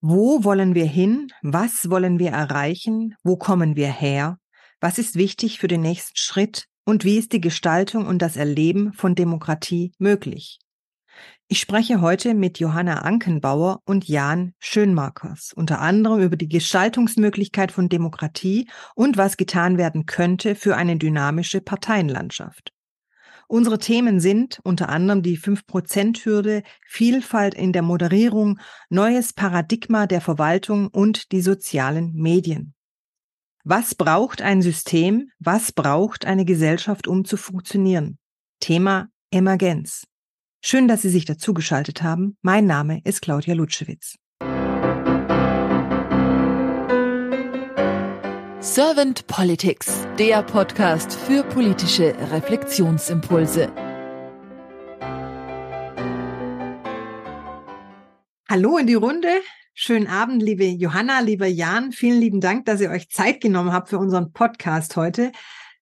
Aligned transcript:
Wo 0.00 0.44
wollen 0.44 0.74
wir 0.74 0.84
hin? 0.84 1.32
Was 1.42 1.88
wollen 1.90 2.18
wir 2.18 2.30
erreichen? 2.30 3.14
Wo 3.24 3.36
kommen 3.36 3.76
wir 3.76 3.90
her? 3.90 4.38
Was 4.80 4.98
ist 4.98 5.16
wichtig 5.16 5.58
für 5.58 5.68
den 5.68 5.80
nächsten 5.80 6.16
Schritt? 6.16 6.66
Und 6.84 7.04
wie 7.04 7.16
ist 7.16 7.32
die 7.32 7.40
Gestaltung 7.40 8.06
und 8.06 8.20
das 8.20 8.36
Erleben 8.36 8.92
von 8.92 9.14
Demokratie 9.14 9.92
möglich? 9.98 10.60
Ich 11.48 11.60
spreche 11.60 12.00
heute 12.00 12.34
mit 12.34 12.58
Johanna 12.58 13.02
Ankenbauer 13.02 13.80
und 13.84 14.06
Jan 14.06 14.52
Schönmarkers 14.58 15.52
unter 15.54 15.80
anderem 15.80 16.20
über 16.20 16.36
die 16.36 16.48
Gestaltungsmöglichkeit 16.48 17.72
von 17.72 17.88
Demokratie 17.88 18.68
und 18.94 19.16
was 19.16 19.36
getan 19.36 19.78
werden 19.78 20.06
könnte 20.06 20.54
für 20.54 20.76
eine 20.76 20.96
dynamische 20.96 21.60
Parteienlandschaft. 21.60 22.75
Unsere 23.48 23.78
Themen 23.78 24.18
sind 24.18 24.60
unter 24.64 24.88
anderem 24.88 25.22
die 25.22 25.38
5%-Hürde, 25.38 26.62
Vielfalt 26.86 27.54
in 27.54 27.72
der 27.72 27.82
Moderierung, 27.82 28.58
neues 28.90 29.32
Paradigma 29.32 30.06
der 30.06 30.20
Verwaltung 30.20 30.88
und 30.88 31.30
die 31.30 31.40
sozialen 31.40 32.12
Medien. 32.14 32.74
Was 33.64 33.94
braucht 33.94 34.42
ein 34.42 34.62
System? 34.62 35.30
Was 35.38 35.72
braucht 35.72 36.24
eine 36.24 36.44
Gesellschaft, 36.44 37.06
um 37.06 37.24
zu 37.24 37.36
funktionieren? 37.36 38.18
Thema 38.60 39.08
Emergenz. 39.30 40.06
Schön, 40.64 40.88
dass 40.88 41.02
Sie 41.02 41.10
sich 41.10 41.24
dazugeschaltet 41.24 42.02
haben. 42.02 42.36
Mein 42.42 42.66
Name 42.66 43.00
ist 43.04 43.22
Claudia 43.22 43.54
Lutschewitz. 43.54 44.16
Servant 48.66 49.28
Politics, 49.28 50.08
der 50.18 50.42
Podcast 50.42 51.14
für 51.14 51.44
politische 51.44 52.16
Reflexionsimpulse. 52.32 53.72
Hallo 58.50 58.76
in 58.76 58.88
die 58.88 58.94
Runde. 58.94 59.28
Schönen 59.72 60.08
Abend, 60.08 60.42
liebe 60.42 60.64
Johanna, 60.64 61.20
lieber 61.20 61.46
Jan. 61.46 61.92
Vielen 61.92 62.18
lieben 62.18 62.40
Dank, 62.40 62.64
dass 62.64 62.80
ihr 62.80 62.90
euch 62.90 63.08
Zeit 63.08 63.40
genommen 63.40 63.72
habt 63.72 63.88
für 63.88 63.98
unseren 63.98 64.32
Podcast 64.32 64.96
heute, 64.96 65.30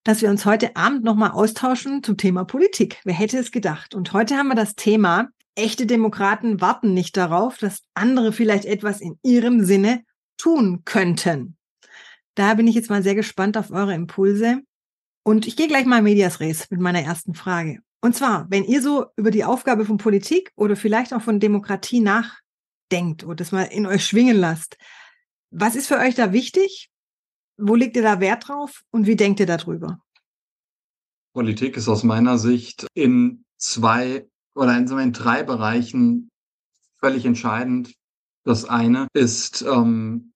dass 0.03 0.21
wir 0.21 0.29
uns 0.29 0.45
heute 0.45 0.75
Abend 0.75 1.03
nochmal 1.03 1.31
austauschen 1.31 2.03
zum 2.03 2.17
Thema 2.17 2.45
Politik. 2.45 3.01
Wer 3.03 3.15
hätte 3.15 3.39
es 3.39 3.51
gedacht? 3.51 3.95
Und 3.95 4.13
heute 4.13 4.35
haben 4.35 4.49
wir 4.49 4.55
das 4.55 4.75
Thema, 4.75 5.29
echte 5.55 5.87
Demokraten 5.87 6.61
warten 6.61 6.93
nicht 6.93 7.17
darauf, 7.17 7.57
dass 7.57 7.81
andere 7.95 8.31
vielleicht 8.31 8.65
etwas 8.65 9.01
in 9.01 9.17
ihrem 9.23 9.65
Sinne 9.65 10.03
tun 10.37 10.83
könnten. 10.85 11.57
Da 12.35 12.53
bin 12.53 12.67
ich 12.67 12.75
jetzt 12.75 12.89
mal 12.89 13.01
sehr 13.01 13.15
gespannt 13.15 13.57
auf 13.57 13.71
eure 13.71 13.93
Impulse. 13.93 14.61
Und 15.23 15.47
ich 15.47 15.55
gehe 15.55 15.67
gleich 15.67 15.85
mal 15.85 16.01
Medias 16.01 16.39
Res 16.39 16.69
mit 16.69 16.79
meiner 16.79 17.01
ersten 17.01 17.33
Frage. 17.33 17.79
Und 18.01 18.15
zwar, 18.15 18.45
wenn 18.51 18.65
ihr 18.65 18.81
so 18.81 19.07
über 19.15 19.31
die 19.31 19.43
Aufgabe 19.43 19.85
von 19.85 19.97
Politik 19.97 20.51
oder 20.55 20.75
vielleicht 20.75 21.13
auch 21.13 21.21
von 21.21 21.39
Demokratie 21.39 22.01
nachdenkt 22.01 23.23
oder 23.23 23.35
das 23.35 23.51
mal 23.51 23.63
in 23.63 23.87
euch 23.87 24.05
schwingen 24.05 24.37
lasst, 24.37 24.77
was 25.49 25.75
ist 25.75 25.87
für 25.87 25.97
euch 25.97 26.13
da 26.13 26.31
wichtig? 26.31 26.91
Wo 27.57 27.73
legt 27.73 27.95
ihr 27.95 28.03
da 28.03 28.19
Wert 28.19 28.47
drauf 28.47 28.83
und 28.91 29.07
wie 29.07 29.15
denkt 29.15 29.39
ihr 29.39 29.45
darüber? 29.45 29.99
Politik 31.33 31.77
ist 31.77 31.87
aus 31.87 32.03
meiner 32.03 32.37
Sicht 32.37 32.85
in 32.93 33.45
zwei 33.57 34.27
oder 34.53 34.77
in, 34.77 34.87
in 34.99 35.13
drei 35.13 35.43
Bereichen 35.43 36.29
völlig 36.97 37.25
entscheidend. 37.25 37.95
Das 38.43 38.65
eine 38.65 39.07
ist 39.13 39.63
ähm, 39.63 40.33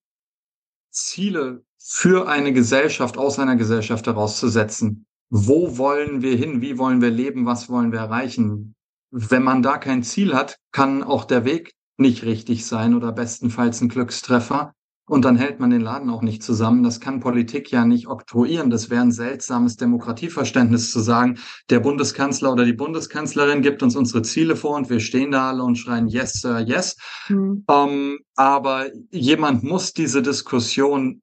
Ziele 0.89 1.63
für 1.80 2.27
eine 2.27 2.53
Gesellschaft 2.53 3.17
aus 3.17 3.39
einer 3.39 3.55
Gesellschaft 3.55 4.05
herauszusetzen. 4.05 5.05
Wo 5.30 5.77
wollen 5.77 6.22
wir 6.22 6.35
hin? 6.35 6.61
Wie 6.61 6.77
wollen 6.77 7.02
wir 7.02 7.09
leben? 7.09 7.45
Was 7.45 7.69
wollen 7.69 7.91
wir 7.91 7.99
erreichen? 7.99 8.75
Wenn 9.11 9.44
man 9.44 9.63
da 9.63 9.77
kein 9.77 10.03
Ziel 10.03 10.33
hat, 10.35 10.57
kann 10.72 11.03
auch 11.03 11.25
der 11.25 11.45
Weg 11.45 11.73
nicht 11.97 12.23
richtig 12.23 12.66
sein 12.66 12.94
oder 12.95 13.11
bestenfalls 13.11 13.81
ein 13.81 13.89
Glückstreffer. 13.89 14.73
Und 15.07 15.25
dann 15.25 15.38
hält 15.38 15.59
man 15.59 15.72
den 15.72 15.81
Laden 15.81 16.11
auch 16.11 16.22
nicht 16.22 16.44
zusammen. 16.44 16.83
Das 16.83 17.00
kann 17.00 17.19
Politik 17.19 17.72
ja 17.72 17.83
nicht 17.83 18.07
oktroyieren. 18.07 18.69
Das 18.69 18.91
wäre 18.91 19.02
ein 19.02 19.11
seltsames 19.11 19.75
Demokratieverständnis 19.75 20.91
zu 20.91 21.00
sagen, 21.00 21.40
der 21.72 21.79
Bundeskanzler 21.79 22.51
oder 22.51 22.63
die 22.63 22.73
Bundeskanzlerin 22.73 23.63
gibt 23.63 23.81
uns 23.81 23.96
unsere 23.96 24.22
Ziele 24.22 24.56
vor 24.56 24.75
und 24.75 24.91
wir 24.91 25.00
stehen 25.00 25.31
da 25.31 25.50
alle 25.50 25.63
und 25.63 25.78
schreien 25.78 26.07
Yes, 26.07 26.34
Sir, 26.34 26.59
Yes. 26.59 26.96
Mhm. 27.28 27.66
Ähm, 27.67 28.19
aber 28.35 28.85
jemand 29.09 29.63
muss 29.63 29.94
diese 29.94 30.22
Diskussion 30.22 31.22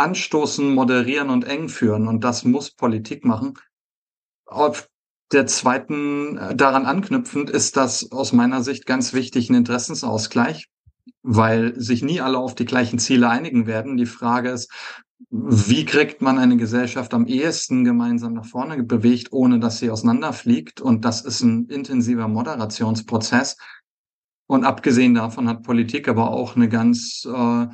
anstoßen, 0.00 0.74
moderieren 0.74 1.30
und 1.30 1.44
eng 1.44 1.68
führen. 1.68 2.08
Und 2.08 2.24
das 2.24 2.44
muss 2.44 2.70
Politik 2.70 3.24
machen. 3.24 3.54
Auf 4.46 4.88
der 5.32 5.46
zweiten, 5.46 6.36
äh, 6.36 6.56
daran 6.56 6.86
anknüpfend, 6.86 7.50
ist 7.50 7.76
das 7.76 8.10
aus 8.10 8.32
meiner 8.32 8.62
Sicht 8.62 8.86
ganz 8.86 9.12
wichtig 9.12 9.50
ein 9.50 9.54
Interessensausgleich, 9.54 10.68
weil 11.22 11.78
sich 11.80 12.02
nie 12.02 12.20
alle 12.20 12.38
auf 12.38 12.54
die 12.54 12.64
gleichen 12.64 12.98
Ziele 12.98 13.28
einigen 13.28 13.66
werden. 13.66 13.96
Die 13.96 14.06
Frage 14.06 14.50
ist, 14.50 14.70
wie 15.28 15.84
kriegt 15.84 16.22
man 16.22 16.38
eine 16.38 16.56
Gesellschaft 16.56 17.14
am 17.14 17.26
ehesten 17.26 17.84
gemeinsam 17.84 18.32
nach 18.32 18.46
vorne 18.46 18.82
bewegt, 18.82 19.32
ohne 19.32 19.60
dass 19.60 19.78
sie 19.78 19.90
auseinanderfliegt? 19.90 20.80
Und 20.80 21.04
das 21.04 21.20
ist 21.20 21.42
ein 21.42 21.66
intensiver 21.66 22.26
Moderationsprozess. 22.26 23.56
Und 24.46 24.64
abgesehen 24.64 25.14
davon 25.14 25.48
hat 25.48 25.62
Politik 25.62 26.08
aber 26.08 26.30
auch 26.30 26.56
eine 26.56 26.68
ganz 26.68 27.24
äh, 27.32 27.66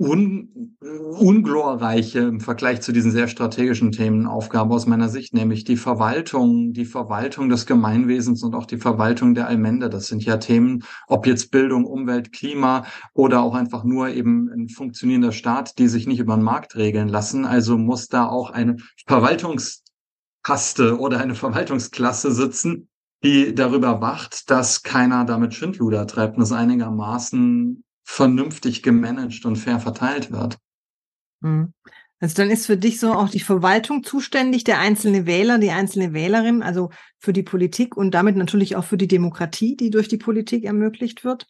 un, 0.00 0.76
unglorreiche 0.80 2.20
im 2.20 2.40
Vergleich 2.40 2.80
zu 2.80 2.90
diesen 2.90 3.10
sehr 3.10 3.28
strategischen 3.28 3.92
Themen 3.92 4.26
Aufgabe 4.26 4.74
aus 4.74 4.86
meiner 4.86 5.10
Sicht, 5.10 5.34
nämlich 5.34 5.64
die 5.64 5.76
Verwaltung, 5.76 6.72
die 6.72 6.86
Verwaltung 6.86 7.50
des 7.50 7.66
Gemeinwesens 7.66 8.42
und 8.42 8.54
auch 8.54 8.64
die 8.64 8.78
Verwaltung 8.78 9.34
der 9.34 9.46
Allmende. 9.46 9.90
Das 9.90 10.06
sind 10.06 10.24
ja 10.24 10.38
Themen, 10.38 10.84
ob 11.06 11.26
jetzt 11.26 11.50
Bildung, 11.50 11.84
Umwelt, 11.84 12.32
Klima 12.32 12.86
oder 13.12 13.42
auch 13.42 13.54
einfach 13.54 13.84
nur 13.84 14.08
eben 14.08 14.48
ein 14.48 14.70
funktionierender 14.70 15.32
Staat, 15.32 15.78
die 15.78 15.86
sich 15.86 16.06
nicht 16.06 16.20
über 16.20 16.34
den 16.34 16.44
Markt 16.44 16.76
regeln 16.76 17.08
lassen. 17.08 17.44
Also 17.44 17.76
muss 17.76 18.08
da 18.08 18.26
auch 18.26 18.50
eine 18.50 18.78
Verwaltungskaste 19.06 20.98
oder 20.98 21.20
eine 21.20 21.34
Verwaltungsklasse 21.34 22.32
sitzen, 22.32 22.88
die 23.22 23.54
darüber 23.54 24.00
wacht, 24.00 24.50
dass 24.50 24.82
keiner 24.82 25.26
damit 25.26 25.52
Schindluder 25.52 26.06
treibt 26.06 26.38
und 26.38 26.42
es 26.42 26.52
einigermaßen 26.52 27.84
vernünftig 28.10 28.82
gemanagt 28.82 29.44
und 29.44 29.56
fair 29.56 29.78
verteilt 29.78 30.32
wird. 30.32 30.58
Hm. 31.42 31.72
Also 32.18 32.34
dann 32.34 32.50
ist 32.50 32.66
für 32.66 32.76
dich 32.76 33.00
so 33.00 33.14
auch 33.14 33.30
die 33.30 33.40
Verwaltung 33.40 34.02
zuständig, 34.02 34.64
der 34.64 34.78
einzelne 34.78 35.24
Wähler, 35.24 35.58
die 35.58 35.70
einzelne 35.70 36.12
Wählerin, 36.12 36.62
also 36.62 36.90
für 37.18 37.32
die 37.32 37.44
Politik 37.44 37.96
und 37.96 38.10
damit 38.10 38.36
natürlich 38.36 38.76
auch 38.76 38.84
für 38.84 38.98
die 38.98 39.08
Demokratie, 39.08 39.76
die 39.76 39.90
durch 39.90 40.08
die 40.08 40.18
Politik 40.18 40.64
ermöglicht 40.64 41.24
wird. 41.24 41.46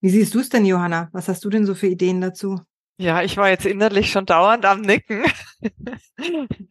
Wie 0.00 0.08
siehst 0.08 0.34
du 0.34 0.40
es 0.40 0.48
denn, 0.48 0.64
Johanna? 0.64 1.08
Was 1.12 1.28
hast 1.28 1.44
du 1.44 1.50
denn 1.50 1.66
so 1.66 1.74
für 1.74 1.86
Ideen 1.86 2.20
dazu? 2.20 2.58
Ja, 2.96 3.22
ich 3.22 3.36
war 3.36 3.50
jetzt 3.50 3.66
innerlich 3.66 4.10
schon 4.10 4.26
dauernd 4.26 4.64
am 4.64 4.80
Nicken. 4.80 5.22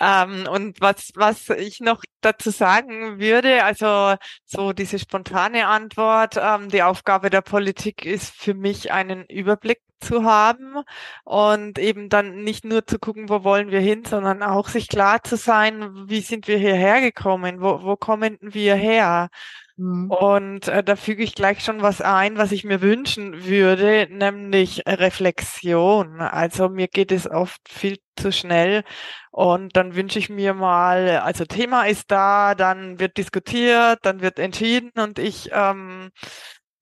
Ähm, 0.00 0.46
und 0.50 0.80
was, 0.80 1.12
was 1.14 1.48
ich 1.50 1.80
noch 1.80 2.02
dazu 2.20 2.50
sagen 2.50 3.18
würde, 3.18 3.64
also 3.64 4.16
so 4.44 4.72
diese 4.72 4.98
spontane 4.98 5.66
Antwort, 5.66 6.36
ähm, 6.38 6.68
die 6.68 6.82
Aufgabe 6.82 7.30
der 7.30 7.40
Politik 7.40 8.04
ist 8.04 8.34
für 8.34 8.54
mich 8.54 8.92
einen 8.92 9.24
Überblick 9.26 9.80
zu 10.00 10.24
haben 10.24 10.82
und 11.24 11.78
eben 11.78 12.08
dann 12.08 12.42
nicht 12.42 12.64
nur 12.64 12.86
zu 12.86 12.98
gucken, 12.98 13.28
wo 13.28 13.44
wollen 13.44 13.70
wir 13.70 13.80
hin, 13.80 14.04
sondern 14.04 14.42
auch 14.42 14.68
sich 14.68 14.88
klar 14.88 15.22
zu 15.22 15.36
sein, 15.36 16.08
wie 16.08 16.20
sind 16.20 16.48
wir 16.48 16.58
hierher 16.58 17.00
gekommen, 17.00 17.60
wo, 17.62 17.82
wo 17.82 17.96
kommen 17.96 18.38
wir 18.40 18.74
her? 18.74 19.30
Mhm. 19.78 20.10
Und 20.10 20.68
äh, 20.68 20.82
da 20.82 20.96
füge 20.96 21.22
ich 21.22 21.34
gleich 21.34 21.62
schon 21.62 21.82
was 21.82 22.00
ein, 22.00 22.38
was 22.38 22.52
ich 22.52 22.64
mir 22.64 22.80
wünschen 22.80 23.44
würde, 23.44 24.08
nämlich 24.10 24.82
Reflexion. 24.86 26.20
Also 26.20 26.68
mir 26.70 26.88
geht 26.88 27.12
es 27.12 27.30
oft 27.30 27.60
viel 27.68 27.98
zu 28.16 28.32
schnell 28.32 28.84
und 29.30 29.76
dann 29.76 29.94
wünsche 29.94 30.18
ich 30.18 30.30
mir 30.30 30.54
mal, 30.54 31.18
also 31.18 31.44
Thema 31.44 31.86
ist 31.86 32.10
da, 32.10 32.54
dann 32.54 32.98
wird 32.98 33.18
diskutiert, 33.18 33.98
dann 34.02 34.22
wird 34.22 34.38
entschieden 34.38 34.92
und 34.96 35.18
ich 35.18 35.50
ähm, 35.52 36.10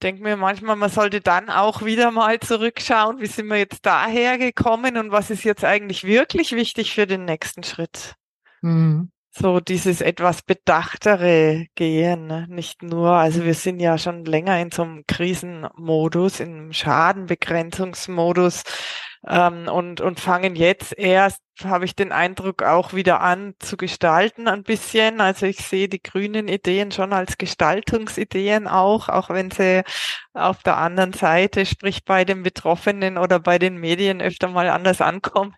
denke 0.01 0.23
mir 0.23 0.37
manchmal, 0.37 0.77
man 0.77 0.91
sollte 0.91 1.21
dann 1.21 1.51
auch 1.51 1.85
wieder 1.85 2.13
mal 2.13 2.39
zurückschauen, 2.39 3.21
wie 3.21 3.27
sind 3.27 3.49
wir 3.49 3.57
jetzt 3.57 3.85
daher 3.87 4.39
gekommen 4.39 4.97
und 4.97 5.11
was 5.11 5.31
ist 5.31 5.43
jetzt 5.43 5.65
eigentlich 5.65 6.05
wirklich 6.05 6.53
wichtig 6.53 6.95
für 6.95 7.09
den 7.09 7.25
nächsten 7.25 7.65
Schritt. 7.65 8.15
Mhm 8.63 9.11
so 9.37 9.59
dieses 9.61 10.01
etwas 10.01 10.43
bedachtere 10.43 11.67
Gehen, 11.75 12.27
ne? 12.27 12.47
nicht 12.49 12.83
nur, 12.83 13.11
also 13.11 13.45
wir 13.45 13.55
sind 13.55 13.81
ja 13.81 13.99
schon 13.99 14.25
länger 14.25 14.61
in 14.61 14.71
so 14.71 14.83
einem 14.83 15.05
Krisenmodus, 15.07 16.41
in 16.41 16.55
einem 16.55 16.73
Schadenbegrenzungsmodus, 16.73 18.63
ähm, 19.27 19.69
und, 19.69 20.01
und 20.01 20.21
fangen 20.21 20.55
jetzt 20.57 20.97
erst, 20.99 21.41
habe 21.63 21.85
ich 21.85 21.95
den 21.95 22.13
Eindruck, 22.13 22.63
auch 22.63 22.93
wieder 22.95 23.21
an 23.21 23.55
zu 23.59 23.77
gestalten 23.77 24.49
ein 24.49 24.65
bisschen. 24.65 25.21
Also 25.21 25.47
ich 25.47 25.59
sehe 25.59 25.89
die 25.89 26.03
grünen 26.03 26.49
Ideen 26.49 26.91
schon 26.91 27.13
als 27.13 27.39
Gestaltungsideen 27.39 28.67
auch, 28.67 29.09
auch 29.09 29.31
wenn 29.31 29.51
sie 29.51 29.83
auf 30.35 30.63
der 30.63 30.77
anderen 30.79 31.13
Seite, 31.13 31.65
sprich 31.65 32.05
bei 32.05 32.25
den 32.25 32.43
Betroffenen 32.43 33.19
oder 33.19 33.39
bei 33.39 33.59
den 33.59 33.77
Medien 33.77 34.21
öfter 34.21 34.49
mal 34.49 34.69
anders 34.69 35.01
ankommen. 35.01 35.55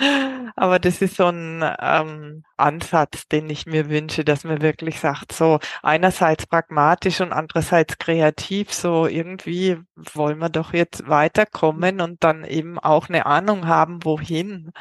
Aber 0.56 0.78
das 0.78 1.02
ist 1.02 1.16
so 1.16 1.26
ein 1.26 1.64
ähm, 1.80 2.44
Ansatz, 2.56 3.26
den 3.28 3.48
ich 3.50 3.66
mir 3.66 3.88
wünsche, 3.88 4.24
dass 4.24 4.44
man 4.44 4.60
wirklich 4.62 5.00
sagt, 5.00 5.32
so 5.32 5.58
einerseits 5.82 6.46
pragmatisch 6.46 7.20
und 7.20 7.32
andererseits 7.32 7.98
kreativ, 7.98 8.72
so 8.72 9.06
irgendwie 9.06 9.78
wollen 9.96 10.38
wir 10.38 10.50
doch 10.50 10.72
jetzt 10.72 11.08
weiterkommen 11.08 12.00
und 12.00 12.22
dann 12.22 12.44
eben 12.44 12.78
auch 12.86 13.08
eine 13.08 13.26
Ahnung 13.26 13.66
haben, 13.66 14.04
wohin. 14.04 14.72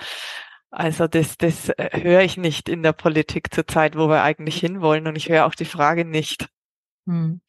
Also 0.72 1.07
das, 1.07 1.38
das 1.38 1.69
äh, 1.69 2.02
höre 2.02 2.22
ich 2.22 2.38
nicht 2.38 2.68
in 2.69 2.84
der 2.84 2.94
Politik 2.94 3.54
zurzeit, 3.54 3.98
wo 3.98 4.10
wir 4.10 4.24
eigentlich 4.24 4.60
hinwollen 4.60 5.07
und 5.07 5.16
ich 5.16 5.30
höre 5.30 5.46
auch 5.46 5.56
die 5.56 5.66
Frage 5.66 6.06
nicht. 6.06 6.50
Hm. 7.07 7.42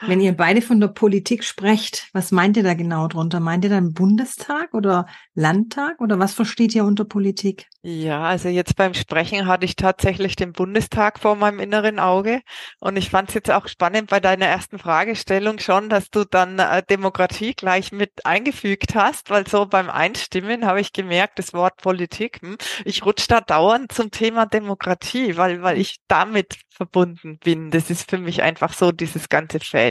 Wenn 0.00 0.20
ihr 0.20 0.36
beide 0.36 0.60
von 0.60 0.80
der 0.80 0.88
Politik 0.88 1.44
sprecht, 1.44 2.08
was 2.12 2.32
meint 2.32 2.56
ihr 2.56 2.64
da 2.64 2.74
genau 2.74 3.06
drunter? 3.06 3.38
Meint 3.38 3.64
ihr 3.64 3.70
dann 3.70 3.92
Bundestag 3.92 4.74
oder 4.74 5.06
Landtag 5.34 6.00
oder 6.00 6.18
was 6.18 6.34
versteht 6.34 6.74
ihr 6.74 6.84
unter 6.84 7.04
Politik? 7.04 7.68
Ja, 7.82 8.22
also 8.22 8.48
jetzt 8.48 8.76
beim 8.76 8.94
Sprechen 8.94 9.46
hatte 9.46 9.66
ich 9.66 9.76
tatsächlich 9.76 10.36
den 10.36 10.52
Bundestag 10.52 11.20
vor 11.20 11.36
meinem 11.36 11.60
inneren 11.60 11.98
Auge 11.98 12.40
und 12.80 12.96
ich 12.96 13.10
fand 13.10 13.28
es 13.28 13.34
jetzt 13.34 13.50
auch 13.50 13.68
spannend 13.68 14.10
bei 14.10 14.20
deiner 14.20 14.46
ersten 14.46 14.78
Fragestellung 14.78 15.58
schon, 15.58 15.90
dass 15.90 16.10
du 16.10 16.24
dann 16.24 16.58
äh, 16.58 16.82
Demokratie 16.82 17.52
gleich 17.54 17.92
mit 17.92 18.24
eingefügt 18.24 18.94
hast, 18.94 19.30
weil 19.30 19.46
so 19.46 19.66
beim 19.66 19.90
Einstimmen 19.90 20.64
habe 20.64 20.80
ich 20.80 20.92
gemerkt, 20.92 21.38
das 21.38 21.52
Wort 21.52 21.76
Politik, 21.76 22.40
hm, 22.42 22.56
ich 22.84 23.04
rutsche 23.04 23.28
da 23.28 23.40
dauernd 23.42 23.92
zum 23.92 24.10
Thema 24.10 24.46
Demokratie, 24.46 25.36
weil, 25.36 25.62
weil 25.62 25.78
ich 25.78 25.98
damit 26.08 26.56
verbunden 26.70 27.38
bin. 27.38 27.70
Das 27.70 27.90
ist 27.90 28.10
für 28.10 28.18
mich 28.18 28.42
einfach 28.42 28.72
so 28.72 28.92
dieses 28.92 29.28
ganze 29.28 29.60
Feld 29.60 29.83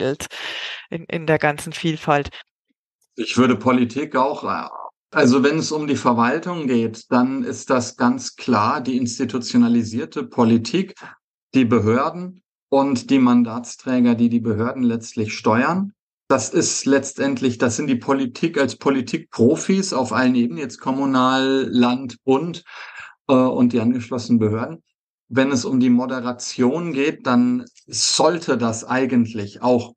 in, 0.90 1.06
in 1.06 1.28
der 1.28 1.40
ganzen 1.40 1.74
Vielfalt. 1.74 2.30
Ich 3.16 3.38
würde 3.38 3.56
Politik 3.56 4.16
auch, 4.16 4.44
äh, 4.44 4.70
also 5.12 5.44
wenn 5.44 5.60
es 5.60 5.72
um 5.72 5.88
die 5.88 5.96
Verwaltung 5.96 6.68
geht, 6.68 7.12
dann 7.12 7.44
ist 7.44 7.70
das 7.70 7.98
ganz 7.98 8.36
klar 8.36 8.82
die 8.82 8.98
institutionalisierte 8.98 10.24
Politik, 10.24 10.96
die 11.54 11.66
Behörden 11.66 12.42
und 12.70 13.12
die 13.12 13.20
Mandatsträger, 13.20 14.16
die 14.16 14.30
die 14.30 14.40
Behörden 14.40 14.84
letztlich 14.84 15.38
steuern. 15.38 15.94
Das 16.28 16.50
ist 16.50 16.86
letztendlich, 16.86 17.60
das 17.60 17.76
sind 17.76 17.88
die 17.88 17.96
Politik 17.96 18.58
als 18.58 18.78
Politikprofis 18.78 19.94
auf 19.94 20.14
allen 20.14 20.34
Ebenen, 20.34 20.58
jetzt 20.58 20.80
kommunal, 20.80 21.68
Land, 21.70 22.24
Bund 22.24 22.64
äh, 23.28 23.34
und 23.34 23.74
die 23.74 23.82
angeschlossenen 23.82 24.40
Behörden 24.40 24.82
wenn 25.30 25.52
es 25.52 25.66
um 25.66 25.80
die 25.80 25.90
Moderation 25.90 26.94
geht, 26.94 27.26
dann 27.26 27.66
sollte 27.88 28.58
das 28.58 28.84
eigentlich 28.84 29.62
auch 29.62 29.94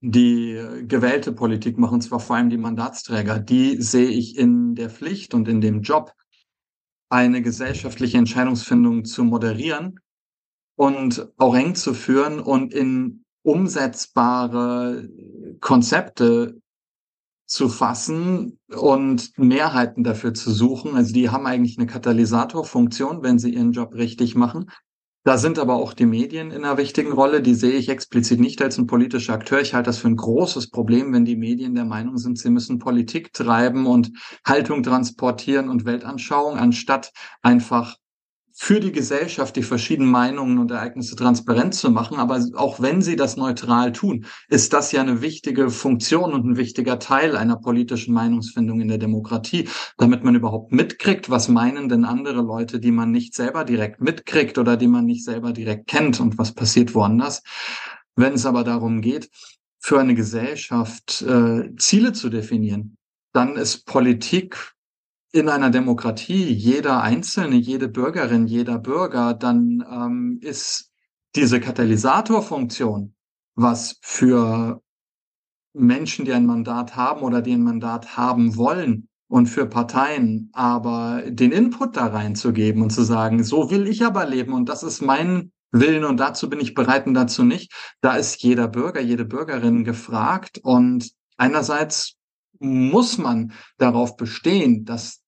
die 0.00 0.60
gewählte 0.86 1.32
Politik 1.32 1.78
machen, 1.78 1.94
und 1.94 2.00
zwar 2.02 2.20
vor 2.20 2.36
allem 2.36 2.50
die 2.50 2.58
Mandatsträger. 2.58 3.38
Die 3.38 3.80
sehe 3.80 4.08
ich 4.08 4.36
in 4.36 4.74
der 4.74 4.90
Pflicht 4.90 5.34
und 5.34 5.48
in 5.48 5.60
dem 5.60 5.82
Job, 5.82 6.12
eine 7.08 7.40
gesellschaftliche 7.40 8.18
Entscheidungsfindung 8.18 9.04
zu 9.04 9.24
moderieren 9.24 10.00
und 10.76 11.32
auch 11.36 11.54
eng 11.54 11.74
zu 11.74 11.94
führen 11.94 12.40
und 12.40 12.74
in 12.74 13.24
umsetzbare 13.42 15.08
Konzepte 15.60 16.60
zu 17.46 17.68
fassen 17.68 18.58
und 18.68 19.38
Mehrheiten 19.38 20.04
dafür 20.04 20.34
zu 20.34 20.50
suchen. 20.50 20.94
Also 20.96 21.14
die 21.14 21.30
haben 21.30 21.46
eigentlich 21.46 21.78
eine 21.78 21.86
Katalysatorfunktion, 21.86 23.22
wenn 23.22 23.38
sie 23.38 23.54
ihren 23.54 23.72
Job 23.72 23.94
richtig 23.94 24.34
machen. 24.34 24.70
Da 25.26 25.38
sind 25.38 25.58
aber 25.58 25.74
auch 25.74 25.92
die 25.92 26.06
Medien 26.06 26.52
in 26.52 26.64
einer 26.64 26.76
wichtigen 26.76 27.10
Rolle. 27.10 27.42
Die 27.42 27.54
sehe 27.54 27.72
ich 27.72 27.88
explizit 27.88 28.38
nicht 28.38 28.62
als 28.62 28.78
ein 28.78 28.86
politischer 28.86 29.34
Akteur. 29.34 29.60
Ich 29.60 29.74
halte 29.74 29.88
das 29.88 29.98
für 29.98 30.06
ein 30.06 30.14
großes 30.14 30.70
Problem, 30.70 31.12
wenn 31.12 31.24
die 31.24 31.34
Medien 31.34 31.74
der 31.74 31.84
Meinung 31.84 32.16
sind, 32.16 32.38
sie 32.38 32.50
müssen 32.50 32.78
Politik 32.78 33.32
treiben 33.32 33.86
und 33.86 34.12
Haltung 34.44 34.84
transportieren 34.84 35.68
und 35.68 35.84
Weltanschauung, 35.84 36.56
anstatt 36.56 37.12
einfach 37.42 37.96
für 38.58 38.80
die 38.80 38.90
Gesellschaft 38.90 39.54
die 39.54 39.62
verschiedenen 39.62 40.10
Meinungen 40.10 40.58
und 40.58 40.70
Ereignisse 40.70 41.14
transparent 41.14 41.74
zu 41.74 41.90
machen. 41.90 42.16
Aber 42.16 42.42
auch 42.54 42.80
wenn 42.80 43.02
sie 43.02 43.14
das 43.14 43.36
neutral 43.36 43.92
tun, 43.92 44.24
ist 44.48 44.72
das 44.72 44.92
ja 44.92 45.02
eine 45.02 45.20
wichtige 45.20 45.68
Funktion 45.68 46.32
und 46.32 46.46
ein 46.46 46.56
wichtiger 46.56 46.98
Teil 46.98 47.36
einer 47.36 47.56
politischen 47.56 48.14
Meinungsfindung 48.14 48.80
in 48.80 48.88
der 48.88 48.96
Demokratie, 48.96 49.68
damit 49.98 50.24
man 50.24 50.34
überhaupt 50.34 50.72
mitkriegt, 50.72 51.28
was 51.28 51.48
meinen 51.48 51.90
denn 51.90 52.06
andere 52.06 52.40
Leute, 52.40 52.80
die 52.80 52.92
man 52.92 53.10
nicht 53.10 53.34
selber 53.34 53.62
direkt 53.64 54.00
mitkriegt 54.00 54.56
oder 54.56 54.78
die 54.78 54.88
man 54.88 55.04
nicht 55.04 55.24
selber 55.24 55.52
direkt 55.52 55.86
kennt 55.86 56.18
und 56.18 56.38
was 56.38 56.54
passiert 56.54 56.94
woanders. 56.94 57.42
Wenn 58.14 58.32
es 58.32 58.46
aber 58.46 58.64
darum 58.64 59.02
geht, 59.02 59.28
für 59.78 60.00
eine 60.00 60.14
Gesellschaft 60.14 61.20
äh, 61.22 61.76
Ziele 61.76 62.14
zu 62.14 62.30
definieren, 62.30 62.96
dann 63.34 63.56
ist 63.56 63.84
Politik 63.84 64.75
in 65.36 65.48
einer 65.48 65.70
Demokratie 65.70 66.44
jeder 66.52 67.02
Einzelne, 67.02 67.56
jede 67.56 67.88
Bürgerin, 67.88 68.46
jeder 68.46 68.78
Bürger, 68.78 69.34
dann 69.34 69.84
ähm, 69.90 70.38
ist 70.42 70.90
diese 71.34 71.60
Katalysatorfunktion, 71.60 73.14
was 73.54 73.98
für 74.02 74.82
Menschen, 75.74 76.24
die 76.24 76.32
ein 76.32 76.46
Mandat 76.46 76.96
haben 76.96 77.22
oder 77.22 77.42
die 77.42 77.52
ein 77.52 77.62
Mandat 77.62 78.16
haben 78.16 78.56
wollen 78.56 79.08
und 79.28 79.46
für 79.46 79.66
Parteien, 79.66 80.50
aber 80.52 81.22
den 81.26 81.52
Input 81.52 81.96
da 81.96 82.06
reinzugeben 82.06 82.82
und 82.82 82.90
zu 82.90 83.02
sagen, 83.02 83.44
so 83.44 83.70
will 83.70 83.86
ich 83.86 84.04
aber 84.04 84.24
leben 84.24 84.54
und 84.54 84.68
das 84.68 84.82
ist 84.82 85.02
mein 85.02 85.52
Willen 85.72 86.04
und 86.04 86.18
dazu 86.18 86.48
bin 86.48 86.60
ich 86.60 86.74
bereit 86.74 87.06
und 87.06 87.14
dazu 87.14 87.44
nicht, 87.44 87.72
da 88.00 88.16
ist 88.16 88.42
jeder 88.42 88.68
Bürger, 88.68 89.00
jede 89.00 89.24
Bürgerin 89.24 89.84
gefragt 89.84 90.58
und 90.62 91.10
einerseits 91.36 92.16
muss 92.58 93.18
man 93.18 93.52
darauf 93.76 94.16
bestehen, 94.16 94.84
dass 94.84 95.22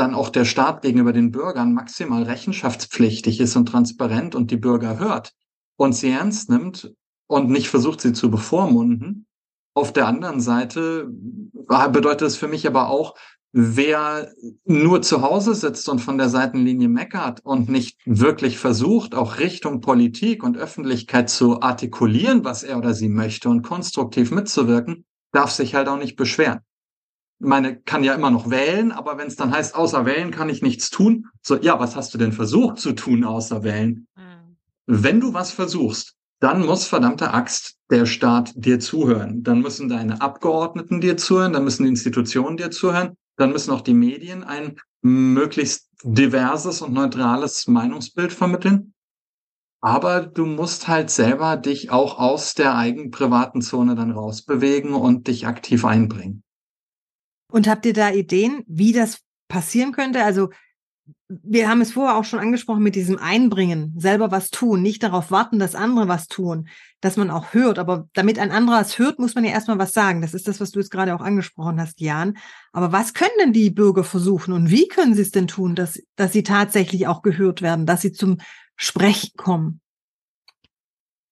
dann 0.00 0.14
auch 0.14 0.30
der 0.30 0.44
Staat 0.44 0.82
gegenüber 0.82 1.12
den 1.12 1.30
Bürgern 1.30 1.74
maximal 1.74 2.22
rechenschaftspflichtig 2.24 3.38
ist 3.38 3.54
und 3.54 3.66
transparent 3.66 4.34
und 4.34 4.50
die 4.50 4.56
Bürger 4.56 4.98
hört 4.98 5.32
und 5.76 5.94
sie 5.94 6.10
ernst 6.10 6.50
nimmt 6.50 6.92
und 7.26 7.50
nicht 7.50 7.68
versucht, 7.68 8.00
sie 8.00 8.12
zu 8.12 8.30
bevormunden. 8.30 9.26
Auf 9.74 9.92
der 9.92 10.08
anderen 10.08 10.40
Seite 10.40 11.08
bedeutet 11.08 12.22
es 12.22 12.36
für 12.36 12.48
mich 12.48 12.66
aber 12.66 12.88
auch, 12.88 13.14
wer 13.52 14.32
nur 14.64 15.02
zu 15.02 15.22
Hause 15.22 15.54
sitzt 15.54 15.88
und 15.88 16.00
von 16.00 16.18
der 16.18 16.28
Seitenlinie 16.28 16.88
meckert 16.88 17.40
und 17.44 17.68
nicht 17.68 17.98
wirklich 18.06 18.58
versucht, 18.58 19.14
auch 19.14 19.38
Richtung 19.38 19.80
Politik 19.80 20.42
und 20.42 20.56
Öffentlichkeit 20.56 21.28
zu 21.28 21.60
artikulieren, 21.60 22.44
was 22.44 22.62
er 22.62 22.78
oder 22.78 22.94
sie 22.94 23.08
möchte 23.08 23.48
und 23.48 23.62
konstruktiv 23.62 24.30
mitzuwirken, 24.30 25.04
darf 25.32 25.50
sich 25.50 25.74
halt 25.74 25.88
auch 25.88 25.98
nicht 25.98 26.16
beschweren 26.16 26.60
meine, 27.40 27.76
kann 27.76 28.04
ja 28.04 28.14
immer 28.14 28.30
noch 28.30 28.50
wählen, 28.50 28.92
aber 28.92 29.18
wenn 29.18 29.26
es 29.26 29.36
dann 29.36 29.52
heißt, 29.52 29.74
außer 29.74 30.06
wählen 30.06 30.30
kann 30.30 30.48
ich 30.48 30.62
nichts 30.62 30.90
tun, 30.90 31.26
so, 31.42 31.56
ja, 31.56 31.80
was 31.80 31.96
hast 31.96 32.14
du 32.14 32.18
denn 32.18 32.32
versucht 32.32 32.78
zu 32.78 32.92
tun 32.92 33.24
außer 33.24 33.64
wählen? 33.64 34.06
Mhm. 34.16 34.56
Wenn 34.86 35.20
du 35.20 35.34
was 35.34 35.50
versuchst, 35.50 36.14
dann 36.40 36.64
muss 36.64 36.86
verdammte 36.86 37.32
Axt 37.32 37.76
der 37.90 38.06
Staat 38.06 38.52
dir 38.54 38.80
zuhören. 38.80 39.42
Dann 39.42 39.60
müssen 39.60 39.88
deine 39.88 40.20
Abgeordneten 40.20 41.00
dir 41.00 41.16
zuhören, 41.16 41.52
dann 41.52 41.64
müssen 41.64 41.82
die 41.84 41.90
Institutionen 41.90 42.56
dir 42.56 42.70
zuhören, 42.70 43.16
dann 43.36 43.52
müssen 43.52 43.72
auch 43.72 43.82
die 43.82 43.94
Medien 43.94 44.42
ein 44.44 44.76
möglichst 45.02 45.88
diverses 46.02 46.82
und 46.82 46.92
neutrales 46.92 47.66
Meinungsbild 47.66 48.32
vermitteln. 48.32 48.94
Aber 49.82 50.20
du 50.20 50.44
musst 50.44 50.88
halt 50.88 51.10
selber 51.10 51.56
dich 51.56 51.90
auch 51.90 52.18
aus 52.18 52.54
der 52.54 52.74
eigenen 52.74 53.10
privaten 53.10 53.62
Zone 53.62 53.94
dann 53.94 54.10
rausbewegen 54.10 54.92
und 54.92 55.26
dich 55.26 55.46
aktiv 55.46 55.84
einbringen. 55.84 56.42
Und 57.50 57.68
habt 57.68 57.86
ihr 57.86 57.92
da 57.92 58.10
Ideen, 58.10 58.64
wie 58.66 58.92
das 58.92 59.20
passieren 59.48 59.92
könnte? 59.92 60.24
Also 60.24 60.50
wir 61.28 61.68
haben 61.68 61.80
es 61.80 61.92
vorher 61.92 62.16
auch 62.16 62.24
schon 62.24 62.40
angesprochen 62.40 62.82
mit 62.82 62.96
diesem 62.96 63.18
Einbringen, 63.18 63.94
selber 63.96 64.30
was 64.30 64.50
tun, 64.50 64.82
nicht 64.82 65.02
darauf 65.02 65.30
warten, 65.30 65.58
dass 65.58 65.74
andere 65.74 66.08
was 66.08 66.26
tun, 66.26 66.68
dass 67.00 67.16
man 67.16 67.30
auch 67.30 67.54
hört. 67.54 67.78
Aber 67.78 68.08
damit 68.14 68.38
ein 68.38 68.50
anderer 68.50 68.80
es 68.80 68.98
hört, 68.98 69.18
muss 69.18 69.34
man 69.34 69.44
ja 69.44 69.52
erstmal 69.52 69.78
was 69.78 69.92
sagen. 69.92 70.22
Das 70.22 70.34
ist 70.34 70.48
das, 70.48 70.60
was 70.60 70.72
du 70.72 70.80
jetzt 70.80 70.90
gerade 70.90 71.14
auch 71.14 71.20
angesprochen 71.20 71.80
hast, 71.80 72.00
Jan. 72.00 72.36
Aber 72.72 72.92
was 72.92 73.14
können 73.14 73.30
denn 73.40 73.52
die 73.52 73.70
Bürger 73.70 74.04
versuchen 74.04 74.52
und 74.52 74.70
wie 74.70 74.88
können 74.88 75.14
sie 75.14 75.22
es 75.22 75.30
denn 75.30 75.46
tun, 75.46 75.74
dass, 75.74 76.02
dass 76.16 76.32
sie 76.32 76.42
tatsächlich 76.42 77.06
auch 77.06 77.22
gehört 77.22 77.62
werden, 77.62 77.86
dass 77.86 78.02
sie 78.02 78.12
zum 78.12 78.38
Sprechen 78.76 79.30
kommen? 79.36 79.80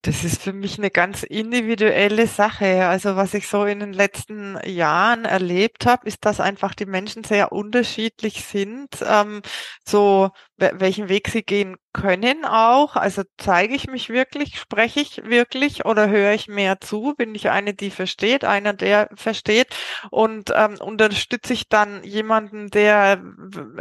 Das 0.08 0.24
ist 0.24 0.40
für 0.42 0.54
mich 0.54 0.78
eine 0.78 0.90
ganz 0.90 1.22
individuelle 1.22 2.26
Sache. 2.26 2.86
Also 2.86 3.16
was 3.16 3.34
ich 3.34 3.46
so 3.46 3.66
in 3.66 3.80
den 3.80 3.92
letzten 3.92 4.58
Jahren 4.64 5.26
erlebt 5.26 5.84
habe, 5.84 6.08
ist, 6.08 6.24
dass 6.24 6.40
einfach 6.40 6.74
die 6.74 6.86
Menschen 6.86 7.24
sehr 7.24 7.52
unterschiedlich 7.52 8.42
sind, 8.46 8.88
ähm, 9.06 9.42
so 9.86 10.30
welchen 10.56 11.10
Weg 11.10 11.28
sie 11.28 11.42
gehen 11.42 11.76
können 11.92 12.46
auch. 12.46 12.96
Also 12.96 13.22
zeige 13.36 13.74
ich 13.74 13.86
mich 13.86 14.08
wirklich, 14.08 14.58
spreche 14.58 15.00
ich 15.00 15.24
wirklich 15.24 15.84
oder 15.84 16.08
höre 16.08 16.32
ich 16.32 16.48
mehr 16.48 16.80
zu? 16.80 17.14
Bin 17.14 17.34
ich 17.34 17.50
eine, 17.50 17.74
die 17.74 17.90
versteht, 17.90 18.44
einer, 18.44 18.72
der 18.72 19.10
versteht 19.14 19.76
und 20.10 20.50
ähm, 20.54 20.78
unterstütze 20.80 21.52
ich 21.52 21.68
dann 21.68 22.02
jemanden, 22.02 22.68
der 22.70 23.22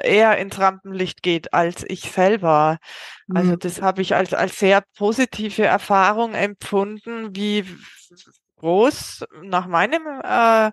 eher 0.03 0.37
ins 0.37 0.59
Rampenlicht 0.59 1.23
geht 1.23 1.53
als 1.53 1.85
ich 1.87 2.01
selber? 2.01 2.79
Also 3.33 3.55
das 3.55 3.81
habe 3.81 4.01
ich 4.01 4.15
als, 4.15 4.33
als 4.33 4.57
sehr 4.59 4.83
positive 4.97 5.63
Erfahrung 5.65 6.33
empfunden, 6.33 7.35
wie 7.35 7.65
groß 8.57 9.25
nach 9.43 9.67
meinem 9.67 10.03
äh, 10.23 10.71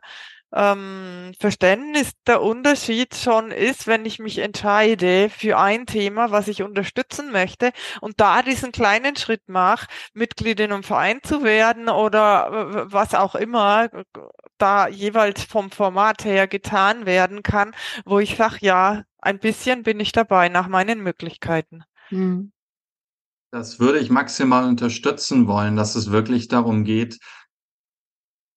ähm, 0.54 1.32
Verständnis 1.40 2.12
der 2.26 2.40
Unterschied 2.42 3.16
schon 3.16 3.50
ist, 3.50 3.86
wenn 3.88 4.06
ich 4.06 4.20
mich 4.20 4.38
entscheide 4.38 5.28
für 5.28 5.58
ein 5.58 5.86
Thema, 5.86 6.30
was 6.30 6.46
ich 6.48 6.62
unterstützen 6.62 7.32
möchte 7.32 7.72
und 8.00 8.20
da 8.20 8.42
diesen 8.42 8.70
kleinen 8.70 9.16
Schritt 9.16 9.48
mache, 9.48 9.88
Mitglied 10.12 10.60
in 10.60 10.72
einem 10.72 10.84
Verein 10.84 11.20
zu 11.24 11.42
werden 11.42 11.88
oder 11.88 12.86
was 12.90 13.14
auch 13.14 13.34
immer 13.34 13.88
da 14.58 14.88
jeweils 14.88 15.42
vom 15.44 15.70
Format 15.70 16.24
her 16.24 16.46
getan 16.46 17.06
werden 17.06 17.42
kann, 17.42 17.74
wo 18.04 18.20
ich 18.20 18.36
sage, 18.36 18.58
ja, 18.60 19.02
ein 19.20 19.38
bisschen 19.40 19.82
bin 19.82 19.98
ich 20.00 20.12
dabei 20.12 20.48
nach 20.48 20.68
meinen 20.68 21.00
Möglichkeiten. 21.02 21.84
Hm. 22.08 22.52
Das 23.50 23.78
würde 23.78 24.00
ich 24.00 24.10
maximal 24.10 24.64
unterstützen 24.64 25.46
wollen, 25.46 25.76
dass 25.76 25.94
es 25.94 26.10
wirklich 26.10 26.48
darum 26.48 26.82
geht, 26.84 27.20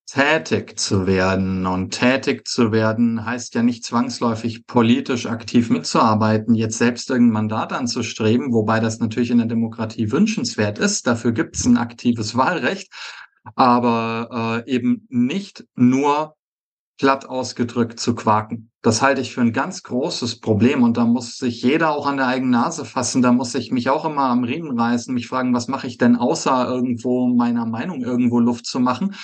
tätig 0.08 0.80
zu 0.80 1.06
werden. 1.06 1.66
Und 1.68 1.92
tätig 1.92 2.48
zu 2.48 2.72
werden 2.72 3.26
heißt 3.26 3.54
ja 3.54 3.62
nicht 3.62 3.84
zwangsläufig 3.84 4.66
politisch 4.66 5.28
aktiv 5.28 5.70
mitzuarbeiten, 5.70 6.56
jetzt 6.56 6.78
selbst 6.78 7.10
irgendein 7.10 7.34
Mandat 7.34 7.74
anzustreben, 7.74 8.54
wobei 8.54 8.80
das 8.80 9.00
natürlich 9.00 9.30
in 9.30 9.38
der 9.38 9.48
Demokratie 9.48 10.12
wünschenswert 10.12 10.80
ist. 10.80 11.06
Dafür 11.06 11.34
gibt 11.34 11.58
es 11.58 11.66
ein 11.66 11.78
aktives 11.78 12.36
Wahlrecht, 12.36 12.92
aber 13.56 14.64
äh, 14.66 14.72
eben 14.72 15.06
nicht 15.10 15.66
nur 15.76 16.37
platt 16.98 17.28
ausgedrückt 17.28 18.00
zu 18.00 18.16
quaken. 18.16 18.72
Das 18.82 19.02
halte 19.02 19.22
ich 19.22 19.34
für 19.34 19.42
ein 19.42 19.54
ganz 19.54 19.84
großes 19.84 20.40
Problem 20.40 20.84
und 20.84 20.98
da 20.98 21.06
muss 21.06 21.38
sich 21.38 21.62
jeder 21.62 21.92
auch 21.92 22.06
an 22.08 22.18
der 22.18 22.28
eigenen 22.28 22.52
Nase 22.52 22.86
fassen. 22.86 23.22
Da 23.22 23.32
muss 23.32 23.54
ich 23.56 23.72
mich 23.72 23.90
auch 23.90 24.06
immer 24.06 24.24
am 24.24 24.44
Riemen 24.44 24.80
reißen, 24.80 25.14
mich 25.14 25.28
fragen, 25.28 25.54
was 25.54 25.68
mache 25.68 25.88
ich 25.88 25.98
denn 25.98 26.16
außer 26.16 26.68
irgendwo 26.68 27.28
meiner 27.28 27.66
Meinung 27.66 28.02
irgendwo 28.02 28.40
Luft 28.40 28.66
zu 28.66 28.80
machen 28.80 29.16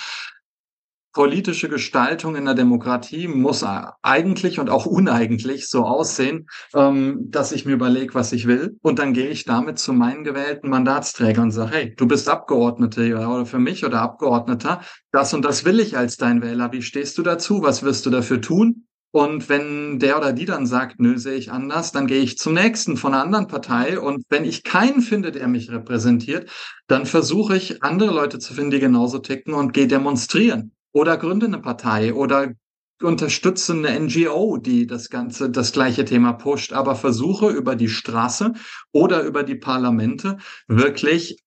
politische 1.14 1.68
Gestaltung 1.68 2.36
in 2.36 2.44
der 2.44 2.54
Demokratie 2.54 3.28
muss 3.28 3.64
eigentlich 4.02 4.58
und 4.58 4.68
auch 4.68 4.84
uneigentlich 4.84 5.68
so 5.68 5.84
aussehen, 5.84 6.48
ähm, 6.74 7.30
dass 7.30 7.52
ich 7.52 7.64
mir 7.64 7.72
überlege, 7.72 8.14
was 8.14 8.32
ich 8.32 8.46
will. 8.46 8.76
Und 8.82 8.98
dann 8.98 9.14
gehe 9.14 9.28
ich 9.28 9.44
damit 9.44 9.78
zu 9.78 9.92
meinen 9.92 10.24
gewählten 10.24 10.68
Mandatsträgern 10.68 11.44
und 11.44 11.50
sage, 11.52 11.70
hey, 11.74 11.94
du 11.96 12.06
bist 12.06 12.28
Abgeordnete 12.28 13.14
oder 13.16 13.46
für 13.46 13.60
mich 13.60 13.84
oder 13.86 14.02
Abgeordneter, 14.02 14.82
das 15.12 15.32
und 15.32 15.44
das 15.44 15.64
will 15.64 15.80
ich 15.80 15.96
als 15.96 16.16
dein 16.16 16.42
Wähler. 16.42 16.72
Wie 16.72 16.82
stehst 16.82 17.16
du 17.16 17.22
dazu? 17.22 17.62
Was 17.62 17.84
wirst 17.84 18.04
du 18.04 18.10
dafür 18.10 18.40
tun? 18.40 18.86
Und 19.12 19.48
wenn 19.48 20.00
der 20.00 20.18
oder 20.18 20.32
die 20.32 20.44
dann 20.44 20.66
sagt, 20.66 20.98
nö, 20.98 21.16
sehe 21.18 21.36
ich 21.36 21.52
anders, 21.52 21.92
dann 21.92 22.08
gehe 22.08 22.18
ich 22.18 22.36
zum 22.36 22.54
nächsten 22.54 22.96
von 22.96 23.14
einer 23.14 23.22
anderen 23.22 23.46
Partei. 23.46 24.00
Und 24.00 24.24
wenn 24.28 24.44
ich 24.44 24.64
keinen 24.64 25.02
finde, 25.02 25.30
der 25.30 25.46
mich 25.46 25.70
repräsentiert, 25.70 26.50
dann 26.88 27.06
versuche 27.06 27.56
ich, 27.56 27.84
andere 27.84 28.12
Leute 28.12 28.40
zu 28.40 28.52
finden, 28.54 28.72
die 28.72 28.80
genauso 28.80 29.20
ticken 29.20 29.54
und 29.54 29.72
gehe 29.72 29.86
demonstrieren 29.86 30.72
oder 30.94 31.18
gründe 31.18 31.46
eine 31.46 31.58
Partei 31.58 32.14
oder 32.14 32.54
unterstütze 33.02 33.72
eine 33.72 33.98
NGO, 34.00 34.56
die 34.56 34.86
das 34.86 35.10
ganze, 35.10 35.50
das 35.50 35.72
gleiche 35.72 36.04
Thema 36.04 36.32
pusht, 36.32 36.72
aber 36.72 36.94
versuche 36.94 37.50
über 37.50 37.76
die 37.76 37.88
Straße 37.88 38.52
oder 38.92 39.22
über 39.24 39.42
die 39.42 39.56
Parlamente 39.56 40.38
wirklich 40.68 41.42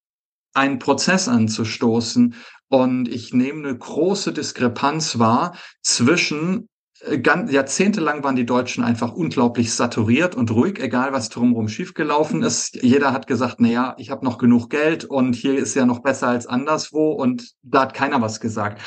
einen 0.53 0.79
Prozess 0.79 1.27
anzustoßen. 1.27 2.35
Und 2.69 3.07
ich 3.07 3.33
nehme 3.33 3.67
eine 3.67 3.77
große 3.77 4.33
Diskrepanz 4.33 5.17
wahr 5.19 5.55
zwischen 5.81 6.67
äh, 7.01 7.19
Ganz, 7.19 7.51
jahrzehntelang 7.51 8.23
waren 8.23 8.35
die 8.35 8.45
Deutschen 8.45 8.83
einfach 8.83 9.13
unglaublich 9.13 9.73
saturiert 9.73 10.35
und 10.35 10.51
ruhig, 10.51 10.79
egal 10.79 11.13
was 11.13 11.29
drumherum 11.29 11.69
schiefgelaufen 11.69 12.43
ist. 12.43 12.75
Jeder 12.83 13.13
hat 13.13 13.27
gesagt, 13.27 13.57
na 13.59 13.69
ja, 13.69 13.95
ich 13.97 14.09
habe 14.09 14.25
noch 14.25 14.37
genug 14.37 14.69
Geld 14.69 15.05
und 15.05 15.33
hier 15.33 15.57
ist 15.57 15.75
ja 15.75 15.85
noch 15.85 15.99
besser 15.99 16.27
als 16.27 16.47
anderswo 16.47 17.11
und 17.11 17.53
da 17.61 17.81
hat 17.83 17.93
keiner 17.93 18.21
was 18.21 18.41
gesagt. 18.41 18.81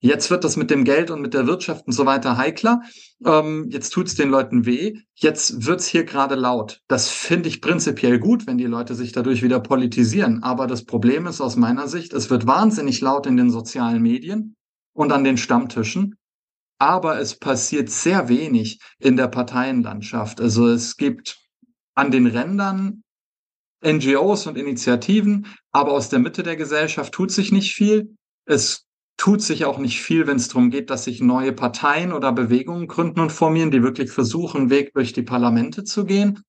Jetzt 0.00 0.30
wird 0.30 0.44
das 0.44 0.56
mit 0.56 0.70
dem 0.70 0.84
Geld 0.84 1.10
und 1.10 1.22
mit 1.22 1.32
der 1.32 1.46
Wirtschaft 1.46 1.86
und 1.86 1.92
so 1.92 2.04
weiter 2.04 2.36
heikler. 2.36 2.82
Ähm, 3.24 3.68
jetzt 3.70 3.90
tut's 3.90 4.14
den 4.14 4.28
Leuten 4.28 4.66
weh. 4.66 4.94
Jetzt 5.14 5.66
wird's 5.66 5.86
hier 5.86 6.04
gerade 6.04 6.34
laut. 6.34 6.80
Das 6.86 7.08
finde 7.08 7.48
ich 7.48 7.62
prinzipiell 7.62 8.18
gut, 8.18 8.46
wenn 8.46 8.58
die 8.58 8.64
Leute 8.64 8.94
sich 8.94 9.12
dadurch 9.12 9.42
wieder 9.42 9.60
politisieren. 9.60 10.42
Aber 10.42 10.66
das 10.66 10.84
Problem 10.84 11.26
ist 11.26 11.40
aus 11.40 11.56
meiner 11.56 11.88
Sicht, 11.88 12.12
es 12.12 12.28
wird 12.28 12.46
wahnsinnig 12.46 13.00
laut 13.00 13.26
in 13.26 13.38
den 13.38 13.50
sozialen 13.50 14.02
Medien 14.02 14.54
und 14.92 15.12
an 15.12 15.24
den 15.24 15.38
Stammtischen. 15.38 16.16
Aber 16.78 17.18
es 17.18 17.38
passiert 17.38 17.88
sehr 17.88 18.28
wenig 18.28 18.80
in 18.98 19.16
der 19.16 19.28
Parteienlandschaft. 19.28 20.42
Also 20.42 20.68
es 20.68 20.98
gibt 20.98 21.38
an 21.94 22.10
den 22.10 22.26
Rändern 22.26 23.02
NGOs 23.84 24.46
und 24.46 24.58
Initiativen, 24.58 25.46
aber 25.72 25.92
aus 25.92 26.10
der 26.10 26.18
Mitte 26.18 26.42
der 26.42 26.56
Gesellschaft 26.56 27.14
tut 27.14 27.30
sich 27.30 27.50
nicht 27.50 27.74
viel. 27.74 28.14
Es 28.44 28.85
tut 29.16 29.42
sich 29.42 29.64
auch 29.64 29.78
nicht 29.78 30.00
viel, 30.00 30.26
wenn 30.26 30.36
es 30.36 30.48
darum 30.48 30.70
geht, 30.70 30.90
dass 30.90 31.04
sich 31.04 31.20
neue 31.20 31.52
Parteien 31.52 32.12
oder 32.12 32.32
Bewegungen 32.32 32.86
gründen 32.86 33.20
und 33.20 33.32
formieren, 33.32 33.70
die 33.70 33.82
wirklich 33.82 34.10
versuchen, 34.10 34.70
Weg 34.70 34.92
durch 34.94 35.12
die 35.12 35.22
Parlamente 35.22 35.84
zu 35.84 36.04
gehen. 36.04 36.42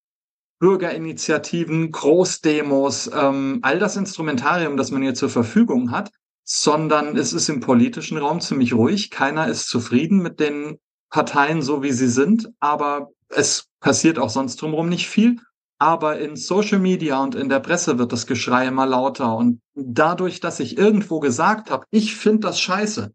Bürgerinitiativen, 0.59 1.91
Großdemos, 1.91 3.12
ähm, 3.13 3.59
all 3.62 3.79
das 3.79 3.95
Instrumentarium, 3.95 4.75
das 4.75 4.91
man 4.91 5.03
hier 5.03 5.13
zur 5.13 5.29
Verfügung 5.29 5.91
hat, 5.91 6.12
sondern 6.43 7.15
es 7.15 7.31
ist 7.31 7.50
im 7.50 7.59
politischen 7.59 8.17
Raum 8.17 8.41
ziemlich 8.41 8.74
ruhig. 8.74 9.12
Keiner 9.12 9.47
ist 9.47 9.69
zufrieden 9.69 10.21
mit 10.21 10.39
den 10.39 10.79
Parteien, 11.09 11.62
so 11.62 11.83
wie 11.83 11.91
sie 11.91 12.07
sind, 12.07 12.50
aber 12.59 13.09
es 13.29 13.67
passiert 13.79 14.17
auch 14.17 14.29
sonst 14.29 14.62
drumherum 14.62 14.89
nicht 14.89 15.07
viel. 15.07 15.38
Aber 15.79 16.19
in 16.19 16.36
Social 16.36 16.79
Media 16.79 17.22
und 17.22 17.36
in 17.36 17.50
der 17.50 17.60
Presse 17.60 18.00
wird 18.00 18.12
das 18.12 18.25
Geschrei 18.25 18.67
immer 18.67 18.86
lauter. 18.86 19.36
Und 19.36 19.62
dadurch, 19.75 20.39
dass 20.39 20.60
ich 20.60 20.77
irgendwo 20.77 21.19
gesagt 21.19 21.69
habe, 21.69 21.86
ich 21.91 22.15
finde 22.15 22.48
das 22.48 22.60
scheiße, 22.60 23.12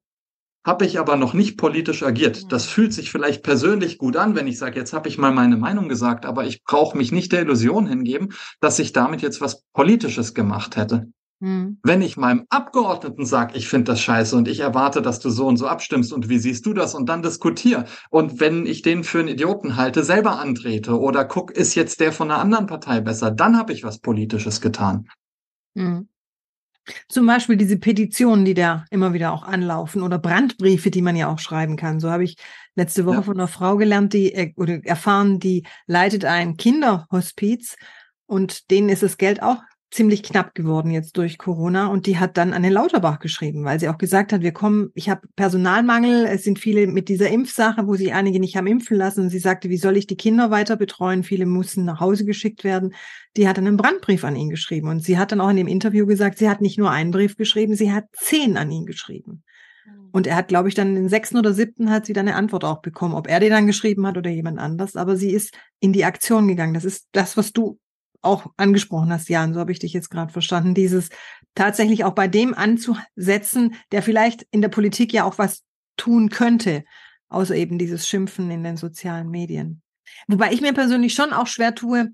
habe 0.65 0.87
ich 0.87 1.01
aber 1.01 1.17
noch 1.17 1.35
nicht 1.35 1.57
politisch 1.57 2.03
agiert. 2.05 2.53
Das 2.53 2.67
fühlt 2.67 2.93
sich 2.93 3.11
vielleicht 3.11 3.43
persönlich 3.43 3.99
gut 3.99 4.17
an, 4.17 4.37
wenn 4.37 4.47
ich 4.47 4.59
sage, 4.59 4.79
jetzt 4.79 4.93
habe 4.93 5.09
ich 5.09 5.19
mal 5.19 5.33
meine 5.33 5.57
Meinung 5.57 5.89
gesagt, 5.89 6.25
aber 6.25 6.45
ich 6.45 6.63
brauche 6.63 6.97
mich 6.97 7.11
nicht 7.11 7.33
der 7.33 7.43
Illusion 7.43 7.87
hingeben, 7.87 8.33
dass 8.61 8.79
ich 8.79 8.93
damit 8.93 9.23
jetzt 9.23 9.41
was 9.41 9.65
Politisches 9.73 10.35
gemacht 10.35 10.77
hätte. 10.77 11.11
Hm. 11.43 11.79
Wenn 11.83 12.03
ich 12.03 12.17
meinem 12.17 12.47
Abgeordneten 12.51 13.27
sage, 13.27 13.57
ich 13.57 13.67
finde 13.67 13.91
das 13.91 14.01
scheiße 14.01 14.37
und 14.37 14.47
ich 14.47 14.61
erwarte, 14.61 15.03
dass 15.03 15.19
du 15.19 15.29
so 15.29 15.49
und 15.49 15.57
so 15.57 15.67
abstimmst 15.67 16.13
und 16.13 16.29
wie 16.29 16.39
siehst 16.39 16.65
du 16.65 16.73
das 16.73 16.95
und 16.95 17.09
dann 17.09 17.21
diskutiere. 17.21 17.87
Und 18.11 18.39
wenn 18.39 18.65
ich 18.65 18.83
den 18.83 19.03
für 19.03 19.19
einen 19.19 19.27
Idioten 19.27 19.75
halte, 19.77 20.05
selber 20.05 20.39
antrete 20.39 20.97
oder 21.01 21.25
guck, 21.25 21.51
ist 21.51 21.75
jetzt 21.75 21.99
der 21.99 22.13
von 22.13 22.31
einer 22.31 22.41
anderen 22.41 22.69
Partei 22.69 23.01
besser, 23.01 23.33
dann 23.33 23.59
habe 23.59 23.73
ich 23.73 23.83
was 23.83 23.99
Politisches 23.99 24.61
getan. 24.61 25.09
Hm. 25.77 26.07
Zum 27.09 27.27
Beispiel 27.27 27.57
diese 27.57 27.77
Petitionen, 27.77 28.45
die 28.45 28.55
da 28.55 28.85
immer 28.91 29.13
wieder 29.13 29.33
auch 29.33 29.43
anlaufen 29.43 30.03
oder 30.03 30.21
Brandbriefe, 30.21 30.93
die 30.93 31.03
man 31.03 31.17
ja 31.17 31.27
auch 31.27 31.41
schreiben 31.41 31.77
kann. 31.77 31.99
So 31.99 32.09
habe 32.09 32.23
ich 32.23 32.37
letzte 32.77 33.05
Woche 33.05 33.17
ja. 33.17 33.23
von 33.23 33.37
einer 33.37 33.49
Frau 33.49 33.77
gelernt, 33.77 34.13
die 34.13 34.33
äh, 34.33 34.53
oder 34.55 34.85
erfahren, 34.85 35.41
die 35.41 35.65
leitet 35.89 36.25
ein 36.25 36.57
Kinderhospiz 36.57 37.75
und 38.27 38.71
denen 38.71 38.89
ist 38.91 39.03
das 39.03 39.19
Geld 39.19 39.43
auch 39.43 39.59
ziemlich 39.93 40.23
knapp 40.23 40.55
geworden 40.55 40.91
jetzt 40.91 41.19
durch 41.19 41.37
Corona 41.37 41.89
und 41.89 42.07
die 42.07 42.19
hat 42.19 42.39
dann 42.39 42.55
an 42.55 42.63
den 42.63 42.73
Lauterbach 42.73 43.19
geschrieben, 43.19 43.65
weil 43.65 43.79
sie 43.79 43.91
auch 43.91 43.99
gesagt 43.99 44.33
hat, 44.33 44.41
wir 44.41 44.53
kommen, 44.53 44.91
ich 44.95 45.11
habe 45.11 45.29
Personalmangel, 45.37 46.25
es 46.25 46.45
sind 46.45 46.59
viele 46.59 46.87
mit 46.87 47.11
dieser 47.11 47.29
Impfsache, 47.29 47.87
wo 47.87 47.95
sich 47.95 48.15
einige 48.15 48.41
nicht 48.41 48.57
haben 48.57 48.67
impfen 48.67 48.97
lassen 48.97 49.21
und 49.21 49.29
sie 49.29 49.39
sagte, 49.39 49.69
wie 49.69 49.77
soll 49.77 49.99
ich 49.99 50.07
die 50.07 50.17
Kinder 50.17 50.51
weiter 50.51 50.77
betreuen? 50.77 51.25
Viele 51.25 51.45
mussten 51.45 51.85
nach 51.85 52.01
Hause 52.01 52.25
geschickt 52.25 52.65
werden. 52.65 52.95
Die 53.37 53.47
hat 53.47 53.59
dann 53.59 53.67
einen 53.67 53.77
Brandbrief 53.77 54.25
an 54.25 54.35
ihn 54.35 54.49
geschrieben 54.49 54.89
und 54.89 55.05
sie 55.05 55.19
hat 55.19 55.31
dann 55.31 55.43
auch 55.43 55.51
in 55.51 55.57
dem 55.57 55.69
Interview 55.69 56.07
gesagt, 56.07 56.39
sie 56.39 56.49
hat 56.49 56.63
nicht 56.63 56.79
nur 56.79 56.91
einen 56.91 57.11
Brief 57.11 57.37
geschrieben, 57.37 57.77
sie 57.77 57.93
hat 57.93 58.07
zehn 58.13 58.57
an 58.57 58.71
ihn 58.71 58.87
geschrieben. 58.87 59.43
Mhm. 59.85 60.09
Und 60.11 60.27
er 60.27 60.37
hat, 60.37 60.49
glaube 60.49 60.71
ich, 60.71 60.75
dann 60.75 60.95
den 60.95 61.11
sechsten 61.11 61.37
oder 61.37 61.53
siebten 61.53 61.91
hat 61.91 62.07
sie 62.07 62.15
dann 62.15 62.29
eine 62.29 62.37
Antwort 62.37 62.65
auch 62.65 62.81
bekommen, 62.81 63.15
ob 63.15 63.29
er 63.29 63.41
den 63.41 63.51
dann 63.51 63.67
geschrieben 63.67 64.07
hat 64.07 64.17
oder 64.17 64.31
jemand 64.31 64.59
anders. 64.59 64.97
Aber 64.97 65.17
sie 65.17 65.33
ist 65.33 65.55
in 65.81 65.93
die 65.93 66.07
Aktion 66.07 66.49
gegangen. 66.49 66.73
Das 66.73 66.87
ist 66.87 67.09
das, 67.13 67.37
was 67.37 67.53
du 67.53 67.79
auch 68.23 68.47
angesprochen 68.57 69.13
hast, 69.13 69.29
Jan, 69.29 69.53
so 69.53 69.61
habe 69.61 69.73
ich 69.73 69.81
dich 69.81 69.93
jetzt 69.93 70.11
gerade 70.11 70.33
verstanden, 70.33 70.75
dieses 70.75 71.11
tatsächlich 71.55 72.05
auch 72.05 72.15
bei 72.15 72.29
dem 72.29 72.55
anzusetzen, 72.55 73.75
der 73.91 74.03
vielleicht 74.03 74.47
in 74.51 74.63
der 74.63 74.69
Politik 74.69 75.13
ja 75.13 75.25
auch 75.25 75.39
was 75.39 75.63
tun 75.97 76.31
könnte, 76.31 76.85
außer 77.29 77.55
eben 77.55 77.79
dieses 77.79 78.09
Schimpfen 78.09 78.51
in 78.51 78.63
den 78.63 78.77
sozialen 78.77 79.29
Medien. 79.29 79.83
Wobei 80.29 80.53
ich 80.53 80.61
mir 80.61 80.73
persönlich 80.73 81.15
schon 81.15 81.33
auch 81.33 81.47
schwer 81.47 81.75
tue, 81.75 82.13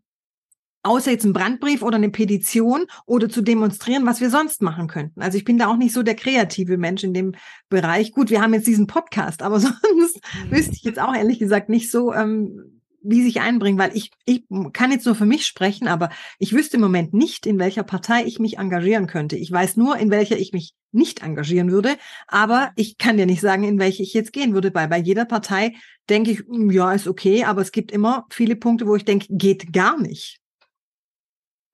außer 0.83 1.11
jetzt 1.11 1.25
ein 1.25 1.33
Brandbrief 1.33 1.83
oder 1.83 1.97
eine 1.97 2.11
Petition 2.11 2.87
oder 3.05 3.29
zu 3.29 3.43
demonstrieren, 3.43 4.07
was 4.07 4.21
wir 4.21 4.31
sonst 4.31 4.62
machen 4.62 4.87
könnten. 4.87 5.21
Also 5.21 5.37
ich 5.37 5.45
bin 5.45 5.59
da 5.59 5.67
auch 5.67 5.77
nicht 5.77 5.93
so 5.93 6.03
der 6.03 6.15
kreative 6.15 6.79
Mensch 6.79 7.05
in 7.05 7.15
dem 7.15 7.35
Bereich. 7.69 8.12
Gut, 8.12 8.31
wir 8.31 8.41
haben 8.41 8.55
jetzt 8.55 8.67
diesen 8.67 8.87
Podcast, 8.87 9.43
aber 9.43 9.61
sonst 9.61 10.21
wüsste 10.49 10.75
ich 10.75 10.83
jetzt 10.83 11.00
auch 11.00 11.15
ehrlich 11.15 11.38
gesagt 11.38 11.69
nicht 11.69 11.91
so, 11.91 12.12
ähm, 12.15 12.77
wie 13.09 13.23
sich 13.23 13.41
einbringen, 13.41 13.79
weil 13.79 13.97
ich, 13.97 14.11
ich 14.27 14.45
kann 14.75 14.93
jetzt 14.93 15.07
nur 15.07 15.15
für 15.15 15.25
mich 15.25 15.47
sprechen, 15.47 15.88
aber 15.88 16.11
ich 16.38 16.53
wüsste 16.53 16.77
im 16.77 16.83
Moment 16.83 17.15
nicht, 17.15 17.47
in 17.47 17.59
welcher 17.59 17.83
Partei 17.83 18.25
ich 18.25 18.38
mich 18.38 18.59
engagieren 18.59 19.07
könnte. 19.07 19.37
Ich 19.37 19.50
weiß 19.50 19.77
nur, 19.79 19.97
in 19.97 20.11
welcher 20.11 20.38
ich 20.38 20.53
mich 20.53 20.75
nicht 20.93 21.23
engagieren 21.23 21.71
würde, 21.71 21.97
aber 22.27 22.71
ich 22.77 22.99
kann 22.99 23.17
dir 23.17 23.25
nicht 23.25 23.41
sagen, 23.41 23.65
in 23.65 23.79
welche 23.79 24.03
ich 24.03 24.12
jetzt 24.12 24.33
gehen 24.33 24.53
würde, 24.53 24.75
weil 24.75 24.88
bei 24.88 24.99
jeder 24.99 25.25
Partei 25.25 25.75
denke 26.11 26.33
ich, 26.33 26.41
hm, 26.41 26.71
ja, 26.71 26.93
ist 26.93 27.09
okay, 27.09 27.45
aber 27.45 27.62
es 27.62 27.73
gibt 27.73 27.93
immer 27.93 28.27
viele 28.31 28.57
Punkte, 28.57 28.87
wo 28.87 28.95
ich 28.95 29.07
denke, 29.07 29.27
geht 29.31 29.73
gar 29.73 29.99
nicht. 29.99 30.38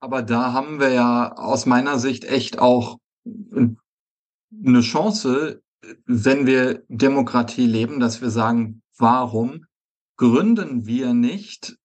Aber 0.00 0.22
da 0.22 0.52
haben 0.52 0.78
wir 0.78 0.90
ja 0.90 1.32
aus 1.32 1.66
meiner 1.66 1.98
Sicht 1.98 2.24
echt 2.24 2.60
auch 2.60 2.98
eine 3.26 4.80
Chance, 4.82 5.62
wenn 6.06 6.46
wir 6.46 6.84
Demokratie 6.88 7.66
leben, 7.66 7.98
dass 7.98 8.20
wir 8.20 8.30
sagen, 8.30 8.82
warum 8.96 9.66
gründen 10.16 10.86
wir 10.86 11.14
nicht 11.14 11.76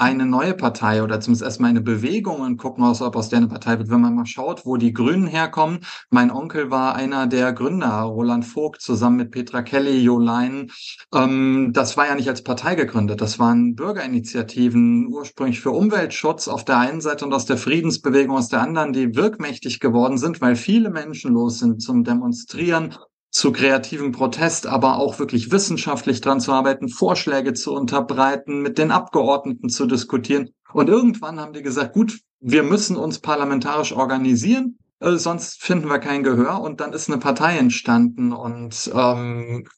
eine 0.00 0.26
neue 0.26 0.54
Partei 0.54 1.02
oder 1.02 1.20
zumindest 1.20 1.42
erstmal 1.42 1.70
eine 1.70 1.80
Bewegung 1.80 2.40
und 2.40 2.56
gucken, 2.56 2.84
ob 2.84 3.16
aus 3.16 3.28
der 3.28 3.38
eine 3.38 3.48
Partei 3.48 3.78
wird. 3.78 3.90
Wenn 3.90 4.00
man 4.00 4.14
mal 4.14 4.26
schaut, 4.26 4.64
wo 4.64 4.76
die 4.76 4.92
Grünen 4.92 5.26
herkommen. 5.26 5.80
Mein 6.08 6.30
Onkel 6.30 6.70
war 6.70 6.94
einer 6.94 7.26
der 7.26 7.52
Gründer, 7.52 8.02
Roland 8.02 8.44
Vogt, 8.44 8.80
zusammen 8.80 9.16
mit 9.16 9.32
Petra 9.32 9.62
Kelly, 9.62 9.98
Jo 9.98 10.20
Lein. 10.20 10.70
Ähm, 11.12 11.72
das 11.72 11.96
war 11.96 12.06
ja 12.06 12.14
nicht 12.14 12.28
als 12.28 12.44
Partei 12.44 12.76
gegründet. 12.76 13.20
Das 13.20 13.40
waren 13.40 13.74
Bürgerinitiativen, 13.74 15.08
ursprünglich 15.08 15.60
für 15.60 15.72
Umweltschutz 15.72 16.46
auf 16.46 16.64
der 16.64 16.78
einen 16.78 17.00
Seite 17.00 17.24
und 17.24 17.34
aus 17.34 17.46
der 17.46 17.56
Friedensbewegung 17.56 18.36
aus 18.36 18.48
der 18.48 18.62
anderen, 18.62 18.92
die 18.92 19.16
wirkmächtig 19.16 19.80
geworden 19.80 20.16
sind, 20.16 20.40
weil 20.40 20.54
viele 20.54 20.90
Menschen 20.90 21.32
los 21.32 21.58
sind 21.58 21.82
zum 21.82 22.04
Demonstrieren 22.04 22.94
zu 23.38 23.52
kreativem 23.52 24.10
Protest, 24.10 24.66
aber 24.66 24.96
auch 24.96 25.20
wirklich 25.20 25.52
wissenschaftlich 25.52 26.20
dran 26.20 26.40
zu 26.40 26.52
arbeiten, 26.52 26.88
Vorschläge 26.88 27.54
zu 27.54 27.72
unterbreiten, 27.72 28.62
mit 28.62 28.78
den 28.78 28.90
Abgeordneten 28.90 29.68
zu 29.68 29.86
diskutieren. 29.86 30.50
Und 30.72 30.88
irgendwann 30.88 31.38
haben 31.38 31.52
die 31.52 31.62
gesagt, 31.62 31.92
gut, 31.92 32.18
wir 32.40 32.64
müssen 32.64 32.96
uns 32.96 33.20
parlamentarisch 33.20 33.92
organisieren, 33.92 34.78
äh, 34.98 35.12
sonst 35.12 35.62
finden 35.62 35.88
wir 35.88 36.00
kein 36.00 36.24
Gehör. 36.24 36.60
Und 36.60 36.80
dann 36.80 36.92
ist 36.92 37.08
eine 37.08 37.18
Partei 37.18 37.56
entstanden. 37.56 38.32
Und 38.32 38.90
ähm, 38.92 39.68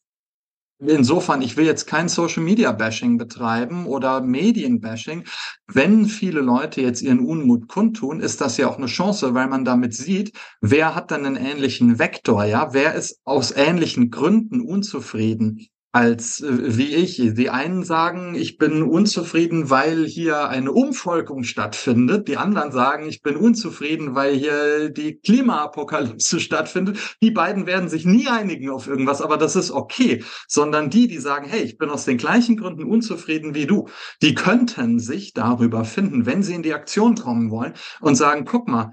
Insofern, 0.87 1.42
ich 1.42 1.58
will 1.58 1.66
jetzt 1.66 1.87
kein 1.87 2.08
Social 2.08 2.42
Media 2.42 2.72
Bashing 2.72 3.18
betreiben 3.18 3.84
oder 3.84 4.22
Medien 4.22 4.80
Bashing. 4.80 5.25
Wenn 5.66 6.06
viele 6.06 6.40
Leute 6.40 6.80
jetzt 6.80 7.02
ihren 7.02 7.20
Unmut 7.20 7.68
kundtun, 7.68 8.20
ist 8.20 8.40
das 8.40 8.56
ja 8.56 8.66
auch 8.66 8.78
eine 8.78 8.87
Chance, 8.87 9.34
weil 9.34 9.46
man 9.49 9.66
damit 9.66 9.94
sieht, 9.94 10.32
wer 10.62 10.94
hat 10.94 11.10
dann 11.10 11.26
einen 11.26 11.37
ähnlichen 11.37 11.99
Vektor, 11.99 12.44
ja? 12.44 12.72
Wer 12.72 12.94
ist 12.94 13.20
aus 13.25 13.50
ähnlichen 13.54 14.10
Gründen 14.10 14.62
unzufrieden? 14.62 15.68
Als 15.92 16.40
äh, 16.40 16.76
wie 16.76 16.94
ich. 16.94 17.16
Die 17.16 17.50
einen 17.50 17.85
sagen, 17.85 18.35
ich 18.35 18.59
bin 18.59 18.82
unzufrieden, 18.82 19.70
weil 19.70 20.06
hier 20.06 20.49
eine 20.49 20.73
Umvolkung 20.73 21.42
stattfindet. 21.42 22.28
Die 22.28 22.37
anderen 22.37 22.73
sagen, 22.73 23.09
ich 23.09 23.23
bin 23.23 23.37
unzufrieden, 23.37 24.14
weil 24.14 24.37
hier 24.37 24.90
die 24.90 25.18
Klimaapokalypse 25.18 26.40
stattfindet. 26.40 27.16
Die 27.23 27.30
beiden 27.30 27.66
werden 27.66 27.88
sich 27.88 28.04
nie 28.04 28.28
einigen 28.28 28.70
auf 28.70 28.87
irgendwas, 28.87 29.20
aber 29.20 29.37
das 29.37 29.56
ist 29.56 29.70
okay. 29.70 30.23
Sondern 30.47 30.90
die, 30.90 31.09
die 31.09 31.18
sagen, 31.18 31.47
hey, 31.49 31.62
ich 31.62 31.78
bin 31.78 31.90
aus 31.90 32.04
den 32.04 32.18
gleichen 32.18 32.56
Gründen 32.56 32.85
unzufrieden 32.85 33.54
wie 33.54 33.66
du, 33.66 33.88
die 34.23 34.35
könnten 34.35 34.99
sich 35.00 35.32
darüber 35.32 35.85
finden, 35.85 36.26
wenn 36.26 36.42
sie 36.42 36.54
in 36.54 36.62
die 36.62 36.75
Aktion 36.75 37.16
kommen 37.16 37.50
wollen 37.50 37.75
und 38.00 38.14
sagen, 38.14 38.44
guck 38.44 38.68
mal, 38.68 38.92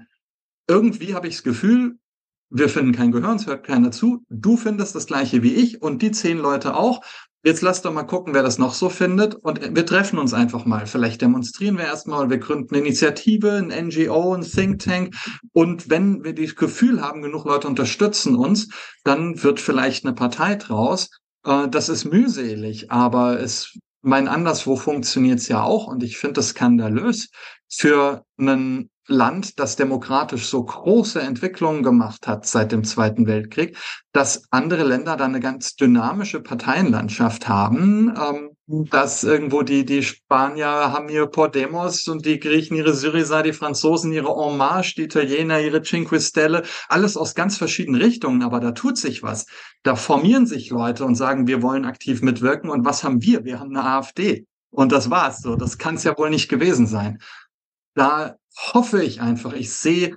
irgendwie 0.68 1.14
habe 1.14 1.28
ich 1.28 1.36
das 1.36 1.44
Gefühl, 1.44 1.98
wir 2.50 2.68
finden 2.68 2.92
kein 2.92 3.12
Gehör, 3.12 3.30
uns 3.30 3.46
hört 3.46 3.66
keiner 3.66 3.90
zu. 3.90 4.24
Du 4.30 4.56
findest 4.56 4.94
das 4.94 5.06
gleiche 5.06 5.42
wie 5.42 5.54
ich 5.54 5.82
und 5.82 6.02
die 6.02 6.10
zehn 6.10 6.38
Leute 6.38 6.76
auch. 6.76 7.02
Jetzt 7.44 7.62
lass 7.62 7.82
doch 7.82 7.92
mal 7.92 8.02
gucken, 8.02 8.34
wer 8.34 8.42
das 8.42 8.58
noch 8.58 8.74
so 8.74 8.88
findet. 8.88 9.34
Und 9.34 9.74
wir 9.74 9.86
treffen 9.86 10.18
uns 10.18 10.34
einfach 10.34 10.64
mal. 10.64 10.86
Vielleicht 10.86 11.22
demonstrieren 11.22 11.78
wir 11.78 11.84
erstmal, 11.84 12.30
wir 12.30 12.38
gründen 12.38 12.74
eine 12.74 12.84
Initiative, 12.84 13.52
ein 13.52 13.86
NGO, 13.86 14.34
ein 14.34 14.42
Think 14.42 14.80
Tank. 14.80 15.14
Und 15.52 15.88
wenn 15.88 16.24
wir 16.24 16.34
das 16.34 16.56
Gefühl 16.56 17.00
haben, 17.00 17.22
genug 17.22 17.44
Leute 17.44 17.68
unterstützen 17.68 18.34
uns, 18.34 18.68
dann 19.04 19.42
wird 19.42 19.60
vielleicht 19.60 20.04
eine 20.04 20.14
Partei 20.14 20.56
draus. 20.56 21.10
Äh, 21.44 21.68
das 21.68 21.88
ist 21.88 22.06
mühselig, 22.06 22.90
aber 22.90 23.40
es, 23.40 23.78
mein 24.02 24.26
anderswo 24.26 24.76
funktioniert 24.76 25.38
es 25.38 25.48
ja 25.48 25.62
auch. 25.62 25.86
Und 25.86 26.02
ich 26.02 26.18
finde 26.18 26.34
das 26.34 26.48
skandalös 26.48 27.30
für 27.68 28.24
einen 28.36 28.90
Land, 29.08 29.58
das 29.58 29.76
demokratisch 29.76 30.46
so 30.48 30.62
große 30.62 31.20
Entwicklungen 31.20 31.82
gemacht 31.82 32.26
hat 32.26 32.46
seit 32.46 32.72
dem 32.72 32.84
Zweiten 32.84 33.26
Weltkrieg, 33.26 33.76
dass 34.12 34.44
andere 34.50 34.84
Länder 34.84 35.16
da 35.16 35.24
eine 35.24 35.40
ganz 35.40 35.76
dynamische 35.76 36.40
Parteienlandschaft 36.40 37.48
haben, 37.48 38.14
ähm, 38.16 38.50
dass 38.90 39.24
irgendwo 39.24 39.62
die, 39.62 39.86
die 39.86 40.02
Spanier 40.02 40.66
haben 40.66 41.08
ihre 41.08 41.28
Podemos 41.28 42.06
und 42.06 42.26
die 42.26 42.38
Griechen 42.38 42.76
ihre 42.76 42.92
Syriza, 42.92 43.42
die 43.42 43.54
Franzosen 43.54 44.12
ihre 44.12 44.28
En 44.28 44.58
Marche, 44.58 44.94
die 44.96 45.04
Italiener 45.04 45.58
ihre 45.60 45.82
Cinque 45.82 46.20
Stelle, 46.20 46.62
alles 46.88 47.16
aus 47.16 47.34
ganz 47.34 47.56
verschiedenen 47.56 48.00
Richtungen, 48.00 48.42
aber 48.42 48.60
da 48.60 48.72
tut 48.72 48.98
sich 48.98 49.22
was. 49.22 49.46
Da 49.84 49.96
formieren 49.96 50.46
sich 50.46 50.68
Leute 50.68 51.06
und 51.06 51.14
sagen, 51.14 51.46
wir 51.46 51.62
wollen 51.62 51.86
aktiv 51.86 52.20
mitwirken 52.20 52.68
und 52.68 52.84
was 52.84 53.02
haben 53.04 53.22
wir? 53.22 53.44
Wir 53.44 53.58
haben 53.58 53.74
eine 53.74 53.86
AfD. 53.86 54.46
Und 54.70 54.92
das 54.92 55.10
war's 55.10 55.40
so. 55.40 55.56
Das 55.56 55.78
kann 55.78 55.94
es 55.94 56.04
ja 56.04 56.16
wohl 56.18 56.28
nicht 56.28 56.50
gewesen 56.50 56.86
sein. 56.86 57.20
Da 57.94 58.36
hoffe 58.72 59.02
ich 59.02 59.20
einfach. 59.20 59.52
Ich 59.52 59.72
sehe 59.72 60.16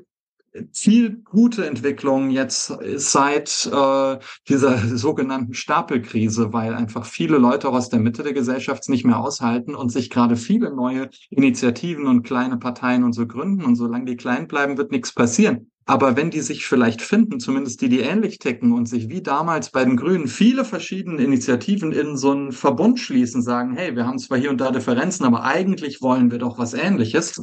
viel 0.74 1.22
gute 1.24 1.66
Entwicklungen 1.66 2.30
jetzt 2.30 2.74
seit 2.96 3.70
äh, 3.72 4.18
dieser 4.50 4.78
sogenannten 4.98 5.54
Stapelkrise, 5.54 6.52
weil 6.52 6.74
einfach 6.74 7.06
viele 7.06 7.38
Leute 7.38 7.70
auch 7.70 7.74
aus 7.74 7.90
der 7.90 8.00
Mitte 8.00 8.24
der 8.24 8.34
Gesellschaft 8.34 8.90
nicht 8.90 9.06
mehr 9.06 9.20
aushalten 9.20 9.76
und 9.76 9.90
sich 9.92 10.10
gerade 10.10 10.36
viele 10.36 10.76
neue 10.76 11.10
Initiativen 11.30 12.08
und 12.08 12.24
kleine 12.24 12.58
Parteien 12.58 13.04
und 13.04 13.14
so 13.14 13.28
gründen. 13.28 13.64
Und 13.64 13.76
solange 13.76 14.06
die 14.06 14.18
klein 14.18 14.48
bleiben, 14.48 14.78
wird 14.78 14.92
nichts 14.92 15.14
passieren. 15.14 15.72
Aber 15.86 16.16
wenn 16.16 16.30
die 16.30 16.42
sich 16.42 16.66
vielleicht 16.66 17.02
finden, 17.02 17.40
zumindest 17.40 17.82
die, 17.82 17.90
die 17.90 18.00
ähnlich 18.02 18.38
ticken 18.38 18.72
und 18.72 18.88
sich 18.88 19.10
wie 19.10 19.22
damals 19.22 19.72
bei 19.72 19.84
den 19.84 19.98
Grünen 19.98 20.28
viele 20.28 20.64
verschiedene 20.64 21.24
Initiativen 21.24 21.92
in 21.92 22.18
so 22.18 22.32
einen 22.32 22.52
Verbund 22.52 23.00
schließen, 23.00 23.42
sagen, 23.42 23.76
hey, 23.76 23.96
wir 23.96 24.06
haben 24.06 24.20
zwar 24.20 24.38
hier 24.38 24.52
und 24.52 24.62
da 24.62 24.72
Differenzen, 24.72 25.26
aber 25.26 25.44
eigentlich 25.44 26.02
wollen 26.02 26.30
wir 26.30 26.38
doch 26.38 26.60
was 26.60 26.74
Ähnliches, 26.74 27.42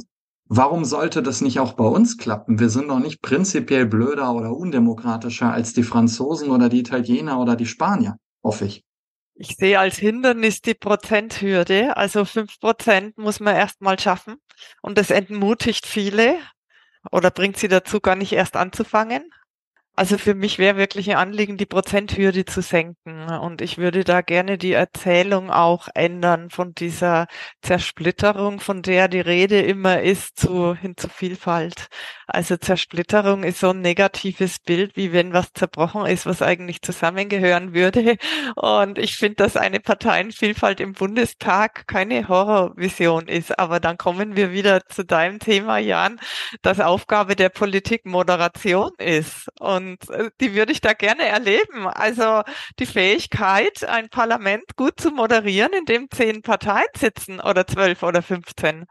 Warum 0.51 0.83
sollte 0.83 1.21
das 1.21 1.41
nicht 1.41 1.59
auch 1.59 1.73
bei 1.73 1.85
uns 1.85 2.17
klappen? 2.17 2.59
Wir 2.59 2.69
sind 2.69 2.87
doch 2.87 2.99
nicht 2.99 3.21
prinzipiell 3.21 3.85
blöder 3.85 4.33
oder 4.33 4.51
undemokratischer 4.51 5.53
als 5.53 5.73
die 5.73 5.83
Franzosen 5.83 6.49
oder 6.49 6.69
die 6.69 6.79
Italiener 6.79 7.39
oder 7.39 7.55
die 7.55 7.67
Spanier, 7.67 8.17
hoffe 8.43 8.65
ich. 8.65 8.83
Ich 9.35 9.55
sehe 9.57 9.79
als 9.79 9.97
Hindernis 9.97 10.61
die 10.61 10.73
Prozenthürde. 10.73 11.95
Also 11.95 12.25
fünf 12.25 12.59
Prozent 12.59 13.15
muss 13.15 13.39
man 13.39 13.55
erst 13.55 13.79
mal 13.81 13.99
schaffen. 13.99 14.37
Und 14.81 14.97
das 14.97 15.11
entmutigt 15.11 15.85
viele 15.85 16.37
oder 17.11 17.29
bringt 17.29 17.57
sie 17.57 17.67
dazu, 17.67 17.99
gar 17.99 18.15
nicht 18.15 18.33
erst 18.33 18.55
anzufangen. 18.55 19.31
Also 19.99 20.17
für 20.17 20.33
mich 20.33 20.59
wäre 20.59 20.77
wirklich 20.77 21.11
ein 21.11 21.17
Anliegen, 21.17 21.57
die 21.57 21.65
Prozenthürde 21.65 22.45
zu 22.45 22.61
senken. 22.61 23.29
Und 23.41 23.59
ich 23.59 23.77
würde 23.77 24.05
da 24.05 24.21
gerne 24.21 24.57
die 24.57 24.71
Erzählung 24.71 25.51
auch 25.51 25.89
ändern 25.93 26.49
von 26.49 26.73
dieser 26.73 27.27
Zersplitterung, 27.61 28.61
von 28.61 28.81
der 28.81 29.09
die 29.09 29.19
Rede 29.19 29.59
immer 29.59 30.01
ist, 30.01 30.39
zu, 30.39 30.73
hin 30.73 30.95
zu 30.95 31.09
Vielfalt. 31.09 31.87
Also 32.27 32.55
Zersplitterung 32.55 33.43
ist 33.43 33.59
so 33.59 33.71
ein 33.71 33.81
negatives 33.81 34.59
Bild, 34.59 34.95
wie 34.95 35.11
wenn 35.11 35.33
was 35.33 35.51
zerbrochen 35.51 36.05
ist, 36.05 36.25
was 36.25 36.41
eigentlich 36.41 36.81
zusammengehören 36.81 37.73
würde. 37.73 38.15
Und 38.55 38.99
ich 38.99 39.17
finde, 39.17 39.35
dass 39.35 39.57
eine 39.57 39.81
Parteienvielfalt 39.81 40.79
im 40.79 40.93
Bundestag 40.93 41.87
keine 41.87 42.29
Horrorvision 42.29 43.27
ist. 43.27 43.59
Aber 43.59 43.81
dann 43.81 43.97
kommen 43.97 44.37
wir 44.37 44.53
wieder 44.53 44.79
zu 44.87 45.03
deinem 45.03 45.39
Thema, 45.39 45.77
Jan, 45.77 46.21
dass 46.61 46.79
Aufgabe 46.79 47.35
der 47.35 47.49
Politik 47.49 48.05
Moderation 48.05 48.91
ist. 48.97 49.49
Und 49.59 49.88
und 49.89 50.09
äh, 50.09 50.29
die 50.39 50.53
würde 50.53 50.71
ich 50.71 50.81
da 50.81 50.93
gerne 50.93 51.23
erleben. 51.23 51.87
Also 51.87 52.43
die 52.79 52.85
Fähigkeit, 52.85 53.83
ein 53.83 54.09
Parlament 54.09 54.75
gut 54.75 54.99
zu 54.99 55.11
moderieren, 55.11 55.73
in 55.73 55.85
dem 55.85 56.09
zehn 56.09 56.41
Parteien 56.41 56.87
sitzen 56.97 57.39
oder 57.39 57.65
zwölf 57.65 58.03
oder 58.03 58.21
fünfzehn. 58.21 58.85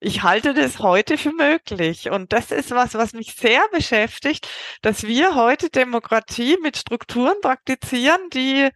Ich 0.00 0.22
halte 0.22 0.54
das 0.54 0.78
heute 0.78 1.18
für 1.18 1.32
möglich. 1.32 2.10
Und 2.10 2.32
das 2.32 2.52
ist 2.52 2.70
was, 2.70 2.94
was 2.94 3.14
mich 3.14 3.34
sehr 3.34 3.62
beschäftigt, 3.72 4.48
dass 4.80 5.02
wir 5.02 5.34
heute 5.34 5.70
Demokratie 5.70 6.56
mit 6.62 6.76
Strukturen 6.76 7.34
praktizieren, 7.42 8.20
die 8.32 8.68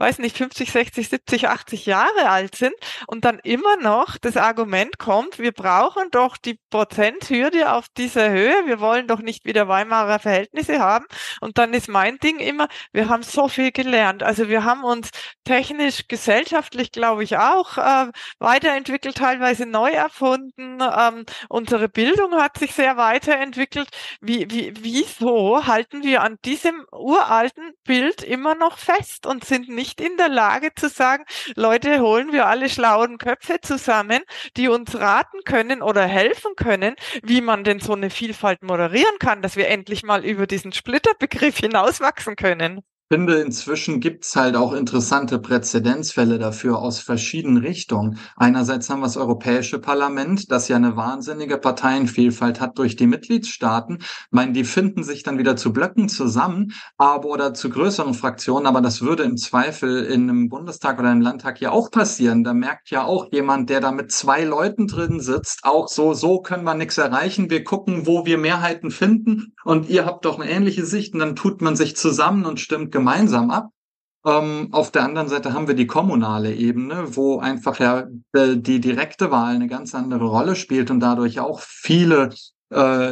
weiß 0.00 0.18
nicht, 0.18 0.36
50, 0.38 0.72
60, 0.72 1.08
70, 1.10 1.48
80 1.48 1.86
Jahre 1.86 2.30
alt 2.30 2.54
sind 2.54 2.74
und 3.06 3.24
dann 3.24 3.38
immer 3.40 3.76
noch 3.76 4.16
das 4.16 4.38
Argument 4.38 4.98
kommt, 4.98 5.38
wir 5.38 5.52
brauchen 5.52 6.10
doch 6.10 6.38
die 6.38 6.58
Prozenthürde 6.70 7.72
auf 7.72 7.86
dieser 7.96 8.30
Höhe, 8.30 8.66
wir 8.66 8.80
wollen 8.80 9.06
doch 9.06 9.20
nicht 9.20 9.44
wieder 9.44 9.68
Weimarer 9.68 10.18
Verhältnisse 10.18 10.78
haben. 10.78 11.04
Und 11.40 11.58
dann 11.58 11.74
ist 11.74 11.88
mein 11.88 12.18
Ding 12.18 12.38
immer, 12.38 12.68
wir 12.92 13.08
haben 13.08 13.22
so 13.22 13.48
viel 13.48 13.72
gelernt. 13.72 14.22
Also 14.22 14.48
wir 14.48 14.64
haben 14.64 14.84
uns 14.84 15.10
technisch, 15.44 16.08
gesellschaftlich, 16.08 16.92
glaube 16.92 17.24
ich, 17.24 17.36
auch 17.36 17.76
äh, 17.76 18.10
weiterentwickelt, 18.38 19.16
teilweise 19.16 19.66
neu 19.66 19.90
erfunden. 19.90 20.78
Ähm, 20.80 21.24
unsere 21.48 21.88
Bildung 21.88 22.34
hat 22.34 22.58
sich 22.58 22.72
sehr 22.72 22.96
weiterentwickelt. 22.96 23.88
Wie, 24.20 24.50
wie, 24.50 24.72
wieso 24.80 25.66
halten 25.66 26.02
wir 26.02 26.22
an 26.22 26.38
diesem 26.44 26.86
uralten 26.90 27.72
Bild 27.84 28.22
immer 28.22 28.54
noch 28.54 28.78
fest 28.78 29.26
und 29.26 29.44
sind 29.44 29.68
nicht 29.68 29.89
in 29.98 30.18
der 30.18 30.28
Lage 30.28 30.74
zu 30.74 30.90
sagen, 30.90 31.24
Leute, 31.56 32.00
holen 32.00 32.32
wir 32.32 32.46
alle 32.46 32.68
schlauen 32.68 33.16
Köpfe 33.16 33.60
zusammen, 33.62 34.20
die 34.58 34.68
uns 34.68 34.94
raten 34.94 35.38
können 35.46 35.80
oder 35.80 36.02
helfen 36.02 36.54
können, 36.54 36.96
wie 37.22 37.40
man 37.40 37.64
denn 37.64 37.80
so 37.80 37.94
eine 37.94 38.10
Vielfalt 38.10 38.62
moderieren 38.62 39.18
kann, 39.18 39.40
dass 39.40 39.56
wir 39.56 39.68
endlich 39.68 40.02
mal 40.02 40.22
über 40.22 40.46
diesen 40.46 40.72
Splitterbegriff 40.72 41.56
hinauswachsen 41.56 42.36
können 42.36 42.82
finde, 43.12 43.40
inzwischen 43.40 43.98
gibt's 43.98 44.36
halt 44.36 44.54
auch 44.54 44.72
interessante 44.72 45.40
Präzedenzfälle 45.40 46.38
dafür 46.38 46.78
aus 46.78 47.00
verschiedenen 47.00 47.56
Richtungen. 47.56 48.18
Einerseits 48.36 48.88
haben 48.88 49.00
wir 49.00 49.06
das 49.06 49.16
Europäische 49.16 49.80
Parlament, 49.80 50.52
das 50.52 50.68
ja 50.68 50.76
eine 50.76 50.96
wahnsinnige 50.96 51.58
Parteienvielfalt 51.58 52.60
hat 52.60 52.78
durch 52.78 52.94
die 52.94 53.08
Mitgliedstaaten. 53.08 53.98
Ich 54.00 54.06
meine, 54.30 54.52
die 54.52 54.62
finden 54.62 55.02
sich 55.02 55.24
dann 55.24 55.38
wieder 55.38 55.56
zu 55.56 55.72
Blöcken 55.72 56.08
zusammen, 56.08 56.72
aber 56.98 57.30
oder 57.30 57.52
zu 57.52 57.68
größeren 57.70 58.14
Fraktionen, 58.14 58.68
aber 58.68 58.80
das 58.80 59.02
würde 59.02 59.24
im 59.24 59.36
Zweifel 59.36 60.04
in 60.04 60.30
einem 60.30 60.48
Bundestag 60.48 61.00
oder 61.00 61.10
im 61.10 61.20
Landtag 61.20 61.60
ja 61.60 61.72
auch 61.72 61.90
passieren. 61.90 62.44
Da 62.44 62.54
merkt 62.54 62.90
ja 62.90 63.02
auch 63.02 63.32
jemand, 63.32 63.70
der 63.70 63.80
da 63.80 63.90
mit 63.90 64.12
zwei 64.12 64.44
Leuten 64.44 64.86
drin 64.86 65.18
sitzt, 65.18 65.64
auch 65.64 65.88
so, 65.88 66.14
so 66.14 66.42
können 66.42 66.62
wir 66.62 66.74
nichts 66.74 66.96
erreichen. 66.96 67.50
Wir 67.50 67.64
gucken, 67.64 68.06
wo 68.06 68.24
wir 68.24 68.38
Mehrheiten 68.38 68.92
finden 68.92 69.52
und 69.64 69.88
ihr 69.88 70.06
habt 70.06 70.24
doch 70.26 70.38
eine 70.38 70.48
ähnliche 70.48 70.86
Sicht 70.86 71.12
und 71.14 71.18
dann 71.18 71.34
tut 71.34 71.60
man 71.60 71.74
sich 71.74 71.96
zusammen 71.96 72.46
und 72.46 72.60
stimmt 72.60 72.92
ab. 73.08 73.70
Ähm, 74.26 74.68
auf 74.72 74.90
der 74.90 75.04
anderen 75.04 75.28
Seite 75.28 75.54
haben 75.54 75.66
wir 75.66 75.74
die 75.74 75.86
kommunale 75.86 76.54
Ebene, 76.54 77.16
wo 77.16 77.38
einfach 77.38 77.78
ja 77.78 78.06
äh, 78.32 78.56
die 78.56 78.80
direkte 78.80 79.30
Wahl 79.30 79.54
eine 79.54 79.66
ganz 79.66 79.94
andere 79.94 80.26
Rolle 80.26 80.56
spielt 80.56 80.90
und 80.90 81.00
dadurch 81.00 81.40
auch 81.40 81.60
viele 81.60 82.28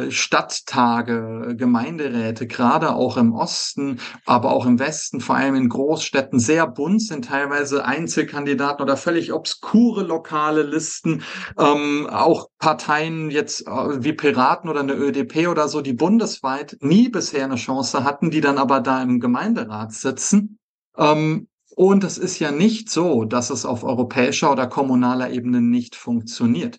Stadttage, 0.09 1.55
Gemeinderäte, 1.57 2.47
gerade 2.47 2.93
auch 2.93 3.17
im 3.17 3.33
Osten, 3.33 3.99
aber 4.25 4.51
auch 4.51 4.65
im 4.65 4.79
Westen, 4.79 5.19
vor 5.19 5.35
allem 5.35 5.55
in 5.55 5.69
Großstädten, 5.69 6.39
sehr 6.39 6.65
bunt 6.67 7.01
sind, 7.01 7.25
teilweise 7.25 7.83
Einzelkandidaten 7.83 8.81
oder 8.81 8.95
völlig 8.95 9.33
obskure 9.33 10.03
lokale 10.03 10.63
Listen, 10.63 11.23
ähm, 11.57 12.07
auch 12.09 12.47
Parteien 12.57 13.29
jetzt 13.31 13.67
äh, 13.67 14.03
wie 14.03 14.13
Piraten 14.13 14.69
oder 14.69 14.79
eine 14.79 14.93
ÖDP 14.93 15.47
oder 15.49 15.67
so, 15.67 15.81
die 15.81 15.93
bundesweit 15.93 16.77
nie 16.79 17.09
bisher 17.09 17.43
eine 17.43 17.55
Chance 17.55 18.03
hatten, 18.03 18.31
die 18.31 18.41
dann 18.41 18.57
aber 18.57 18.79
da 18.79 19.01
im 19.01 19.19
Gemeinderat 19.19 19.91
sitzen. 19.91 20.59
Ähm, 20.97 21.47
und 21.75 22.03
es 22.03 22.17
ist 22.17 22.39
ja 22.39 22.51
nicht 22.51 22.89
so, 22.89 23.23
dass 23.23 23.49
es 23.49 23.65
auf 23.65 23.83
europäischer 23.83 24.51
oder 24.51 24.67
kommunaler 24.67 25.31
Ebene 25.31 25.61
nicht 25.61 25.95
funktioniert. 25.95 26.77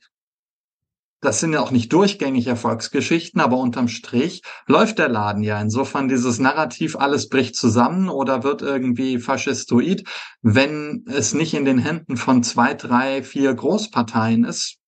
Das 1.22 1.38
sind 1.38 1.52
ja 1.52 1.60
auch 1.60 1.70
nicht 1.70 1.92
durchgängig 1.92 2.46
Erfolgsgeschichten, 2.46 3.40
aber 3.40 3.58
unterm 3.58 3.88
Strich 3.88 4.42
läuft 4.66 4.98
der 4.98 5.08
Laden 5.08 5.42
ja. 5.42 5.60
Insofern 5.60 6.08
dieses 6.08 6.38
Narrativ, 6.38 6.96
alles 6.96 7.28
bricht 7.28 7.56
zusammen 7.56 8.08
oder 8.08 8.42
wird 8.42 8.62
irgendwie 8.62 9.18
faschistoid, 9.18 10.08
wenn 10.40 11.04
es 11.06 11.34
nicht 11.34 11.52
in 11.52 11.66
den 11.66 11.78
Händen 11.78 12.16
von 12.16 12.42
zwei, 12.42 12.72
drei, 12.72 13.22
vier 13.22 13.52
Großparteien 13.52 14.44
ist, 14.44 14.78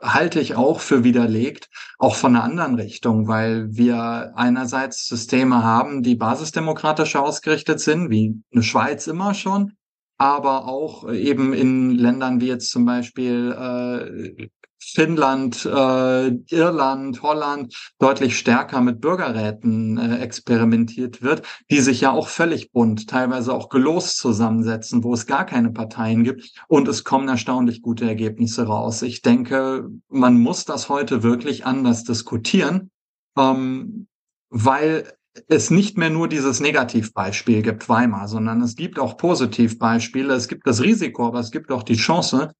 halte 0.00 0.40
ich 0.40 0.54
auch 0.54 0.80
für 0.80 1.04
widerlegt, 1.04 1.68
auch 1.98 2.14
von 2.14 2.36
einer 2.36 2.44
anderen 2.44 2.74
Richtung, 2.76 3.26
weil 3.26 3.68
wir 3.70 4.32
einerseits 4.36 5.06
Systeme 5.06 5.62
haben, 5.64 6.02
die 6.02 6.14
basisdemokratisch 6.14 7.16
ausgerichtet 7.16 7.80
sind, 7.80 8.10
wie 8.10 8.40
eine 8.52 8.62
Schweiz 8.62 9.06
immer 9.06 9.34
schon, 9.34 9.72
aber 10.18 10.68
auch 10.68 11.10
eben 11.10 11.52
in 11.52 11.90
Ländern 11.90 12.40
wie 12.40 12.48
jetzt 12.48 12.70
zum 12.70 12.84
Beispiel 12.84 13.52
äh, 13.58 14.48
Finnland, 14.94 15.64
äh, 15.64 16.28
Irland, 16.50 17.22
Holland 17.22 17.74
deutlich 17.98 18.38
stärker 18.38 18.80
mit 18.80 19.00
Bürgerräten 19.00 19.98
äh, 19.98 20.18
experimentiert 20.18 21.22
wird, 21.22 21.42
die 21.70 21.80
sich 21.80 22.00
ja 22.00 22.12
auch 22.12 22.28
völlig 22.28 22.72
bunt, 22.72 23.08
teilweise 23.08 23.52
auch 23.52 23.68
gelost 23.68 24.18
zusammensetzen, 24.18 25.04
wo 25.04 25.14
es 25.14 25.26
gar 25.26 25.46
keine 25.46 25.70
Parteien 25.70 26.24
gibt 26.24 26.52
und 26.68 26.88
es 26.88 27.04
kommen 27.04 27.28
erstaunlich 27.28 27.82
gute 27.82 28.06
Ergebnisse 28.06 28.66
raus. 28.66 29.02
Ich 29.02 29.22
denke, 29.22 29.88
man 30.08 30.38
muss 30.38 30.64
das 30.64 30.88
heute 30.88 31.22
wirklich 31.22 31.66
anders 31.66 32.04
diskutieren, 32.04 32.90
ähm, 33.36 34.06
weil 34.50 35.12
es 35.48 35.70
nicht 35.70 35.96
mehr 35.96 36.10
nur 36.10 36.28
dieses 36.28 36.60
Negativbeispiel 36.60 37.62
gibt, 37.62 37.88
Weimar, 37.88 38.28
sondern 38.28 38.60
es 38.62 38.74
gibt 38.74 38.98
auch 38.98 39.16
Positivbeispiele. 39.16 40.34
Es 40.34 40.48
gibt 40.48 40.66
das 40.66 40.82
Risiko, 40.82 41.28
aber 41.28 41.40
es 41.40 41.50
gibt 41.50 41.70
auch 41.70 41.82
die 41.82 41.96
Chance, 41.96 42.52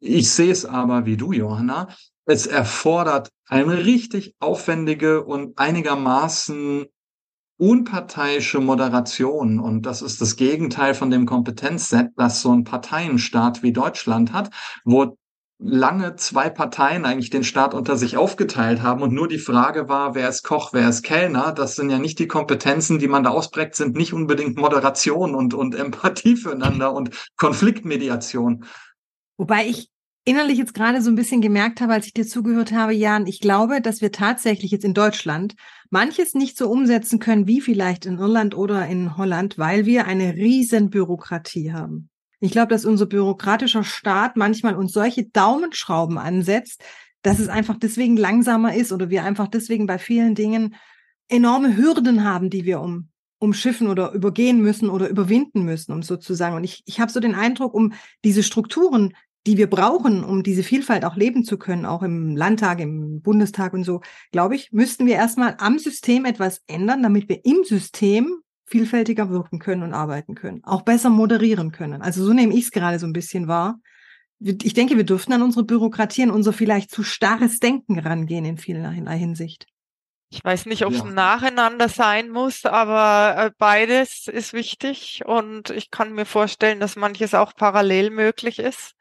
ich 0.00 0.30
sehe 0.30 0.52
es 0.52 0.64
aber 0.64 1.06
wie 1.06 1.16
du, 1.16 1.32
Johanna. 1.32 1.88
Es 2.26 2.46
erfordert 2.46 3.30
eine 3.46 3.84
richtig 3.84 4.34
aufwendige 4.40 5.24
und 5.24 5.58
einigermaßen 5.58 6.86
unparteiische 7.56 8.60
Moderation. 8.60 9.60
Und 9.60 9.82
das 9.82 10.02
ist 10.02 10.20
das 10.20 10.36
Gegenteil 10.36 10.94
von 10.94 11.10
dem 11.10 11.26
Kompetenzset, 11.26 12.10
das 12.16 12.40
so 12.40 12.52
ein 12.52 12.64
Parteienstaat 12.64 13.62
wie 13.62 13.72
Deutschland 13.72 14.32
hat, 14.32 14.50
wo 14.84 15.16
lange 15.58 16.16
zwei 16.16 16.50
Parteien 16.50 17.04
eigentlich 17.04 17.30
den 17.30 17.44
Staat 17.44 17.74
unter 17.74 17.96
sich 17.96 18.16
aufgeteilt 18.16 18.82
haben 18.82 19.02
und 19.02 19.12
nur 19.12 19.28
die 19.28 19.38
Frage 19.38 19.88
war, 19.88 20.14
wer 20.14 20.28
ist 20.28 20.42
Koch, 20.42 20.72
wer 20.72 20.88
ist 20.88 21.02
Kellner. 21.02 21.52
Das 21.52 21.76
sind 21.76 21.90
ja 21.90 21.98
nicht 21.98 22.18
die 22.18 22.26
Kompetenzen, 22.26 22.98
die 22.98 23.08
man 23.08 23.22
da 23.22 23.30
ausprägt, 23.30 23.76
sind 23.76 23.96
nicht 23.96 24.12
unbedingt 24.12 24.58
Moderation 24.58 25.34
und, 25.34 25.54
und 25.54 25.74
Empathie 25.74 26.36
füreinander 26.36 26.92
und 26.92 27.10
Konfliktmediation. 27.36 28.64
Wobei 29.36 29.66
ich 29.66 29.88
innerlich 30.24 30.58
jetzt 30.58 30.74
gerade 30.74 31.02
so 31.02 31.10
ein 31.10 31.16
bisschen 31.16 31.40
gemerkt 31.40 31.80
habe, 31.80 31.92
als 31.92 32.06
ich 32.06 32.14
dir 32.14 32.26
zugehört 32.26 32.72
habe, 32.72 32.94
Jan, 32.94 33.26
ich 33.26 33.40
glaube, 33.40 33.80
dass 33.80 34.00
wir 34.00 34.10
tatsächlich 34.10 34.70
jetzt 34.70 34.84
in 34.84 34.94
Deutschland 34.94 35.54
manches 35.90 36.34
nicht 36.34 36.56
so 36.56 36.70
umsetzen 36.70 37.18
können 37.18 37.46
wie 37.46 37.60
vielleicht 37.60 38.06
in 38.06 38.18
Irland 38.18 38.56
oder 38.56 38.86
in 38.86 39.16
Holland, 39.16 39.58
weil 39.58 39.86
wir 39.86 40.06
eine 40.06 40.34
riesen 40.34 40.90
Bürokratie 40.90 41.72
haben. 41.72 42.08
Ich 42.40 42.52
glaube, 42.52 42.68
dass 42.68 42.84
unser 42.84 43.06
bürokratischer 43.06 43.84
Staat 43.84 44.36
manchmal 44.36 44.76
uns 44.76 44.92
solche 44.92 45.26
Daumenschrauben 45.26 46.18
ansetzt, 46.18 46.82
dass 47.22 47.38
es 47.38 47.48
einfach 47.48 47.78
deswegen 47.78 48.16
langsamer 48.16 48.74
ist 48.74 48.92
oder 48.92 49.08
wir 49.08 49.24
einfach 49.24 49.48
deswegen 49.48 49.86
bei 49.86 49.98
vielen 49.98 50.34
Dingen 50.34 50.74
enorme 51.28 51.76
Hürden 51.76 52.24
haben, 52.24 52.50
die 52.50 52.64
wir 52.64 52.80
um 52.80 53.08
umschiffen 53.38 53.88
oder 53.88 54.12
übergehen 54.12 54.62
müssen 54.62 54.88
oder 54.88 55.08
überwinden 55.08 55.64
müssen, 55.64 55.92
um 55.92 56.02
sozusagen. 56.02 56.56
Und 56.56 56.64
ich, 56.64 56.82
ich 56.86 56.98
habe 56.98 57.12
so 57.12 57.20
den 57.20 57.34
Eindruck, 57.34 57.74
um 57.74 57.92
diese 58.24 58.42
Strukturen 58.42 59.14
die 59.46 59.56
wir 59.58 59.68
brauchen, 59.68 60.24
um 60.24 60.42
diese 60.42 60.62
Vielfalt 60.62 61.04
auch 61.04 61.16
leben 61.16 61.44
zu 61.44 61.58
können, 61.58 61.84
auch 61.84 62.02
im 62.02 62.34
Landtag, 62.34 62.80
im 62.80 63.20
Bundestag 63.20 63.74
und 63.74 63.84
so, 63.84 64.00
glaube 64.32 64.54
ich, 64.54 64.72
müssten 64.72 65.06
wir 65.06 65.14
erstmal 65.14 65.56
am 65.58 65.78
System 65.78 66.24
etwas 66.24 66.62
ändern, 66.66 67.02
damit 67.02 67.28
wir 67.28 67.44
im 67.44 67.64
System 67.64 68.40
vielfältiger 68.66 69.28
wirken 69.28 69.58
können 69.58 69.82
und 69.82 69.92
arbeiten 69.92 70.34
können, 70.34 70.64
auch 70.64 70.82
besser 70.82 71.10
moderieren 71.10 71.72
können. 71.72 72.00
Also 72.00 72.24
so 72.24 72.32
nehme 72.32 72.54
ich 72.54 72.64
es 72.64 72.70
gerade 72.70 72.98
so 72.98 73.06
ein 73.06 73.12
bisschen 73.12 73.46
wahr. 73.46 73.78
Ich 74.40 74.74
denke, 74.74 74.96
wir 74.96 75.04
dürften 75.04 75.32
an 75.32 75.42
unsere 75.42 75.64
Bürokratie, 75.64 76.22
an 76.22 76.30
unser 76.30 76.52
vielleicht 76.52 76.90
zu 76.90 77.02
starres 77.02 77.58
Denken 77.60 77.98
rangehen 77.98 78.44
in 78.44 78.58
vielerlei 78.58 79.18
Hinsicht. 79.18 79.66
Ich 80.34 80.42
weiß 80.42 80.66
nicht, 80.66 80.84
ob 80.84 80.92
es 80.92 80.98
ja. 80.98 81.04
nacheinander 81.04 81.88
sein 81.88 82.28
muss, 82.28 82.64
aber 82.64 83.36
äh, 83.38 83.50
beides 83.56 84.26
ist 84.26 84.52
wichtig 84.52 85.22
und 85.24 85.70
ich 85.70 85.92
kann 85.92 86.12
mir 86.12 86.26
vorstellen, 86.26 86.80
dass 86.80 86.96
manches 86.96 87.34
auch 87.34 87.54
parallel 87.54 88.10
möglich 88.10 88.58
ist. 88.58 88.96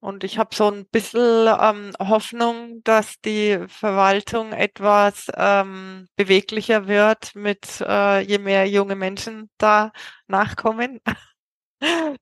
Und 0.00 0.24
ich 0.24 0.38
habe 0.38 0.54
so 0.54 0.68
ein 0.68 0.86
bisschen 0.86 1.46
ähm, 1.60 1.92
Hoffnung, 2.00 2.82
dass 2.82 3.20
die 3.20 3.60
Verwaltung 3.68 4.52
etwas 4.52 5.30
ähm, 5.36 6.08
beweglicher 6.16 6.88
wird, 6.88 7.36
mit 7.36 7.80
äh, 7.80 8.20
je 8.22 8.38
mehr 8.38 8.68
junge 8.68 8.96
Menschen 8.96 9.48
da 9.58 9.92
nachkommen. 10.26 11.00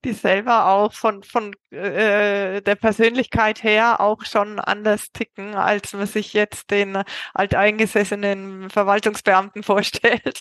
die 0.04 0.12
selber 0.12 0.66
auch 0.66 0.92
von, 0.92 1.22
von 1.22 1.54
äh, 1.70 2.60
der 2.60 2.74
Persönlichkeit 2.74 3.62
her 3.62 4.00
auch 4.00 4.24
schon 4.24 4.58
anders 4.58 5.12
ticken, 5.12 5.54
als 5.54 5.92
man 5.92 6.06
sich 6.06 6.32
jetzt 6.32 6.70
den 6.70 7.02
alteingesessenen 7.34 8.70
Verwaltungsbeamten 8.70 9.62
vorstellt. 9.62 10.40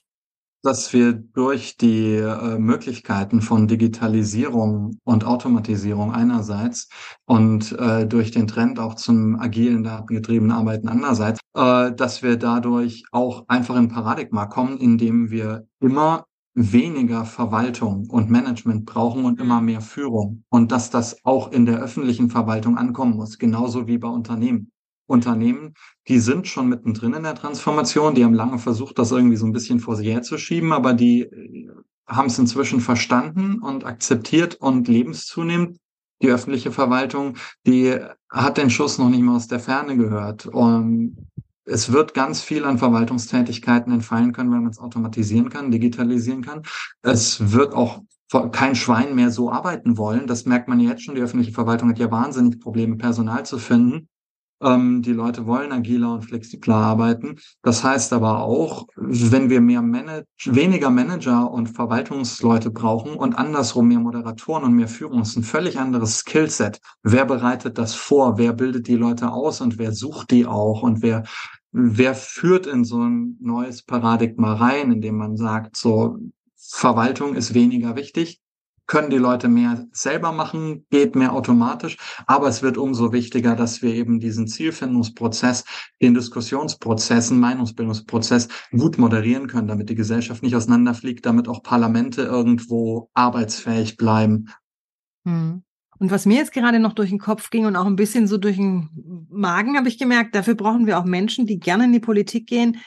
Dass 0.65 0.93
wir 0.93 1.12
durch 1.12 1.76
die 1.76 2.15
äh, 2.15 2.58
Möglichkeiten 2.58 3.41
von 3.41 3.67
Digitalisierung 3.67 4.97
und 5.04 5.26
Automatisierung 5.26 6.13
einerseits 6.13 6.88
und 7.26 7.73
äh, 7.73 8.08
durch 8.08 8.32
den 8.32 8.47
Trend 8.47 8.80
auch 8.80 8.95
zum 8.95 9.38
agilen, 9.38 9.84
datengetriebenen 9.84 10.56
Arbeiten 10.56 10.88
andererseits, 10.88 11.41
äh, 11.54 11.91
dass 11.91 12.23
wir 12.23 12.38
dadurch 12.38 13.04
auch 13.12 13.43
einfach 13.49 13.76
in 13.76 13.89
Paradigma 13.89 14.45
kommen, 14.45 14.78
indem 14.78 15.32
wir 15.32 15.67
immer 15.82 16.23
weniger 16.55 17.25
Verwaltung 17.25 18.09
und 18.09 18.29
Management 18.29 18.85
brauchen 18.85 19.25
und 19.25 19.39
immer 19.39 19.61
mehr 19.61 19.81
Führung 19.81 20.43
und 20.49 20.71
dass 20.71 20.89
das 20.89 21.17
auch 21.25 21.51
in 21.51 21.65
der 21.65 21.79
öffentlichen 21.79 22.29
Verwaltung 22.29 22.77
ankommen 22.77 23.15
muss, 23.15 23.39
genauso 23.39 23.87
wie 23.87 23.97
bei 23.97 24.07
Unternehmen. 24.07 24.69
Unternehmen, 25.05 25.73
die 26.07 26.19
sind 26.19 26.47
schon 26.47 26.69
mittendrin 26.69 27.13
in 27.13 27.23
der 27.23 27.35
Transformation, 27.35 28.15
die 28.15 28.23
haben 28.23 28.33
lange 28.33 28.57
versucht, 28.57 28.97
das 28.97 29.11
irgendwie 29.11 29.35
so 29.35 29.45
ein 29.45 29.51
bisschen 29.51 29.79
vor 29.79 29.97
sich 29.97 30.07
herzuschieben, 30.07 30.71
aber 30.71 30.93
die 30.93 31.23
äh, 31.23 31.69
haben 32.07 32.27
es 32.27 32.39
inzwischen 32.39 32.79
verstanden 32.79 33.59
und 33.59 33.85
akzeptiert 33.85 34.55
und 34.55 34.87
lebenszunehmend. 34.87 35.77
Die 36.21 36.29
öffentliche 36.29 36.71
Verwaltung, 36.71 37.35
die 37.67 37.97
hat 38.29 38.57
den 38.57 38.69
Schuss 38.69 38.97
noch 38.97 39.09
nicht 39.09 39.21
mal 39.21 39.35
aus 39.35 39.47
der 39.47 39.59
Ferne 39.59 39.97
gehört. 39.97 40.45
Und 40.45 41.17
es 41.65 41.91
wird 41.91 42.13
ganz 42.13 42.41
viel 42.41 42.65
an 42.65 42.78
Verwaltungstätigkeiten 42.78 43.93
entfallen 43.93 44.34
können, 44.34 44.52
wenn 44.52 44.63
man 44.63 44.71
es 44.71 44.80
automatisieren 44.80 45.49
kann, 45.49 45.71
digitalisieren 45.71 46.41
kann. 46.41 46.63
Es 47.02 47.52
wird 47.52 47.73
auch 47.73 48.02
kein 48.52 48.76
Schwein 48.76 49.15
mehr 49.15 49.30
so 49.30 49.52
arbeiten 49.52 49.97
wollen. 49.97 50.28
Das 50.28 50.45
merkt 50.45 50.67
man 50.67 50.80
jetzt 50.80 51.04
schon. 51.04 51.15
Die 51.15 51.21
öffentliche 51.21 51.54
Verwaltung 51.54 51.89
hat 51.89 51.99
ja 51.99 52.10
wahnsinnig 52.10 52.60
Probleme, 52.60 52.97
Personal 52.97 53.45
zu 53.45 53.60
finden. 53.60 54.10
Ähm, 54.63 55.02
die 55.02 55.12
Leute 55.12 55.45
wollen 55.45 55.71
agiler 55.71 56.13
und 56.13 56.23
flexibler 56.23 56.76
arbeiten. 56.76 57.38
Das 57.62 57.84
heißt 57.84 58.13
aber 58.13 58.43
auch, 58.43 58.88
wenn 58.95 59.49
wir 59.49 59.62
mehr 59.62 59.82
Manage 59.82 60.26
weniger 60.45 60.89
Manager 60.89 61.52
und 61.52 61.67
Verwaltungsleute 61.67 62.71
brauchen 62.71 63.15
und 63.15 63.34
andersrum 63.36 63.89
mehr 63.89 63.99
Moderatoren 63.99 64.63
und 64.63 64.73
mehr 64.73 64.88
Führung, 64.88 65.21
ist 65.21 65.36
ein 65.36 65.43
völlig 65.43 65.80
anderes 65.80 66.19
Skillset. 66.19 66.80
Wer 67.04 67.26
bereitet 67.26 67.78
das 67.78 67.93
vor? 67.93 68.38
Wer 68.38 68.54
bildet 68.54 68.88
die 68.88 68.95
Leute 68.95 69.32
aus 69.32 69.60
und 69.60 69.78
wer 69.78 69.91
sucht 69.91 70.32
die 70.32 70.45
auch 70.45 70.82
und 70.82 71.02
wer 71.02 71.23
wer 71.73 72.13
führt 72.13 72.67
in 72.67 72.86
so 72.86 72.99
ein 72.99 73.36
neues 73.41 73.82
Paradigma 73.82 74.54
rein, 74.54 74.91
indem 74.91 75.17
man 75.17 75.38
sagt, 75.38 75.76
so 75.76 76.19
Verwaltung 76.56 77.36
ist 77.36 77.56
weniger 77.56 77.95
wichtig, 77.95 78.42
können 78.93 79.10
die 79.10 79.17
Leute 79.17 79.47
mehr 79.47 79.88
selber 79.91 80.32
machen, 80.32 80.86
geht 80.91 81.15
mehr 81.15 81.34
automatisch. 81.34 81.97
Aber 82.27 82.47
es 82.47 82.62
wird 82.62 82.77
umso 82.77 83.12
wichtiger, 83.12 83.56
dass 83.56 83.82
wir 83.82 83.91
eben 83.91 84.19
diesen 84.19 84.47
Zielfindungsprozess, 84.47 85.65
den 85.99 86.13
Diskussionsprozess, 86.13 87.32
Meinungsbildungsprozess 87.32 88.49
gut 88.69 88.99
moderieren 88.99 89.47
können, 89.47 89.67
damit 89.67 89.89
die 89.89 89.95
Gesellschaft 89.95 90.43
nicht 90.43 90.56
auseinanderfliegt, 90.56 91.25
damit 91.25 91.47
auch 91.47 91.63
Parlamente 91.63 92.21
irgendwo 92.21 93.10
arbeitsfähig 93.15 93.97
bleiben. 93.97 94.49
Hm. 95.25 95.63
Und 95.97 96.12
was 96.12 96.27
mir 96.27 96.36
jetzt 96.36 96.53
gerade 96.53 96.79
noch 96.79 96.93
durch 96.93 97.10
den 97.10 97.17
Kopf 97.17 97.49
ging 97.49 97.65
und 97.65 97.75
auch 97.75 97.88
ein 97.88 97.95
bisschen 97.95 98.27
so 98.27 98.38
durch 98.38 98.58
den 98.58 99.27
Magen, 99.32 99.75
habe 99.75 99.88
ich 99.88 99.97
gemerkt, 99.97 100.36
dafür 100.36 100.53
brauchen 100.53 100.86
wir 100.86 100.99
auch 100.99 101.06
Menschen, 101.06 101.47
die 101.47 101.60
gerne 101.60 101.86
in 101.86 101.93
die 101.93 101.99
Politik 101.99 102.45
gehen, 102.45 102.77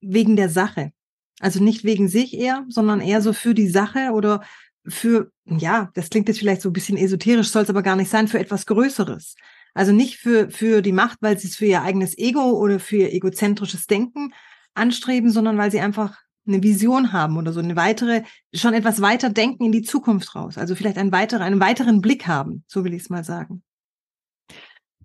wegen 0.00 0.36
der 0.36 0.50
Sache. 0.50 0.92
Also 1.40 1.60
nicht 1.60 1.82
wegen 1.82 2.06
sich 2.06 2.38
eher, 2.38 2.64
sondern 2.68 3.00
eher 3.00 3.22
so 3.22 3.32
für 3.32 3.54
die 3.54 3.68
Sache 3.68 4.12
oder 4.12 4.42
für, 4.86 5.30
ja, 5.44 5.90
das 5.94 6.10
klingt 6.10 6.28
jetzt 6.28 6.38
vielleicht 6.38 6.62
so 6.62 6.70
ein 6.70 6.72
bisschen 6.72 6.96
esoterisch, 6.96 7.48
soll 7.48 7.62
es 7.62 7.70
aber 7.70 7.82
gar 7.82 7.96
nicht 7.96 8.10
sein, 8.10 8.28
für 8.28 8.38
etwas 8.38 8.66
Größeres. 8.66 9.34
Also 9.74 9.92
nicht 9.92 10.16
für, 10.16 10.50
für 10.50 10.82
die 10.82 10.92
Macht, 10.92 11.18
weil 11.20 11.38
sie 11.38 11.48
es 11.48 11.56
für 11.56 11.66
ihr 11.66 11.82
eigenes 11.82 12.16
Ego 12.18 12.52
oder 12.58 12.80
für 12.80 12.96
ihr 12.96 13.12
egozentrisches 13.12 13.86
Denken 13.86 14.32
anstreben, 14.74 15.30
sondern 15.30 15.58
weil 15.58 15.70
sie 15.70 15.80
einfach 15.80 16.18
eine 16.46 16.62
Vision 16.62 17.12
haben 17.12 17.36
oder 17.36 17.52
so 17.52 17.60
eine 17.60 17.76
weitere, 17.76 18.22
schon 18.52 18.74
etwas 18.74 19.00
weiter 19.00 19.30
denken 19.30 19.64
in 19.64 19.72
die 19.72 19.82
Zukunft 19.82 20.34
raus. 20.34 20.58
Also 20.58 20.74
vielleicht 20.74 20.98
einen 20.98 21.12
weiteren, 21.12 21.42
einen 21.42 21.60
weiteren 21.60 22.00
Blick 22.00 22.26
haben, 22.26 22.64
so 22.66 22.84
will 22.84 22.94
ich 22.94 23.02
es 23.02 23.10
mal 23.10 23.24
sagen. 23.24 23.62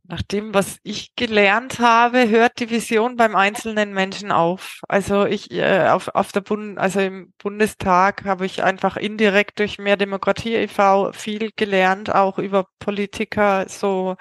Nach 0.07 0.21
dem, 0.21 0.53
was 0.53 0.77
ich 0.83 1.15
gelernt 1.15 1.79
habe, 1.79 2.29
hört 2.29 2.59
die 2.59 2.69
Vision 2.69 3.15
beim 3.15 3.35
einzelnen 3.35 3.91
Menschen 3.91 4.31
auf. 4.31 4.79
Also 4.87 5.25
ich 5.25 5.49
äh, 5.51 5.87
auf, 5.89 6.09
auf 6.09 6.31
der 6.31 6.41
Bund, 6.41 6.77
also 6.77 6.99
im 6.99 7.33
Bundestag 7.39 8.23
habe 8.25 8.45
ich 8.45 8.61
einfach 8.61 8.97
indirekt 8.97 9.57
durch 9.59 9.79
mehr 9.79 9.97
Demokratie 9.97 10.53
e.V. 10.55 11.11
viel 11.13 11.49
gelernt, 11.55 12.13
auch 12.13 12.37
über 12.37 12.67
Politiker, 12.77 13.65
so 13.67 14.15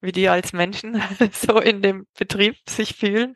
wie 0.00 0.12
die 0.12 0.28
als 0.28 0.52
Menschen 0.52 1.02
so 1.32 1.58
in 1.60 1.82
dem 1.82 2.06
Betrieb 2.16 2.56
sich 2.68 2.94
fühlen. 2.94 3.34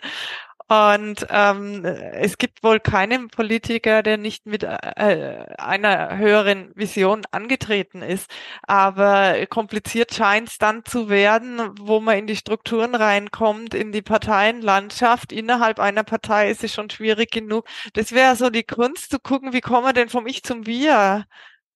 Und 0.70 1.26
ähm, 1.30 1.85
es 1.85 2.38
gibt 2.38 2.62
wohl 2.62 2.78
keinen 2.78 3.26
Politiker, 3.26 4.04
der 4.04 4.18
nicht 4.18 4.46
mit 4.46 4.62
äh, 4.62 5.44
einer 5.59 6.16
höheren 6.16 6.70
Vision 6.76 7.22
angetreten 7.33 8.02
ist. 8.02 8.30
Aber 8.68 9.35
kompliziert 9.48 10.14
scheint 10.14 10.48
es 10.50 10.59
dann 10.59 10.85
zu 10.85 11.09
werden, 11.09 11.72
wo 11.80 11.98
man 11.98 12.18
in 12.18 12.28
die 12.28 12.37
Strukturen 12.37 12.94
reinkommt, 12.94 13.74
in 13.74 13.90
die 13.90 14.02
Parteienlandschaft. 14.02 15.33
Innerhalb 15.33 15.80
einer 15.80 16.04
Partei 16.04 16.50
ist 16.52 16.62
es 16.62 16.72
schon 16.72 16.88
schwierig 16.88 17.33
genug. 17.33 17.66
Das 17.94 18.12
wäre 18.12 18.37
so 18.37 18.48
die 18.48 18.62
Kunst 18.62 19.11
zu 19.11 19.18
gucken, 19.18 19.52
wie 19.52 19.61
kommen 19.61 19.87
wir 19.87 19.92
denn 19.92 20.09
vom 20.09 20.28
Ich 20.28 20.44
zum 20.44 20.66
Wir? 20.66 21.24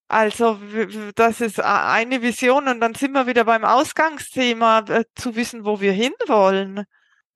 Also 0.06 0.60
das 1.16 1.40
ist 1.40 1.60
eine 1.60 2.22
Vision 2.22 2.68
und 2.68 2.80
dann 2.80 2.94
sind 2.94 3.10
wir 3.12 3.26
wieder 3.26 3.44
beim 3.44 3.64
Ausgangsthema, 3.64 4.84
äh, 4.88 5.04
zu 5.16 5.34
wissen, 5.34 5.64
wo 5.64 5.80
wir 5.80 5.92
hinwollen. 5.92 6.84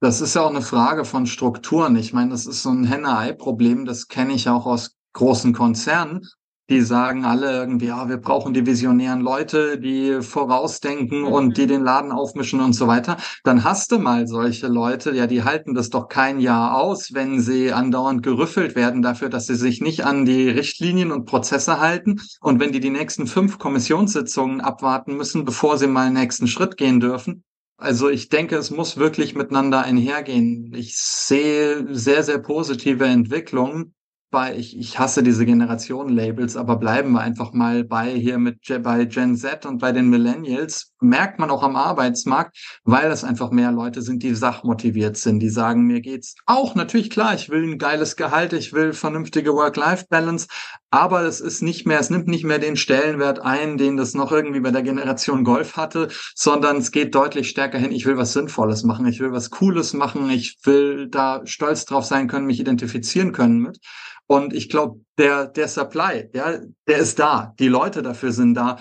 Das 0.00 0.20
ist 0.20 0.34
ja 0.34 0.42
auch 0.42 0.50
eine 0.50 0.62
Frage 0.62 1.04
von 1.04 1.26
Strukturen. 1.26 1.96
Ich 1.96 2.12
meine, 2.12 2.30
das 2.30 2.46
ist 2.46 2.62
so 2.62 2.70
ein 2.70 2.84
Henne-Ei-Problem, 2.84 3.84
das 3.84 4.06
kenne 4.06 4.32
ich 4.32 4.48
auch 4.48 4.64
aus 4.64 4.96
großen 5.12 5.52
Konzernen. 5.52 6.24
Die 6.70 6.82
sagen 6.82 7.24
alle 7.24 7.50
irgendwie, 7.50 7.86
ja, 7.86 8.08
wir 8.08 8.18
brauchen 8.18 8.54
die 8.54 8.64
visionären 8.64 9.22
Leute, 9.22 9.80
die 9.80 10.20
vorausdenken 10.20 11.22
mhm. 11.22 11.28
und 11.28 11.56
die 11.56 11.66
den 11.66 11.82
Laden 11.82 12.12
aufmischen 12.12 12.60
und 12.60 12.74
so 12.74 12.86
weiter. 12.86 13.16
Dann 13.42 13.64
hast 13.64 13.90
du 13.90 13.98
mal 13.98 14.28
solche 14.28 14.68
Leute, 14.68 15.12
ja, 15.16 15.26
die 15.26 15.42
halten 15.42 15.74
das 15.74 15.88
doch 15.88 16.08
kein 16.08 16.38
Jahr 16.38 16.76
aus, 16.76 17.14
wenn 17.14 17.40
sie 17.40 17.72
andauernd 17.72 18.22
gerüffelt 18.22 18.76
werden 18.76 19.02
dafür, 19.02 19.30
dass 19.30 19.46
sie 19.46 19.56
sich 19.56 19.80
nicht 19.80 20.04
an 20.04 20.26
die 20.26 20.48
Richtlinien 20.48 21.10
und 21.10 21.24
Prozesse 21.24 21.80
halten. 21.80 22.20
Und 22.40 22.60
wenn 22.60 22.70
die 22.70 22.80
die 22.80 22.90
nächsten 22.90 23.26
fünf 23.26 23.58
Kommissionssitzungen 23.58 24.60
abwarten 24.60 25.16
müssen, 25.16 25.44
bevor 25.44 25.76
sie 25.76 25.88
mal 25.88 26.06
einen 26.06 26.14
nächsten 26.16 26.46
Schritt 26.46 26.76
gehen 26.76 27.00
dürfen, 27.00 27.42
also 27.78 28.08
ich 28.10 28.28
denke, 28.28 28.56
es 28.56 28.70
muss 28.70 28.96
wirklich 28.96 29.36
miteinander 29.36 29.82
einhergehen. 29.84 30.74
Ich 30.74 30.96
sehe 30.98 31.86
sehr, 31.94 32.24
sehr 32.24 32.38
positive 32.38 33.06
Entwicklungen 33.06 33.94
bei, 34.30 34.56
ich, 34.56 34.76
ich 34.76 34.98
hasse 34.98 35.22
diese 35.22 35.46
Generation-Labels, 35.46 36.56
aber 36.56 36.76
bleiben 36.76 37.12
wir 37.12 37.20
einfach 37.20 37.52
mal 37.52 37.84
bei 37.84 38.10
hier 38.10 38.38
mit 38.38 38.58
bei 38.82 39.04
Gen 39.04 39.36
Z 39.36 39.64
und 39.64 39.78
bei 39.78 39.92
den 39.92 40.10
Millennials, 40.10 40.92
merkt 41.00 41.38
man 41.38 41.50
auch 41.50 41.62
am 41.62 41.76
Arbeitsmarkt, 41.76 42.80
weil 42.84 43.10
es 43.10 43.24
einfach 43.24 43.50
mehr 43.50 43.72
Leute 43.72 44.02
sind, 44.02 44.22
die 44.22 44.34
sachmotiviert 44.34 45.16
sind, 45.16 45.40
die 45.40 45.50
sagen, 45.50 45.86
mir 45.86 46.00
geht's 46.00 46.34
auch 46.46 46.74
natürlich 46.74 47.10
klar, 47.10 47.34
ich 47.34 47.48
will 47.48 47.62
ein 47.62 47.78
geiles 47.78 48.16
Gehalt, 48.16 48.52
ich 48.52 48.72
will 48.72 48.92
vernünftige 48.92 49.52
Work-Life-Balance, 49.52 50.48
aber 50.90 51.22
es 51.22 51.40
ist 51.40 51.62
nicht 51.62 51.86
mehr, 51.86 52.00
es 52.00 52.10
nimmt 52.10 52.28
nicht 52.28 52.44
mehr 52.44 52.58
den 52.58 52.76
Stellenwert 52.76 53.40
ein, 53.40 53.78
den 53.78 53.96
das 53.96 54.14
noch 54.14 54.32
irgendwie 54.32 54.60
bei 54.60 54.70
der 54.70 54.82
Generation 54.82 55.44
Golf 55.44 55.76
hatte, 55.76 56.08
sondern 56.34 56.78
es 56.78 56.90
geht 56.90 57.14
deutlich 57.14 57.48
stärker 57.48 57.78
hin, 57.78 57.92
ich 57.92 58.06
will 58.06 58.16
was 58.16 58.32
Sinnvolles 58.32 58.84
machen, 58.84 59.06
ich 59.06 59.20
will 59.20 59.32
was 59.32 59.50
Cooles 59.50 59.92
machen, 59.92 60.30
ich 60.30 60.58
will 60.64 61.08
da 61.08 61.42
stolz 61.44 61.84
drauf 61.84 62.04
sein 62.04 62.28
können, 62.28 62.46
mich 62.46 62.60
identifizieren 62.60 63.32
können 63.32 63.60
mit. 63.60 63.78
Und 64.26 64.52
ich 64.52 64.68
glaube, 64.68 65.00
der, 65.16 65.46
der 65.46 65.68
Supply, 65.68 66.28
ja, 66.34 66.58
der 66.86 66.98
ist 66.98 67.18
da. 67.18 67.54
Die 67.58 67.68
Leute 67.68 68.02
dafür 68.02 68.30
sind 68.30 68.54
da. 68.54 68.78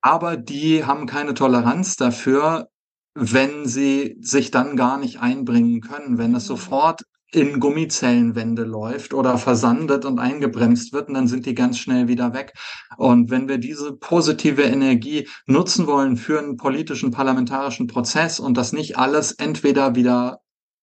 Aber 0.00 0.36
die 0.36 0.84
haben 0.84 1.06
keine 1.06 1.34
Toleranz 1.34 1.96
dafür, 1.96 2.68
wenn 3.14 3.66
sie 3.66 4.16
sich 4.20 4.50
dann 4.50 4.76
gar 4.76 4.98
nicht 4.98 5.20
einbringen 5.20 5.80
können, 5.80 6.18
wenn 6.18 6.34
es 6.34 6.44
mhm. 6.44 6.48
sofort 6.48 7.02
in 7.32 7.58
Gummizellenwände 7.58 8.62
läuft 8.62 9.12
oder 9.12 9.36
versandet 9.36 10.04
und 10.04 10.18
eingebremst 10.18 10.92
wird, 10.92 11.08
und 11.08 11.14
dann 11.14 11.26
sind 11.26 11.44
die 11.44 11.54
ganz 11.54 11.78
schnell 11.78 12.08
wieder 12.08 12.32
weg. 12.34 12.52
Und 12.96 13.30
wenn 13.30 13.48
wir 13.48 13.58
diese 13.58 13.92
positive 13.96 14.62
Energie 14.62 15.28
nutzen 15.46 15.86
wollen 15.86 16.16
für 16.16 16.38
einen 16.38 16.56
politischen, 16.56 17.10
parlamentarischen 17.10 17.88
Prozess 17.88 18.38
und 18.38 18.56
das 18.56 18.72
nicht 18.72 18.96
alles 18.96 19.32
entweder 19.32 19.96
wieder 19.96 20.40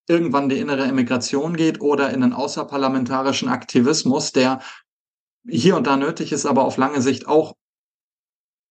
irgendwann 0.08 0.49
die 0.49 0.60
innere 0.60 0.84
Emigration 0.84 1.56
geht 1.56 1.80
oder 1.80 2.10
in 2.10 2.23
einen 2.23 2.34
außerparlamentarischen 2.34 3.47
Aktivismus, 3.47 4.34
der 4.34 4.60
hier 5.47 5.78
und 5.78 5.88
da 5.88 5.97
nötig 5.97 6.32
ist, 6.34 6.45
aber 6.45 6.65
auf 6.65 6.78
lange 6.78 7.02
Sicht 7.02 7.28
auch 7.28 7.54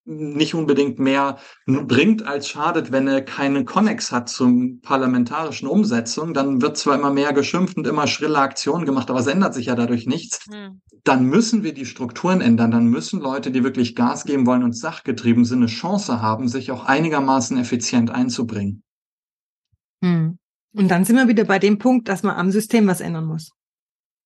nicht 0.04 0.54
unbedingt 0.54 0.98
mehr 0.98 1.38
bringt 1.66 2.26
als 2.26 2.48
schadet, 2.48 2.90
wenn 2.90 3.06
er 3.06 3.22
keine 3.22 3.64
Connex 3.64 4.10
hat 4.10 4.28
zum 4.28 4.80
parlamentarischen 4.80 5.68
Umsetzung, 5.68 6.34
dann 6.34 6.60
wird 6.60 6.76
zwar 6.76 6.96
immer 6.96 7.12
mehr 7.12 7.32
geschimpft 7.32 7.76
und 7.76 7.86
immer 7.86 8.06
schrille 8.06 8.38
Aktionen 8.38 8.84
gemacht, 8.84 9.10
aber 9.10 9.20
es 9.20 9.26
ändert 9.26 9.54
sich 9.54 9.66
ja 9.66 9.74
dadurch 9.74 10.06
nichts. 10.06 10.44
Hm. 10.50 10.80
Dann 11.04 11.26
müssen 11.26 11.62
wir 11.62 11.72
die 11.72 11.86
Strukturen 11.86 12.40
ändern, 12.40 12.70
dann 12.70 12.86
müssen 12.86 13.20
Leute, 13.20 13.50
die 13.50 13.62
wirklich 13.64 13.94
Gas 13.94 14.24
geben 14.24 14.46
wollen 14.46 14.64
und 14.64 14.76
sachgetrieben 14.76 15.44
sind, 15.44 15.58
eine 15.58 15.66
Chance 15.66 16.20
haben, 16.20 16.48
sich 16.48 16.72
auch 16.72 16.84
einigermaßen 16.84 17.56
effizient 17.58 18.10
einzubringen. 18.10 18.82
Hm. 20.02 20.38
Und 20.74 20.88
dann 20.88 21.04
sind 21.04 21.16
wir 21.16 21.28
wieder 21.28 21.44
bei 21.44 21.58
dem 21.58 21.78
Punkt, 21.78 22.08
dass 22.08 22.22
man 22.22 22.36
am 22.36 22.50
System 22.50 22.86
was 22.86 23.00
ändern 23.00 23.26
muss. 23.26 23.50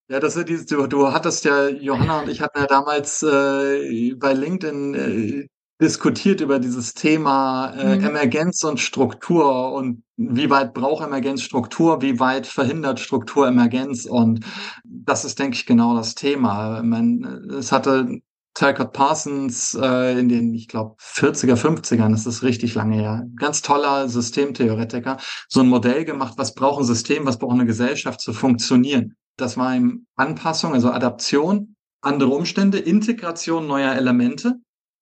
Ja, 0.08 0.20
das 0.20 0.36
ist 0.36 0.48
dieses, 0.48 0.66
du, 0.66 0.86
du 0.86 1.12
hattest 1.12 1.44
ja, 1.44 1.68
Johanna 1.68 2.20
und 2.20 2.28
ich 2.28 2.40
hatten 2.40 2.60
ja 2.60 2.66
damals 2.66 3.24
äh, 3.24 4.14
bei 4.14 4.32
LinkedIn 4.34 4.94
äh, 4.94 5.46
diskutiert 5.80 6.40
über 6.40 6.58
dieses 6.58 6.94
Thema 6.94 7.74
äh, 7.76 7.96
mhm. 7.96 8.04
Emergenz 8.04 8.64
und 8.64 8.80
Struktur 8.80 9.72
und 9.72 10.02
wie 10.16 10.48
weit 10.48 10.72
braucht 10.72 11.04
Emergenz 11.04 11.42
Struktur, 11.42 12.00
wie 12.00 12.18
weit 12.18 12.46
verhindert 12.46 12.98
Struktur 12.98 13.46
Emergenz 13.46 14.06
und 14.06 14.44
das 14.84 15.24
ist, 15.24 15.38
denke 15.38 15.56
ich, 15.56 15.66
genau 15.66 15.94
das 15.94 16.14
Thema. 16.14 16.82
Man, 16.82 17.24
es 17.58 17.72
hatte 17.72 18.20
Talcott 18.54 18.94
Parsons 18.94 19.74
äh, 19.74 20.18
in 20.18 20.30
den, 20.30 20.54
ich 20.54 20.68
glaube, 20.68 20.96
40er, 20.98 21.56
50ern, 21.56 22.10
das 22.10 22.24
ist 22.24 22.42
richtig 22.42 22.74
lange 22.74 22.96
her, 22.96 23.26
ganz 23.38 23.60
toller 23.60 24.08
Systemtheoretiker, 24.08 25.18
so 25.48 25.60
ein 25.60 25.68
Modell 25.68 26.06
gemacht, 26.06 26.34
was 26.38 26.54
braucht 26.54 26.80
ein 26.80 26.86
System, 26.86 27.26
was 27.26 27.38
braucht 27.38 27.52
eine 27.52 27.66
Gesellschaft 27.66 28.22
zu 28.22 28.32
funktionieren. 28.32 29.14
Das 29.36 29.58
war 29.58 29.76
ihm 29.76 30.06
Anpassung, 30.16 30.72
also 30.72 30.90
Adaption, 30.90 31.76
andere 32.00 32.30
Umstände, 32.30 32.78
Integration 32.78 33.66
neuer 33.66 33.94
Elemente 33.94 34.54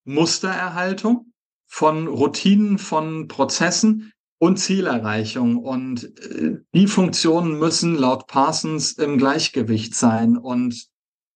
Mustererhaltung 0.04 1.32
von 1.66 2.06
Routinen, 2.06 2.78
von 2.78 3.28
Prozessen 3.28 4.12
und 4.38 4.58
Zielerreichung. 4.58 5.58
Und 5.58 6.04
äh, 6.20 6.58
die 6.74 6.86
Funktionen 6.86 7.58
müssen 7.58 7.94
laut 7.96 8.26
Parsons 8.26 8.92
im 8.92 9.18
Gleichgewicht 9.18 9.94
sein. 9.94 10.36
Und 10.36 10.88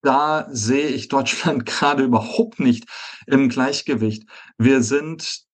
da 0.02 0.46
sehe 0.50 0.88
ich 0.88 1.08
Deutschland 1.08 1.66
gerade 1.66 2.04
überhaupt 2.04 2.60
nicht 2.60 2.86
im 3.26 3.48
Gleichgewicht. 3.48 4.28
Wir 4.58 4.82
sind 4.82 5.44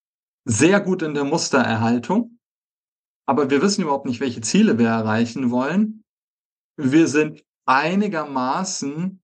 sehr 0.45 0.81
gut 0.81 1.03
in 1.03 1.15
der 1.15 1.25
Mustererhaltung, 1.25 2.39
aber 3.27 3.49
wir 3.49 3.63
wissen 3.63 3.83
überhaupt 3.83 4.07
nicht, 4.07 4.21
welche 4.21 4.43
Ziele 4.43 4.79
wir 4.79 4.89
erreichen 4.89 5.51
wollen. 5.51 6.05
Wir 6.77 7.09
sind 7.09 7.43
einigermaßen 7.67 9.23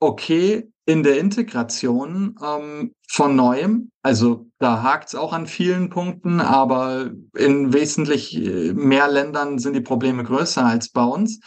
okay 0.00 0.70
in 0.86 1.02
der 1.02 1.18
Integration 1.18 2.36
ähm, 2.42 2.94
von 3.08 3.34
Neuem. 3.34 3.90
Also 4.02 4.46
da 4.58 4.82
hakt 4.82 5.08
es 5.08 5.14
auch 5.16 5.32
an 5.32 5.46
vielen 5.46 5.90
Punkten, 5.90 6.40
aber 6.40 7.10
in 7.36 7.72
wesentlich 7.72 8.36
äh, 8.36 8.72
mehr 8.72 9.08
Ländern 9.08 9.58
sind 9.58 9.74
die 9.74 9.80
Probleme 9.80 10.22
größer 10.22 10.64
als 10.64 10.88
bei 10.88 11.04
uns. 11.04 11.40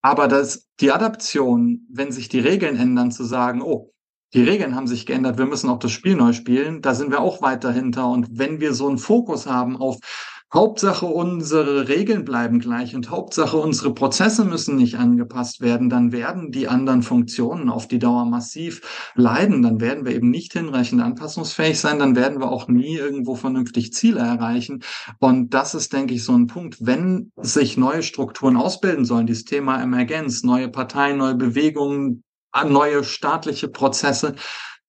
Aber 0.00 0.26
das, 0.26 0.66
die 0.80 0.90
Adaption, 0.90 1.86
wenn 1.90 2.12
sich 2.12 2.30
die 2.30 2.40
Regeln 2.40 2.76
ändern, 2.76 3.10
zu 3.10 3.24
sagen, 3.24 3.60
oh, 3.60 3.92
die 4.32 4.42
Regeln 4.42 4.74
haben 4.74 4.86
sich 4.86 5.06
geändert, 5.06 5.38
wir 5.38 5.46
müssen 5.46 5.70
auch 5.70 5.78
das 5.78 5.90
Spiel 5.90 6.14
neu 6.14 6.32
spielen, 6.32 6.82
da 6.82 6.94
sind 6.94 7.10
wir 7.10 7.20
auch 7.20 7.42
weiter 7.42 7.72
hinter. 7.72 8.08
Und 8.08 8.38
wenn 8.38 8.60
wir 8.60 8.72
so 8.72 8.88
einen 8.88 8.98
Fokus 8.98 9.46
haben 9.46 9.76
auf 9.76 9.98
Hauptsache 10.52 11.04
unsere 11.04 11.88
Regeln 11.88 12.24
bleiben 12.24 12.58
gleich 12.58 12.94
und 12.94 13.10
Hauptsache 13.10 13.58
unsere 13.58 13.92
Prozesse 13.92 14.46
müssen 14.46 14.76
nicht 14.76 14.96
angepasst 14.98 15.60
werden, 15.60 15.90
dann 15.90 16.10
werden 16.10 16.52
die 16.52 16.68
anderen 16.68 17.02
Funktionen 17.02 17.68
auf 17.68 17.86
die 17.86 17.98
Dauer 17.98 18.24
massiv 18.24 19.12
leiden. 19.14 19.60
Dann 19.60 19.78
werden 19.82 20.06
wir 20.06 20.14
eben 20.14 20.30
nicht 20.30 20.54
hinreichend 20.54 21.02
anpassungsfähig 21.02 21.78
sein, 21.78 21.98
dann 21.98 22.16
werden 22.16 22.40
wir 22.40 22.50
auch 22.50 22.66
nie 22.66 22.96
irgendwo 22.96 23.34
vernünftig 23.34 23.92
Ziele 23.92 24.20
erreichen. 24.20 24.82
Und 25.18 25.52
das 25.52 25.74
ist, 25.74 25.92
denke 25.92 26.14
ich, 26.14 26.24
so 26.24 26.32
ein 26.32 26.46
Punkt. 26.46 26.78
Wenn 26.80 27.30
sich 27.36 27.76
neue 27.76 28.02
Strukturen 28.02 28.56
ausbilden 28.56 29.04
sollen, 29.04 29.26
dieses 29.26 29.44
Thema 29.44 29.82
Emergenz, 29.82 30.44
neue 30.44 30.68
Parteien, 30.70 31.18
neue 31.18 31.34
Bewegungen, 31.34 32.24
neue 32.66 33.04
staatliche 33.04 33.68
Prozesse, 33.68 34.34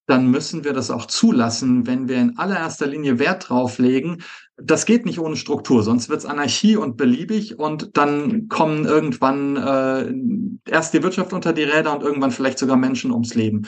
dann 0.10 0.32
müssen 0.32 0.64
wir 0.64 0.74
das 0.74 0.90
auch 0.90 1.06
zulassen, 1.06 1.86
wenn 1.86 2.08
wir 2.08 2.18
in 2.18 2.38
allererster 2.40 2.88
Linie 2.88 3.20
Wert 3.20 3.50
drauf 3.50 3.78
legen, 3.78 4.24
das 4.62 4.86
geht 4.86 5.06
nicht 5.06 5.20
ohne 5.20 5.36
Struktur, 5.36 5.84
sonst 5.84 6.10
wird's 6.10 6.26
Anarchie 6.26 6.76
und 6.76 6.98
beliebig 6.98 7.60
und 7.60 7.98
dann 7.98 8.48
kommen 8.50 8.86
irgendwann 8.86 9.56
äh, 9.56 10.72
erst 10.72 10.94
die 10.94 11.04
Wirtschaft 11.04 11.34
unter 11.34 11.54
die 11.54 11.64
Räder 11.64 11.94
und 11.94 12.04
irgendwann 12.04 12.32
vielleicht 12.32 12.60
sogar 12.60 12.78
Menschen 12.78 13.12
ums 13.12 13.36
Leben. 13.36 13.68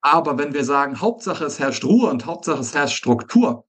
Aber 0.00 0.38
wenn 0.38 0.54
wir 0.54 0.64
sagen, 0.64 1.00
Hauptsache 1.00 1.44
es 1.44 1.58
herrscht 1.58 1.84
Ruhe 1.84 2.10
und 2.10 2.26
Hauptsache 2.26 2.60
es 2.60 2.74
herrscht 2.74 2.96
Struktur 2.96 3.66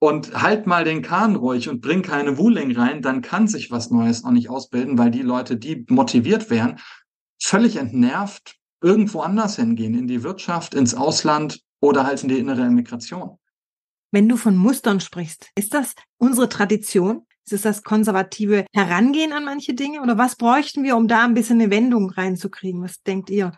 und 0.00 0.40
halt 0.40 0.66
mal 0.66 0.84
den 0.84 1.02
Kahn 1.02 1.36
ruhig 1.36 1.68
und 1.68 1.80
bring 1.80 2.02
keine 2.02 2.38
Wuling 2.38 2.76
rein, 2.76 3.02
dann 3.02 3.22
kann 3.22 3.48
sich 3.48 3.70
was 3.70 3.90
Neues 3.90 4.24
auch 4.24 4.30
nicht 4.30 4.50
ausbilden, 4.50 4.98
weil 4.98 5.10
die 5.10 5.22
Leute, 5.22 5.56
die 5.56 5.84
motiviert 5.88 6.50
wären, 6.50 6.78
völlig 7.40 7.76
entnervt 7.76 8.56
irgendwo 8.80 9.20
anders 9.20 9.56
hingehen, 9.56 9.94
in 9.94 10.06
die 10.06 10.22
Wirtschaft, 10.22 10.74
ins 10.74 10.94
Ausland 10.94 11.60
oder 11.80 12.04
halt 12.04 12.22
in 12.22 12.28
die 12.28 12.38
innere 12.38 12.62
Immigration. 12.62 13.38
Wenn 14.12 14.28
du 14.28 14.36
von 14.36 14.56
Mustern 14.56 15.00
sprichst, 15.00 15.50
ist 15.56 15.72
das 15.72 15.94
unsere 16.18 16.48
Tradition? 16.48 17.26
Ist 17.44 17.54
es 17.54 17.62
das 17.62 17.82
konservative 17.82 18.66
Herangehen 18.72 19.32
an 19.32 19.44
manche 19.44 19.74
Dinge? 19.74 20.02
Oder 20.02 20.16
was 20.18 20.36
bräuchten 20.36 20.84
wir, 20.84 20.96
um 20.96 21.08
da 21.08 21.24
ein 21.24 21.34
bisschen 21.34 21.60
eine 21.60 21.70
Wendung 21.70 22.10
reinzukriegen? 22.10 22.82
Was 22.82 23.02
denkt 23.02 23.30
ihr? 23.30 23.52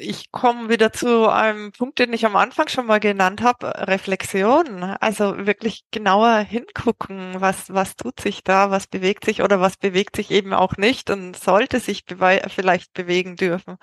Ich 0.00 0.30
komme 0.30 0.68
wieder 0.68 0.92
zu 0.92 1.28
einem 1.28 1.72
Punkt, 1.72 1.98
den 1.98 2.12
ich 2.12 2.24
am 2.24 2.36
Anfang 2.36 2.68
schon 2.68 2.86
mal 2.86 3.00
genannt 3.00 3.42
habe, 3.42 3.88
Reflexion. 3.88 4.84
Also 4.84 5.46
wirklich 5.46 5.82
genauer 5.90 6.38
hingucken, 6.38 7.34
was, 7.38 7.74
was 7.74 7.96
tut 7.96 8.20
sich 8.20 8.44
da, 8.44 8.70
was 8.70 8.86
bewegt 8.86 9.24
sich 9.24 9.42
oder 9.42 9.60
was 9.60 9.76
bewegt 9.76 10.14
sich 10.14 10.30
eben 10.30 10.54
auch 10.54 10.76
nicht 10.76 11.10
und 11.10 11.36
sollte 11.36 11.80
sich 11.80 12.04
vielleicht 12.06 12.92
bewegen 12.92 13.34
dürfen. 13.34 13.76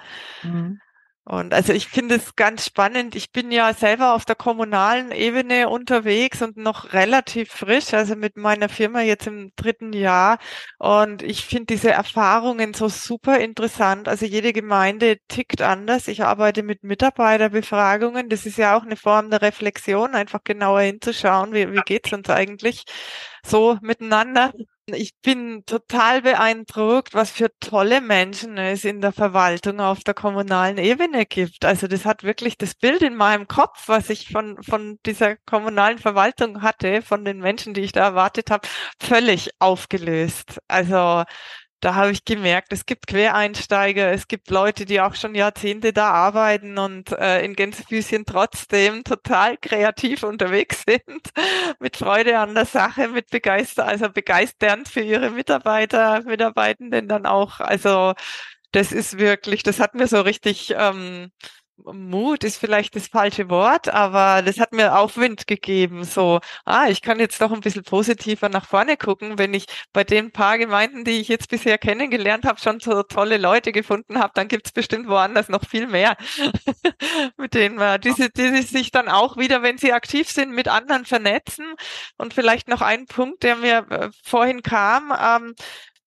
Mhm. 0.43 0.79
Und 1.27 1.55
also 1.55 1.73
ich 1.73 1.87
finde 1.87 2.15
es 2.15 2.35
ganz 2.35 2.65
spannend. 2.67 3.15
Ich 3.15 3.31
bin 3.31 3.51
ja 3.51 3.73
selber 3.73 4.13
auf 4.13 4.25
der 4.25 4.35
kommunalen 4.35 5.11
Ebene 5.11 5.69
unterwegs 5.69 6.43
und 6.43 6.55
noch 6.55 6.93
relativ 6.93 7.51
frisch, 7.51 7.95
also 7.95 8.15
mit 8.15 8.37
meiner 8.37 8.69
Firma 8.69 9.01
jetzt 9.01 9.25
im 9.25 9.51
dritten 9.55 9.91
Jahr. 9.91 10.37
Und 10.77 11.23
ich 11.23 11.43
finde 11.45 11.73
diese 11.73 11.89
Erfahrungen 11.89 12.75
so 12.75 12.89
super 12.89 13.39
interessant. 13.39 14.07
Also 14.07 14.27
jede 14.27 14.53
Gemeinde 14.53 15.17
tickt 15.27 15.63
anders. 15.63 16.07
Ich 16.07 16.23
arbeite 16.23 16.61
mit 16.61 16.83
Mitarbeiterbefragungen. 16.83 18.29
Das 18.29 18.45
ist 18.45 18.57
ja 18.59 18.77
auch 18.77 18.83
eine 18.83 18.95
Form 18.95 19.31
der 19.31 19.41
Reflexion, 19.41 20.13
einfach 20.13 20.43
genauer 20.43 20.81
hinzuschauen, 20.81 21.53
wie, 21.53 21.73
wie 21.73 21.81
geht's 21.81 22.13
uns 22.13 22.29
eigentlich 22.29 22.83
so 23.43 23.79
miteinander. 23.81 24.53
Ich 24.87 25.15
bin 25.23 25.63
total 25.65 26.21
beeindruckt, 26.21 27.15
was 27.15 27.31
für 27.31 27.49
tolle 27.59 28.01
Menschen 28.01 28.59
es 28.59 28.85
in 28.85 29.01
der 29.01 29.11
Verwaltung 29.11 29.79
auf 29.79 30.03
der 30.03 30.13
kommunalen 30.13 30.77
Ebene 30.77 31.25
gibt. 31.25 31.65
Also 31.65 31.87
das 31.87 32.05
hat 32.05 32.21
wirklich 32.21 32.55
das 32.59 32.75
Bild 32.75 33.01
in 33.01 33.15
meinem 33.15 33.47
Kopf, 33.47 33.87
was 33.87 34.11
ich 34.11 34.29
von, 34.29 34.61
von 34.61 34.99
dieser 35.03 35.37
kommunalen 35.37 35.97
Verwaltung 35.97 36.61
hatte, 36.61 37.01
von 37.01 37.25
den 37.25 37.39
Menschen, 37.39 37.73
die 37.73 37.81
ich 37.81 37.93
da 37.93 38.01
erwartet 38.03 38.51
habe, 38.51 38.67
völlig 39.01 39.49
aufgelöst. 39.57 40.59
Also 40.67 41.23
da 41.85 41.93
habe 41.93 42.09
ich 42.09 42.25
gemerkt, 42.25 42.73
es 42.73 42.87
gibt 42.87 43.05
Quereinsteiger, 43.05 44.11
es 44.11 44.27
gibt 44.27 44.49
Leute, 44.49 44.85
die 44.85 45.01
auch 45.01 45.13
schon 45.13 45.35
Jahrzehnte 45.35 45.93
da 45.93 46.09
arbeiten 46.09 46.79
und 46.79 47.11
äh, 47.11 47.45
in 47.45 47.53
Gänsefüßchen 47.53 48.25
trotzdem 48.25 49.03
total 49.03 49.55
kreativ 49.57 50.23
unterwegs 50.23 50.83
sind, 50.87 51.03
mit 51.79 51.95
Freude 51.95 52.39
an 52.39 52.55
der 52.55 52.65
Sache, 52.65 53.07
mit 53.09 53.29
begeister, 53.29 53.85
also 53.85 54.09
begeisternd 54.09 54.87
für 54.87 55.01
ihre 55.01 55.29
Mitarbeiter, 55.29 56.23
Mitarbeitenden 56.23 57.07
dann 57.07 57.27
auch. 57.27 57.59
Also 57.59 58.13
das 58.71 58.91
ist 58.91 59.19
wirklich, 59.19 59.61
das 59.61 59.79
hat 59.79 59.93
mir 59.93 60.07
so 60.07 60.21
richtig 60.21 60.73
ähm, 60.75 61.31
Mut 61.77 62.43
ist 62.43 62.57
vielleicht 62.57 62.95
das 62.95 63.07
falsche 63.07 63.49
Wort, 63.49 63.89
aber 63.89 64.41
das 64.41 64.59
hat 64.59 64.71
mir 64.71 64.97
Aufwind 64.97 65.45
gegeben. 65.45 66.03
So, 66.05 66.39
ah, 66.63 66.87
ich 66.87 67.01
kann 67.01 67.19
jetzt 67.19 67.41
doch 67.41 67.51
ein 67.51 67.59
bisschen 67.59 67.83
positiver 67.83 68.47
nach 68.49 68.65
vorne 68.65 68.95
gucken, 68.97 69.37
wenn 69.37 69.53
ich 69.53 69.65
bei 69.91 70.03
den 70.03 70.31
paar 70.31 70.57
Gemeinden, 70.57 71.03
die 71.03 71.19
ich 71.19 71.27
jetzt 71.27 71.49
bisher 71.49 71.77
kennengelernt 71.77 72.45
habe, 72.45 72.59
schon 72.59 72.79
so 72.79 73.03
tolle 73.03 73.37
Leute 73.37 73.71
gefunden 73.73 74.19
habe, 74.19 74.31
dann 74.35 74.47
gibt's 74.47 74.71
bestimmt 74.71 75.07
woanders 75.09 75.49
noch 75.49 75.65
viel 75.67 75.87
mehr, 75.87 76.15
mit 77.37 77.53
denen 77.53 77.75
man, 77.75 77.99
die, 77.99 78.13
die 78.13 78.61
sich 78.61 78.91
dann 78.91 79.09
auch 79.09 79.35
wieder, 79.37 79.61
wenn 79.61 79.77
sie 79.77 79.91
aktiv 79.93 80.29
sind, 80.29 80.51
mit 80.51 80.67
anderen 80.69 81.05
vernetzen. 81.05 81.65
Und 82.17 82.33
vielleicht 82.33 82.69
noch 82.69 82.81
ein 82.81 83.05
Punkt, 83.05 83.43
der 83.43 83.57
mir 83.57 83.85
äh, 83.89 84.09
vorhin 84.23 84.63
kam, 84.63 85.13
ähm, 85.19 85.55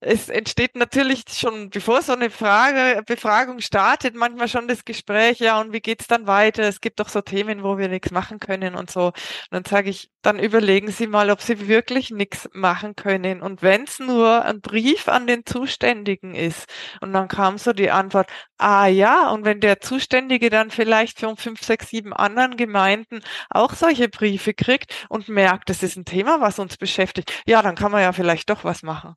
es 0.01 0.29
entsteht 0.29 0.77
natürlich 0.77 1.25
schon, 1.29 1.71
bevor 1.71 2.03
so 2.03 2.13
eine 2.13 2.31
Frage, 2.31 3.03
Befragung 3.05 3.61
startet, 3.61 4.15
manchmal 4.15 4.47
schon 4.47 4.69
das 4.69 4.85
Gespräch, 4.85 5.41
ja, 5.41 5.61
und 5.61 5.73
wie 5.73 5.81
geht's 5.81 6.07
dann 6.07 6.29
weiter? 6.29 6.63
Es 6.63 6.81
gibt 6.81 7.01
doch 7.01 7.09
so 7.09 7.21
Themen, 7.21 7.65
wo 7.65 7.79
wir 7.79 7.89
nichts 7.89 8.13
machen 8.13 8.39
können 8.39 8.77
und 8.77 8.91
so. 8.91 9.07
Und 9.07 9.15
dann 9.51 9.65
sage 9.65 9.91
ich, 9.91 10.11
dann 10.23 10.39
überlegen 10.39 10.93
Sie 10.93 11.09
mal, 11.09 11.31
ob 11.31 11.41
Sie 11.41 11.67
wirklich 11.67 12.11
nichts 12.11 12.49
machen 12.53 12.95
können. 12.95 13.43
Und 13.43 13.63
wenn 13.63 13.85
es 13.85 13.99
nur 13.99 14.45
ein 14.45 14.61
Brief 14.61 15.09
an 15.09 15.27
den 15.27 15.45
Zuständigen 15.45 16.35
ist. 16.35 16.67
Und 17.01 17.13
dann 17.13 17.27
kam 17.27 17.59
so 17.59 17.73
die 17.73 17.91
Antwort, 17.91 18.31
ah 18.59 18.87
ja, 18.87 19.31
und 19.31 19.45
wenn 19.45 19.61
der 19.61 19.81
Zuständige 19.81 20.49
dann 20.51 20.71
vielleicht 20.71 21.19
von 21.19 21.37
fünf, 21.37 21.63
sechs, 21.63 21.89
sieben 21.91 22.13
anderen 22.13 22.57
Gemeinden 22.57 23.21
auch 23.51 23.75
solche 23.75 24.09
Briefe 24.09 24.55
kriegt 24.55 25.07
und 25.09 25.29
merkt, 25.29 25.71
das 25.71 25.83
ist 25.83 25.97
ein 25.97 26.05
Thema, 26.05 26.41
was 26.41 26.59
uns 26.61 26.77
beschäftigt, 26.77 27.43
ja, 27.47 27.63
dann 27.63 27.75
kann 27.75 27.91
man 27.93 28.03
ja 28.03 28.13
vielleicht 28.13 28.51
doch 28.51 28.65
was 28.65 28.83
machen. 28.83 29.17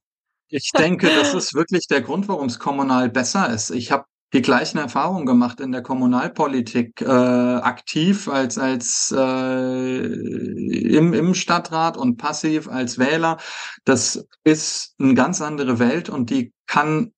Ich 0.54 0.72
denke, 0.78 1.08
das 1.08 1.34
ist 1.34 1.54
wirklich 1.54 1.88
der 1.88 2.02
Grund, 2.02 2.28
warum 2.28 2.48
es 2.48 2.60
kommunal 2.60 3.10
besser 3.10 3.50
ist. 3.54 3.70
Ich 3.72 3.92
habe 3.92 4.04
die 4.34 4.42
gleichen 4.42 4.78
Erfahrungen 4.78 5.26
gemacht 5.26 5.62
in 5.62 5.72
der 5.72 5.82
Kommunalpolitik 5.82 7.02
äh, 7.02 7.06
aktiv 7.06 8.28
als 8.28 8.58
als 8.58 9.14
äh, 9.18 10.06
im 10.06 11.14
im 11.14 11.34
Stadtrat 11.34 11.96
und 11.98 12.18
passiv 12.18 12.68
als 12.68 12.98
Wähler. 12.98 13.38
Das 13.86 14.26
ist 14.44 14.96
eine 15.00 15.14
ganz 15.14 15.42
andere 15.42 15.80
Welt 15.80 16.10
und 16.10 16.30
die 16.30 16.54
kann 16.68 17.14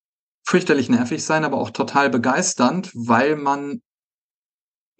fürchterlich 0.45 0.89
nervig 0.89 1.23
sein, 1.23 1.43
aber 1.43 1.57
auch 1.57 1.71
total 1.71 2.09
begeisternd, 2.11 2.91
weil 2.93 3.35
man 3.35 3.81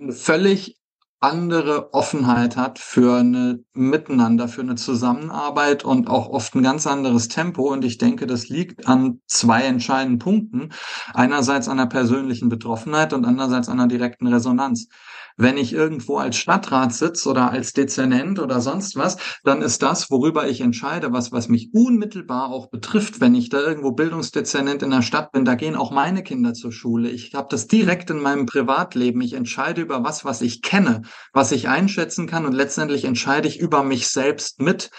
völlig 0.10 0.78
andere 1.24 1.94
Offenheit 1.94 2.58
hat 2.58 2.80
für 2.80 3.20
eine 3.20 3.64
Miteinander, 3.74 4.50
für 4.50 4.62
eine 4.62 4.76
Zusammenarbeit 4.76 5.86
und 5.86 6.10
auch 6.10 6.28
oft 6.28 6.54
ein 6.54 6.64
ganz 6.64 6.86
anderes 6.86 7.30
Tempo. 7.30 7.72
Und 7.72 7.86
ich 7.86 7.98
denke, 7.98 8.28
das 8.28 8.50
liegt 8.50 8.88
an 8.88 9.22
zwei 9.28 9.64
entscheidenden 9.64 10.20
Punkten. 10.20 10.74
Einerseits 11.14 11.70
an 11.70 11.78
der 11.78 11.86
persönlichen 11.86 12.50
Betroffenheit 12.50 13.14
und 13.14 13.24
andererseits 13.24 13.70
an 13.70 13.78
der 13.78 13.88
direkten 13.88 14.28
Resonanz. 14.28 14.90
Wenn 15.38 15.58
ich 15.58 15.74
irgendwo 15.74 16.18
als 16.18 16.38
Stadtrat 16.38 16.94
sitze 16.94 17.30
oder 17.30 17.52
als 17.52 17.74
Dezernent 17.74 18.40
oder 18.40 18.62
sonst 18.62 18.96
was, 18.96 19.18
dann 19.44 19.62
ist 19.62 19.82
das, 19.82 20.12
worüber 20.12 20.48
ich 20.48 20.62
entscheide, 20.62 21.12
was, 21.12 21.32
was 21.32 21.50
mich 21.50 21.70
unmittelbar 21.74 22.50
auch 22.50 22.70
betrifft. 22.70 23.20
Wenn 23.20 23.36
ich 23.36 23.50
da 23.50 23.60
irgendwo 23.60 23.92
Bildungsdezernent 23.92 24.84
in 24.84 24.92
der 24.92 25.02
Stadt 25.02 25.32
bin, 25.32 25.46
da 25.46 25.56
gehen 25.56 25.76
auch 25.76 25.92
meine 25.92 26.24
Kinder 26.24 26.54
zur 26.54 26.72
Schule. 26.72 27.10
Ich 27.10 27.34
habe 27.34 27.48
das 27.50 27.68
direkt 27.68 28.10
in 28.10 28.20
meinem 28.20 28.46
Privatleben. 28.46 29.22
Ich 29.22 29.34
entscheide 29.34 29.82
über 29.82 30.04
was, 30.04 30.26
was 30.26 30.42
ich 30.42 30.62
kenne, 30.62 31.02
was 31.34 31.52
ich 31.52 31.68
einschätzen 31.68 32.28
kann 32.28 32.46
und 32.46 32.54
letztendlich 32.54 33.06
entscheide 33.06 33.48
ich 33.48 33.60
über 33.60 33.84
mich 33.84 34.08
selbst 34.08 34.62
mit. 34.62 34.92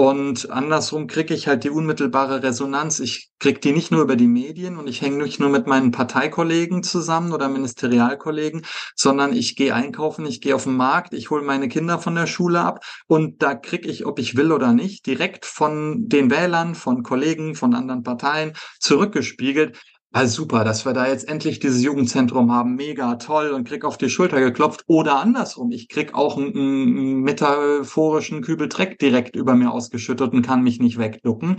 Und 0.00 0.52
andersrum 0.52 1.08
kriege 1.08 1.34
ich 1.34 1.48
halt 1.48 1.64
die 1.64 1.70
unmittelbare 1.70 2.44
Resonanz. 2.44 3.00
Ich 3.00 3.32
kriege 3.40 3.58
die 3.58 3.72
nicht 3.72 3.90
nur 3.90 4.02
über 4.02 4.14
die 4.14 4.28
Medien 4.28 4.76
und 4.76 4.88
ich 4.88 5.02
hänge 5.02 5.24
nicht 5.24 5.40
nur 5.40 5.48
mit 5.48 5.66
meinen 5.66 5.90
Parteikollegen 5.90 6.84
zusammen 6.84 7.32
oder 7.32 7.48
Ministerialkollegen, 7.48 8.64
sondern 8.94 9.32
ich 9.32 9.56
gehe 9.56 9.74
einkaufen, 9.74 10.24
ich 10.24 10.40
gehe 10.40 10.54
auf 10.54 10.62
den 10.62 10.76
Markt, 10.76 11.14
ich 11.14 11.30
hole 11.30 11.42
meine 11.42 11.66
Kinder 11.66 11.98
von 11.98 12.14
der 12.14 12.28
Schule 12.28 12.60
ab 12.60 12.84
und 13.08 13.42
da 13.42 13.56
kriege 13.56 13.88
ich, 13.88 14.06
ob 14.06 14.20
ich 14.20 14.36
will 14.36 14.52
oder 14.52 14.72
nicht, 14.72 15.04
direkt 15.04 15.44
von 15.44 16.08
den 16.08 16.30
Wählern, 16.30 16.76
von 16.76 17.02
Kollegen, 17.02 17.56
von 17.56 17.74
anderen 17.74 18.04
Parteien 18.04 18.52
zurückgespiegelt, 18.78 19.80
also 20.10 20.42
super, 20.42 20.64
dass 20.64 20.86
wir 20.86 20.94
da 20.94 21.06
jetzt 21.06 21.28
endlich 21.28 21.60
dieses 21.60 21.82
Jugendzentrum 21.82 22.50
haben. 22.50 22.76
Mega 22.76 23.16
toll 23.16 23.50
und 23.50 23.68
krieg 23.68 23.84
auf 23.84 23.98
die 23.98 24.08
Schulter 24.08 24.40
geklopft. 24.40 24.84
Oder 24.86 25.20
andersrum, 25.20 25.70
ich 25.70 25.88
krieg 25.88 26.14
auch 26.14 26.38
einen, 26.38 26.56
einen 26.56 27.20
metaphorischen 27.20 28.40
Kübel 28.40 28.68
Dreck 28.68 28.98
direkt 28.98 29.36
über 29.36 29.54
mir 29.54 29.70
ausgeschüttet 29.70 30.32
und 30.32 30.42
kann 30.42 30.62
mich 30.62 30.80
nicht 30.80 30.98
wegducken. 30.98 31.58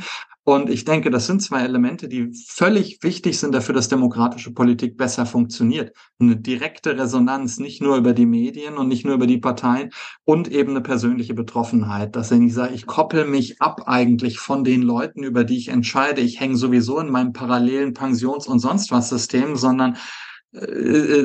Und 0.49 0.71
ich 0.71 0.83
denke, 0.83 1.11
das 1.11 1.27
sind 1.27 1.43
zwei 1.43 1.61
Elemente, 1.61 2.07
die 2.07 2.31
völlig 2.33 3.03
wichtig 3.03 3.37
sind 3.37 3.53
dafür, 3.53 3.75
dass 3.75 3.87
demokratische 3.87 4.51
Politik 4.51 4.97
besser 4.97 5.27
funktioniert. 5.27 5.95
Eine 6.17 6.37
direkte 6.37 6.97
Resonanz, 6.97 7.59
nicht 7.59 7.83
nur 7.83 7.97
über 7.97 8.13
die 8.13 8.25
Medien 8.25 8.77
und 8.77 8.87
nicht 8.87 9.05
nur 9.05 9.13
über 9.13 9.27
die 9.27 9.37
Parteien 9.37 9.91
und 10.23 10.47
eben 10.47 10.71
eine 10.71 10.81
persönliche 10.81 11.35
Betroffenheit, 11.35 12.15
dass 12.15 12.31
ich 12.31 12.51
sage, 12.51 12.73
ich 12.73 12.87
koppel 12.87 13.25
mich 13.25 13.61
ab 13.61 13.83
eigentlich 13.85 14.39
von 14.39 14.63
den 14.63 14.81
Leuten, 14.81 15.21
über 15.21 15.43
die 15.43 15.57
ich 15.57 15.67
entscheide, 15.67 16.21
ich 16.21 16.39
hänge 16.39 16.55
sowieso 16.55 16.97
in 16.97 17.11
meinem 17.11 17.31
parallelen 17.31 17.93
Pensions- 18.39 18.47
und 18.47 18.59
sonst 18.59 18.91
was 18.91 19.09
System, 19.09 19.55
sondern 19.55 19.97
äh, 20.53 21.23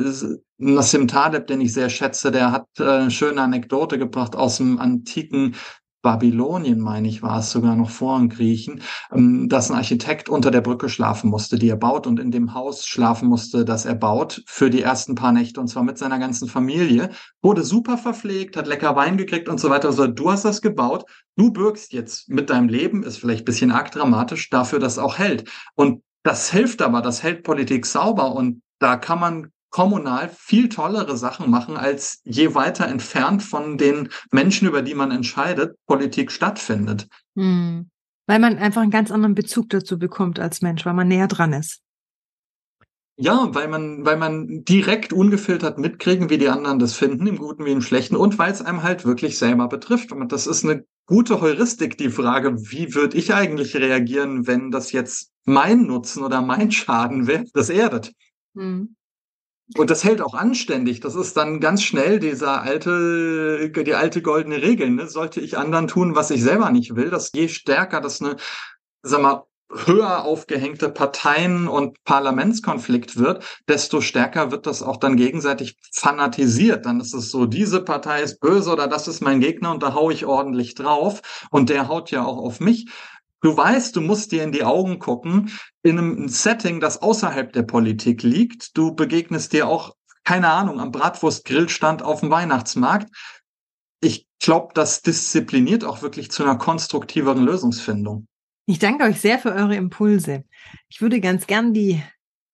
Nassim 0.57 1.07
Taleb, 1.07 1.47
den 1.47 1.61
ich 1.61 1.73
sehr 1.73 1.89
schätze, 1.89 2.31
der 2.31 2.51
hat 2.51 2.67
äh, 2.79 2.83
eine 2.83 3.11
schöne 3.11 3.41
Anekdote 3.41 3.97
gebracht 3.97 4.35
aus 4.35 4.57
dem 4.57 4.79
antiken 4.79 5.55
Babylonien, 6.01 6.79
meine 6.79 7.07
ich, 7.07 7.23
war 7.23 7.39
es 7.39 7.49
sogar 7.49 7.75
noch 7.75 7.89
vor 7.89 8.19
den 8.19 8.29
Griechen, 8.29 8.83
ähm, 9.11 9.49
dass 9.49 9.71
ein 9.71 9.77
Architekt 9.77 10.29
unter 10.29 10.51
der 10.51 10.61
Brücke 10.61 10.87
schlafen 10.87 11.31
musste, 11.31 11.57
die 11.57 11.67
er 11.67 11.77
baut 11.77 12.05
und 12.05 12.19
in 12.19 12.29
dem 12.29 12.53
Haus 12.53 12.85
schlafen 12.85 13.27
musste, 13.27 13.65
das 13.65 13.85
er 13.85 13.95
baut 13.95 14.43
für 14.45 14.69
die 14.69 14.83
ersten 14.83 15.15
paar 15.15 15.31
Nächte 15.31 15.59
und 15.59 15.67
zwar 15.67 15.81
mit 15.81 15.97
seiner 15.97 16.19
ganzen 16.19 16.47
Familie, 16.47 17.09
wurde 17.41 17.63
super 17.63 17.97
verpflegt, 17.97 18.55
hat 18.55 18.67
lecker 18.67 18.95
Wein 18.95 19.17
gekriegt 19.17 19.49
und 19.49 19.59
so 19.59 19.71
weiter. 19.71 19.87
Also 19.87 20.05
du 20.05 20.29
hast 20.29 20.45
das 20.45 20.61
gebaut, 20.61 21.05
du 21.37 21.51
bürgst 21.51 21.91
jetzt 21.91 22.29
mit 22.29 22.51
deinem 22.51 22.69
Leben, 22.69 23.01
ist 23.01 23.17
vielleicht 23.17 23.41
ein 23.41 23.45
bisschen 23.45 23.71
arg 23.71 23.89
dramatisch, 23.89 24.51
dafür, 24.51 24.77
dass 24.77 24.93
es 24.93 24.99
auch 24.99 25.17
hält. 25.17 25.49
Und 25.73 26.03
das 26.25 26.49
hilft 26.51 26.81
aber, 26.81 27.01
das 27.01 27.21
hält 27.21 27.43
Politik 27.43 27.85
sauber 27.85 28.33
und 28.33 28.61
da 28.79 28.97
kann 28.97 29.19
man 29.19 29.51
kommunal 29.69 30.29
viel 30.29 30.69
tollere 30.69 31.17
Sachen 31.17 31.51
machen, 31.51 31.77
als 31.77 32.21
je 32.23 32.55
weiter 32.55 32.87
entfernt 32.87 33.43
von 33.43 33.77
den 33.77 34.09
Menschen, 34.31 34.67
über 34.67 34.81
die 34.81 34.95
man 34.95 35.11
entscheidet, 35.11 35.75
Politik 35.85 36.31
stattfindet. 36.31 37.07
Hm. 37.35 37.89
Weil 38.25 38.39
man 38.39 38.57
einfach 38.57 38.81
einen 38.81 38.89
ganz 38.89 39.11
anderen 39.11 39.35
Bezug 39.35 39.69
dazu 39.69 39.99
bekommt 39.99 40.39
als 40.39 40.63
Mensch, 40.63 40.83
weil 40.85 40.95
man 40.95 41.07
näher 41.07 41.27
dran 41.27 41.53
ist. 41.53 41.81
Ja, 43.17 43.47
weil 43.53 43.69
man, 43.69 44.05
weil 44.05 44.17
man 44.17 44.65
direkt 44.65 45.13
ungefiltert 45.13 45.77
mitkriegen, 45.77 46.29
wie 46.29 46.37
die 46.37 46.49
anderen 46.49 46.79
das 46.79 46.95
finden, 46.95 47.27
im 47.27 47.37
Guten 47.37 47.63
wie 47.63 47.71
im 47.71 47.81
Schlechten, 47.81 48.17
und 48.17 48.37
weil 48.37 48.51
es 48.51 48.61
einem 48.61 48.83
halt 48.83 49.05
wirklich 49.05 49.37
selber 49.37 49.69
betrifft. 49.69 50.11
Und 50.11 50.33
das 50.33 50.47
ist 50.47 50.65
eine 50.65 50.85
gute 51.05 51.39
Heuristik, 51.39 51.97
die 51.97 52.09
Frage, 52.09 52.57
wie 52.71 52.93
würde 52.93 53.17
ich 53.17 53.33
eigentlich 53.33 53.75
reagieren, 53.77 54.47
wenn 54.47 54.69
das 54.69 54.91
jetzt 54.91 55.31
mein 55.45 55.83
Nutzen 55.83 56.23
oder 56.23 56.41
mein 56.41 56.71
Schaden 56.71 57.25
wäre, 57.27 57.45
das 57.53 57.69
erdet. 57.69 58.11
Hm. 58.55 58.95
Und 59.77 59.89
das 59.89 60.03
hält 60.03 60.21
auch 60.21 60.35
anständig. 60.35 60.99
Das 60.99 61.15
ist 61.15 61.37
dann 61.37 61.59
ganz 61.59 61.83
schnell 61.83 62.19
dieser 62.19 62.61
alte, 62.61 63.71
die 63.71 63.95
alte 63.95 64.21
goldene 64.21 64.61
Regel. 64.61 64.91
Ne? 64.91 65.07
Sollte 65.07 65.41
ich 65.41 65.57
anderen 65.57 65.87
tun, 65.87 66.15
was 66.15 66.29
ich 66.29 66.43
selber 66.43 66.69
nicht 66.69 66.95
will, 66.95 67.09
dass 67.09 67.31
je 67.33 67.47
stärker 67.47 67.99
das 67.99 68.21
eine, 68.21 68.35
sag 69.01 69.21
mal, 69.21 69.43
höher 69.71 70.23
aufgehängte 70.23 70.89
Parteien- 70.89 71.67
und 71.67 72.03
Parlamentskonflikt 72.03 73.17
wird, 73.17 73.43
desto 73.67 74.01
stärker 74.01 74.51
wird 74.51 74.67
das 74.67 74.83
auch 74.83 74.97
dann 74.97 75.17
gegenseitig 75.17 75.77
fanatisiert. 75.91 76.85
Dann 76.85 76.99
ist 76.99 77.13
es 77.13 77.31
so, 77.31 77.45
diese 77.45 77.81
Partei 77.81 78.21
ist 78.21 78.39
böse 78.39 78.71
oder 78.71 78.87
das 78.87 79.07
ist 79.07 79.21
mein 79.21 79.39
Gegner 79.39 79.71
und 79.71 79.81
da 79.81 79.93
hau 79.93 80.11
ich 80.11 80.25
ordentlich 80.25 80.75
drauf 80.75 81.47
und 81.49 81.69
der 81.69 81.87
haut 81.87 82.11
ja 82.11 82.23
auch 82.23 82.37
auf 82.37 82.59
mich. 82.59 82.89
Du 83.41 83.55
weißt, 83.55 83.95
du 83.95 84.01
musst 84.01 84.31
dir 84.31 84.43
in 84.43 84.51
die 84.51 84.63
Augen 84.63 84.97
gucken, 84.97 85.51
in 85.83 85.99
einem 85.99 86.29
Setting, 86.29 86.79
das 86.79 87.01
außerhalb 87.01 87.53
der 87.53 87.63
Politik 87.63 88.23
liegt. 88.23 88.75
Du 88.77 88.95
begegnest 88.95 89.53
dir 89.53 89.67
auch, 89.67 89.95
keine 90.23 90.49
Ahnung, 90.49 90.79
am 90.79 90.91
Bratwurstgrillstand 90.91 92.01
auf 92.01 92.21
dem 92.21 92.31
Weihnachtsmarkt. 92.31 93.15
Ich 94.01 94.27
glaube, 94.39 94.73
das 94.73 95.01
diszipliniert 95.01 95.83
auch 95.83 96.01
wirklich 96.01 96.31
zu 96.31 96.43
einer 96.43 96.57
konstruktiveren 96.57 97.43
Lösungsfindung. 97.43 98.27
Ich 98.67 98.79
danke 98.79 99.03
euch 99.03 99.21
sehr 99.21 99.37
für 99.37 99.53
eure 99.53 99.75
Impulse. 99.75 100.43
Ich 100.89 100.99
würde 101.01 101.21
ganz 101.21 101.45
gern 101.45 101.73
die 101.73 102.01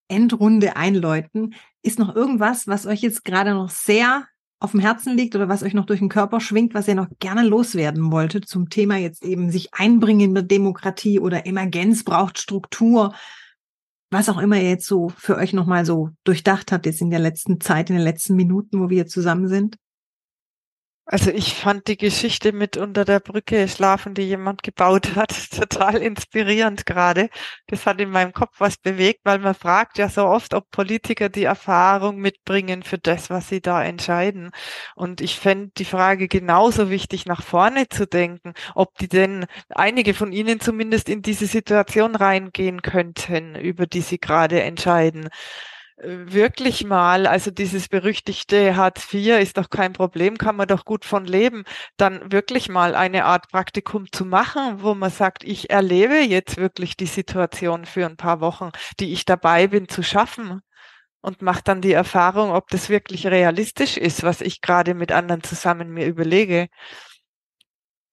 Endrunde 0.09 0.75
einläuten. 0.75 1.55
Ist 1.83 1.99
noch 1.99 2.13
irgendwas, 2.13 2.67
was 2.67 2.85
euch 2.85 3.01
jetzt 3.01 3.23
gerade 3.23 3.51
noch 3.51 3.69
sehr 3.69 4.27
auf 4.59 4.71
dem 4.71 4.81
Herzen 4.81 5.15
liegt 5.15 5.35
oder 5.35 5.47
was 5.47 5.63
euch 5.63 5.73
noch 5.73 5.85
durch 5.85 5.99
den 5.99 6.09
Körper 6.09 6.41
schwingt, 6.41 6.73
was 6.73 6.87
ihr 6.87 6.95
noch 6.95 7.07
gerne 7.19 7.47
loswerden 7.47 8.11
wolltet 8.11 8.47
zum 8.47 8.69
Thema 8.69 8.97
jetzt 8.97 9.23
eben 9.23 9.51
sich 9.51 9.73
einbringen 9.73 10.21
in 10.21 10.33
der 10.35 10.43
Demokratie 10.43 11.19
oder 11.19 11.47
Emergenz 11.47 12.03
braucht 12.03 12.37
Struktur, 12.37 13.15
was 14.11 14.27
auch 14.27 14.37
immer 14.37 14.57
ihr 14.57 14.69
jetzt 14.69 14.85
so 14.85 15.09
für 15.17 15.37
euch 15.37 15.53
nochmal 15.53 15.85
so 15.85 16.09
durchdacht 16.25 16.71
habt 16.73 16.85
jetzt 16.85 17.01
in 17.01 17.09
der 17.09 17.19
letzten 17.19 17.61
Zeit, 17.61 17.89
in 17.89 17.95
den 17.95 18.03
letzten 18.03 18.35
Minuten, 18.35 18.81
wo 18.81 18.89
wir 18.89 18.95
hier 18.95 19.07
zusammen 19.07 19.47
sind? 19.47 19.77
Also 21.11 21.29
ich 21.29 21.55
fand 21.55 21.89
die 21.89 21.97
Geschichte 21.97 22.53
mit 22.53 22.77
unter 22.77 23.03
der 23.03 23.19
Brücke 23.19 23.67
schlafen, 23.67 24.13
die 24.13 24.21
jemand 24.21 24.63
gebaut 24.63 25.13
hat, 25.17 25.33
total 25.51 25.97
inspirierend 25.97 26.85
gerade. 26.85 27.29
Das 27.67 27.85
hat 27.85 27.99
in 27.99 28.11
meinem 28.11 28.31
Kopf 28.31 28.55
was 28.59 28.77
bewegt, 28.77 29.19
weil 29.25 29.39
man 29.39 29.53
fragt 29.53 29.97
ja 29.97 30.07
so 30.07 30.23
oft, 30.25 30.53
ob 30.53 30.71
Politiker 30.71 31.27
die 31.27 31.43
Erfahrung 31.43 32.19
mitbringen 32.19 32.81
für 32.83 32.97
das, 32.97 33.29
was 33.29 33.49
sie 33.49 33.59
da 33.59 33.83
entscheiden. 33.83 34.51
Und 34.95 35.19
ich 35.19 35.37
fände 35.37 35.71
die 35.77 35.83
Frage 35.83 36.29
genauso 36.29 36.89
wichtig, 36.89 37.25
nach 37.25 37.43
vorne 37.43 37.89
zu 37.89 38.07
denken, 38.07 38.53
ob 38.73 38.97
die 38.97 39.09
denn 39.09 39.47
einige 39.69 40.13
von 40.13 40.31
ihnen 40.31 40.61
zumindest 40.61 41.09
in 41.09 41.21
diese 41.21 41.45
Situation 41.45 42.15
reingehen 42.15 42.81
könnten, 42.81 43.55
über 43.55 43.85
die 43.85 44.01
sie 44.01 44.17
gerade 44.17 44.61
entscheiden 44.61 45.27
wirklich 46.03 46.83
mal, 46.83 47.27
also 47.27 47.51
dieses 47.51 47.87
berüchtigte 47.87 48.75
Hartz 48.75 49.13
IV 49.13 49.39
ist 49.39 49.57
doch 49.57 49.69
kein 49.69 49.93
Problem, 49.93 50.37
kann 50.37 50.55
man 50.55 50.67
doch 50.67 50.83
gut 50.85 51.05
von 51.05 51.25
leben, 51.25 51.63
dann 51.97 52.31
wirklich 52.31 52.69
mal 52.69 52.95
eine 52.95 53.25
Art 53.25 53.49
Praktikum 53.49 54.11
zu 54.11 54.25
machen, 54.25 54.81
wo 54.81 54.95
man 54.95 55.11
sagt, 55.11 55.43
ich 55.43 55.69
erlebe 55.69 56.15
jetzt 56.15 56.57
wirklich 56.57 56.97
die 56.97 57.05
Situation 57.05 57.85
für 57.85 58.05
ein 58.05 58.17
paar 58.17 58.41
Wochen, 58.41 58.71
die 58.99 59.13
ich 59.13 59.25
dabei 59.25 59.67
bin 59.67 59.87
zu 59.87 60.01
schaffen 60.01 60.61
und 61.21 61.41
mache 61.43 61.61
dann 61.63 61.81
die 61.81 61.93
Erfahrung, 61.93 62.51
ob 62.51 62.69
das 62.69 62.89
wirklich 62.89 63.27
realistisch 63.27 63.97
ist, 63.97 64.23
was 64.23 64.41
ich 64.41 64.61
gerade 64.61 64.95
mit 64.95 65.11
anderen 65.11 65.43
zusammen 65.43 65.91
mir 65.91 66.07
überlege. 66.07 66.67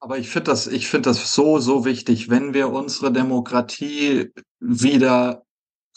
Aber 0.00 0.18
ich 0.18 0.28
finde 0.28 0.50
das, 0.50 0.66
ich 0.66 0.88
finde 0.88 1.08
das 1.08 1.34
so, 1.34 1.58
so 1.58 1.84
wichtig, 1.84 2.28
wenn 2.28 2.54
wir 2.54 2.68
unsere 2.68 3.10
Demokratie 3.10 4.30
wieder 4.60 5.42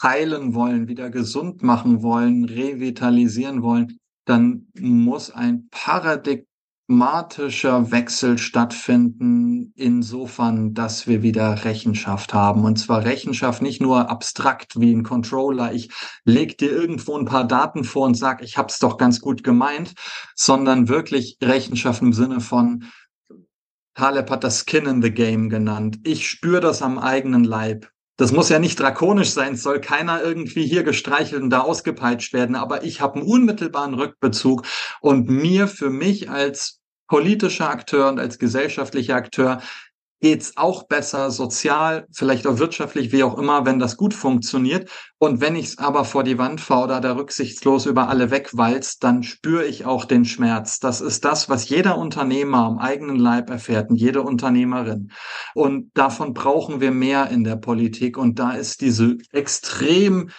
heilen 0.02 0.54
wollen, 0.54 0.88
wieder 0.88 1.10
gesund 1.10 1.62
machen 1.62 2.02
wollen, 2.02 2.44
revitalisieren 2.44 3.62
wollen, 3.62 3.98
dann 4.24 4.68
muss 4.78 5.30
ein 5.30 5.68
paradigmatischer 5.70 7.90
Wechsel 7.90 8.38
stattfinden, 8.38 9.72
insofern, 9.76 10.74
dass 10.74 11.06
wir 11.06 11.22
wieder 11.22 11.64
Rechenschaft 11.64 12.34
haben. 12.34 12.64
Und 12.64 12.78
zwar 12.78 13.04
Rechenschaft 13.04 13.62
nicht 13.62 13.80
nur 13.80 14.10
abstrakt 14.10 14.80
wie 14.80 14.92
ein 14.92 15.02
Controller, 15.02 15.72
ich 15.72 15.90
leg 16.24 16.58
dir 16.58 16.72
irgendwo 16.72 17.16
ein 17.16 17.24
paar 17.24 17.46
Daten 17.46 17.84
vor 17.84 18.06
und 18.06 18.14
sag, 18.14 18.42
ich 18.42 18.58
hab's 18.58 18.78
doch 18.78 18.96
ganz 18.96 19.20
gut 19.20 19.44
gemeint, 19.44 19.94
sondern 20.34 20.88
wirklich 20.88 21.38
Rechenschaft 21.42 22.02
im 22.02 22.12
Sinne 22.12 22.40
von, 22.40 22.84
Taleb 23.94 24.30
hat 24.30 24.42
das 24.42 24.64
Skin 24.66 24.86
in 24.86 25.02
the 25.02 25.10
Game 25.10 25.50
genannt. 25.50 25.98
Ich 26.04 26.26
spüre 26.26 26.62
das 26.62 26.80
am 26.80 26.98
eigenen 26.98 27.44
Leib 27.44 27.92
das 28.16 28.32
muss 28.32 28.48
ja 28.48 28.58
nicht 28.58 28.78
drakonisch 28.78 29.30
sein, 29.30 29.54
es 29.54 29.62
soll 29.62 29.80
keiner 29.80 30.22
irgendwie 30.22 30.66
hier 30.66 30.82
gestreichelt 30.82 31.42
und 31.42 31.50
da 31.50 31.60
ausgepeitscht 31.60 32.32
werden, 32.32 32.56
aber 32.56 32.84
ich 32.84 33.00
habe 33.00 33.16
einen 33.16 33.28
unmittelbaren 33.28 33.94
Rückbezug 33.94 34.64
und 35.00 35.28
mir 35.28 35.68
für 35.68 35.90
mich 35.90 36.30
als 36.30 36.80
politischer 37.08 37.68
Akteur 37.68 38.08
und 38.08 38.18
als 38.18 38.38
gesellschaftlicher 38.38 39.16
Akteur 39.16 39.60
geht's 40.22 40.56
auch 40.56 40.84
besser 40.84 41.32
sozial, 41.32 42.06
vielleicht 42.12 42.46
auch 42.46 42.58
wirtschaftlich, 42.58 43.10
wie 43.10 43.24
auch 43.24 43.36
immer, 43.36 43.66
wenn 43.66 43.80
das 43.80 43.96
gut 43.96 44.14
funktioniert. 44.14 44.88
Und 45.18 45.40
wenn 45.40 45.56
ich 45.56 45.66
es 45.66 45.78
aber 45.78 46.04
vor 46.04 46.22
die 46.22 46.38
Wand 46.38 46.60
fahre 46.60 46.84
oder 46.84 47.00
da 47.00 47.16
rücksichtslos 47.16 47.86
über 47.86 48.08
alle 48.08 48.30
wegwalzt, 48.30 49.02
dann 49.02 49.24
spüre 49.24 49.64
ich 49.64 49.84
auch 49.84 50.04
den 50.04 50.24
Schmerz. 50.24 50.78
Das 50.78 51.00
ist 51.00 51.24
das, 51.24 51.48
was 51.48 51.68
jeder 51.68 51.98
Unternehmer 51.98 52.58
am 52.58 52.78
eigenen 52.78 53.16
Leib 53.16 53.50
erfährt 53.50 53.90
und 53.90 53.96
jede 53.96 54.22
Unternehmerin. 54.22 55.10
Und 55.54 55.90
davon 55.94 56.34
brauchen 56.34 56.80
wir 56.80 56.92
mehr 56.92 57.28
in 57.30 57.42
der 57.42 57.56
Politik. 57.56 58.16
Und 58.16 58.38
da 58.38 58.52
ist 58.52 58.80
diese 58.80 59.18
extrem 59.32 60.30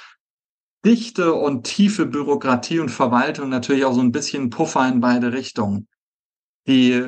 dichte 0.85 1.33
und 1.33 1.65
tiefe 1.65 2.05
Bürokratie 2.05 2.79
und 2.79 2.89
Verwaltung 2.89 3.49
natürlich 3.49 3.83
auch 3.83 3.93
so 3.93 4.01
ein 4.01 4.13
bisschen 4.13 4.49
Puffer 4.49 4.87
in 4.87 5.01
beide 5.01 5.33
Richtungen. 5.33 5.89
Die 6.67 7.03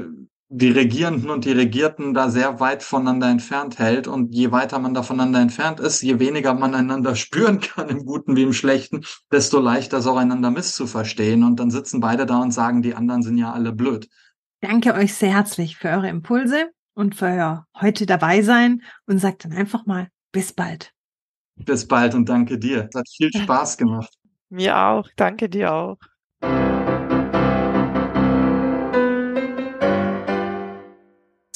die 0.57 0.71
Regierenden 0.71 1.29
und 1.29 1.43
die 1.43 1.51
Regierten 1.51 2.13
da 2.13 2.29
sehr 2.29 2.61
weit 2.61 2.81
voneinander 2.81 3.27
entfernt 3.29 3.77
hält. 3.77 4.07
Und 4.07 4.33
je 4.33 4.51
weiter 4.51 4.79
man 4.79 4.93
da 4.93 5.03
voneinander 5.03 5.41
entfernt 5.41 5.81
ist, 5.81 6.01
je 6.01 6.19
weniger 6.19 6.53
man 6.53 6.73
einander 6.73 7.15
spüren 7.15 7.59
kann, 7.59 7.89
im 7.89 8.05
Guten 8.05 8.35
wie 8.35 8.43
im 8.43 8.53
Schlechten, 8.53 9.03
desto 9.31 9.59
leichter 9.59 9.97
ist 9.97 10.07
auch 10.07 10.17
einander 10.17 10.51
misszuverstehen. 10.51 11.43
Und 11.43 11.59
dann 11.59 11.71
sitzen 11.71 11.99
beide 11.99 12.25
da 12.25 12.41
und 12.41 12.51
sagen, 12.51 12.81
die 12.81 12.95
anderen 12.95 13.21
sind 13.21 13.37
ja 13.37 13.51
alle 13.51 13.73
blöd. 13.73 14.07
Danke 14.61 14.93
euch 14.93 15.13
sehr 15.13 15.33
herzlich 15.33 15.77
für 15.77 15.89
eure 15.89 16.07
Impulse 16.07 16.71
und 16.93 17.15
für 17.15 17.25
euer 17.25 17.67
heute 17.79 18.05
dabei 18.05 18.41
sein 18.41 18.81
und 19.05 19.19
sagt 19.19 19.43
dann 19.43 19.51
einfach 19.51 19.85
mal 19.85 20.07
bis 20.31 20.53
bald. 20.53 20.91
Bis 21.57 21.87
bald 21.87 22.15
und 22.15 22.29
danke 22.29 22.57
dir. 22.57 22.87
Es 22.89 22.97
hat 22.97 23.09
viel 23.09 23.31
Spaß 23.35 23.77
gemacht. 23.77 24.13
Mir 24.49 24.77
auch. 24.77 25.09
Danke 25.17 25.49
dir 25.49 25.73
auch. 25.73 25.97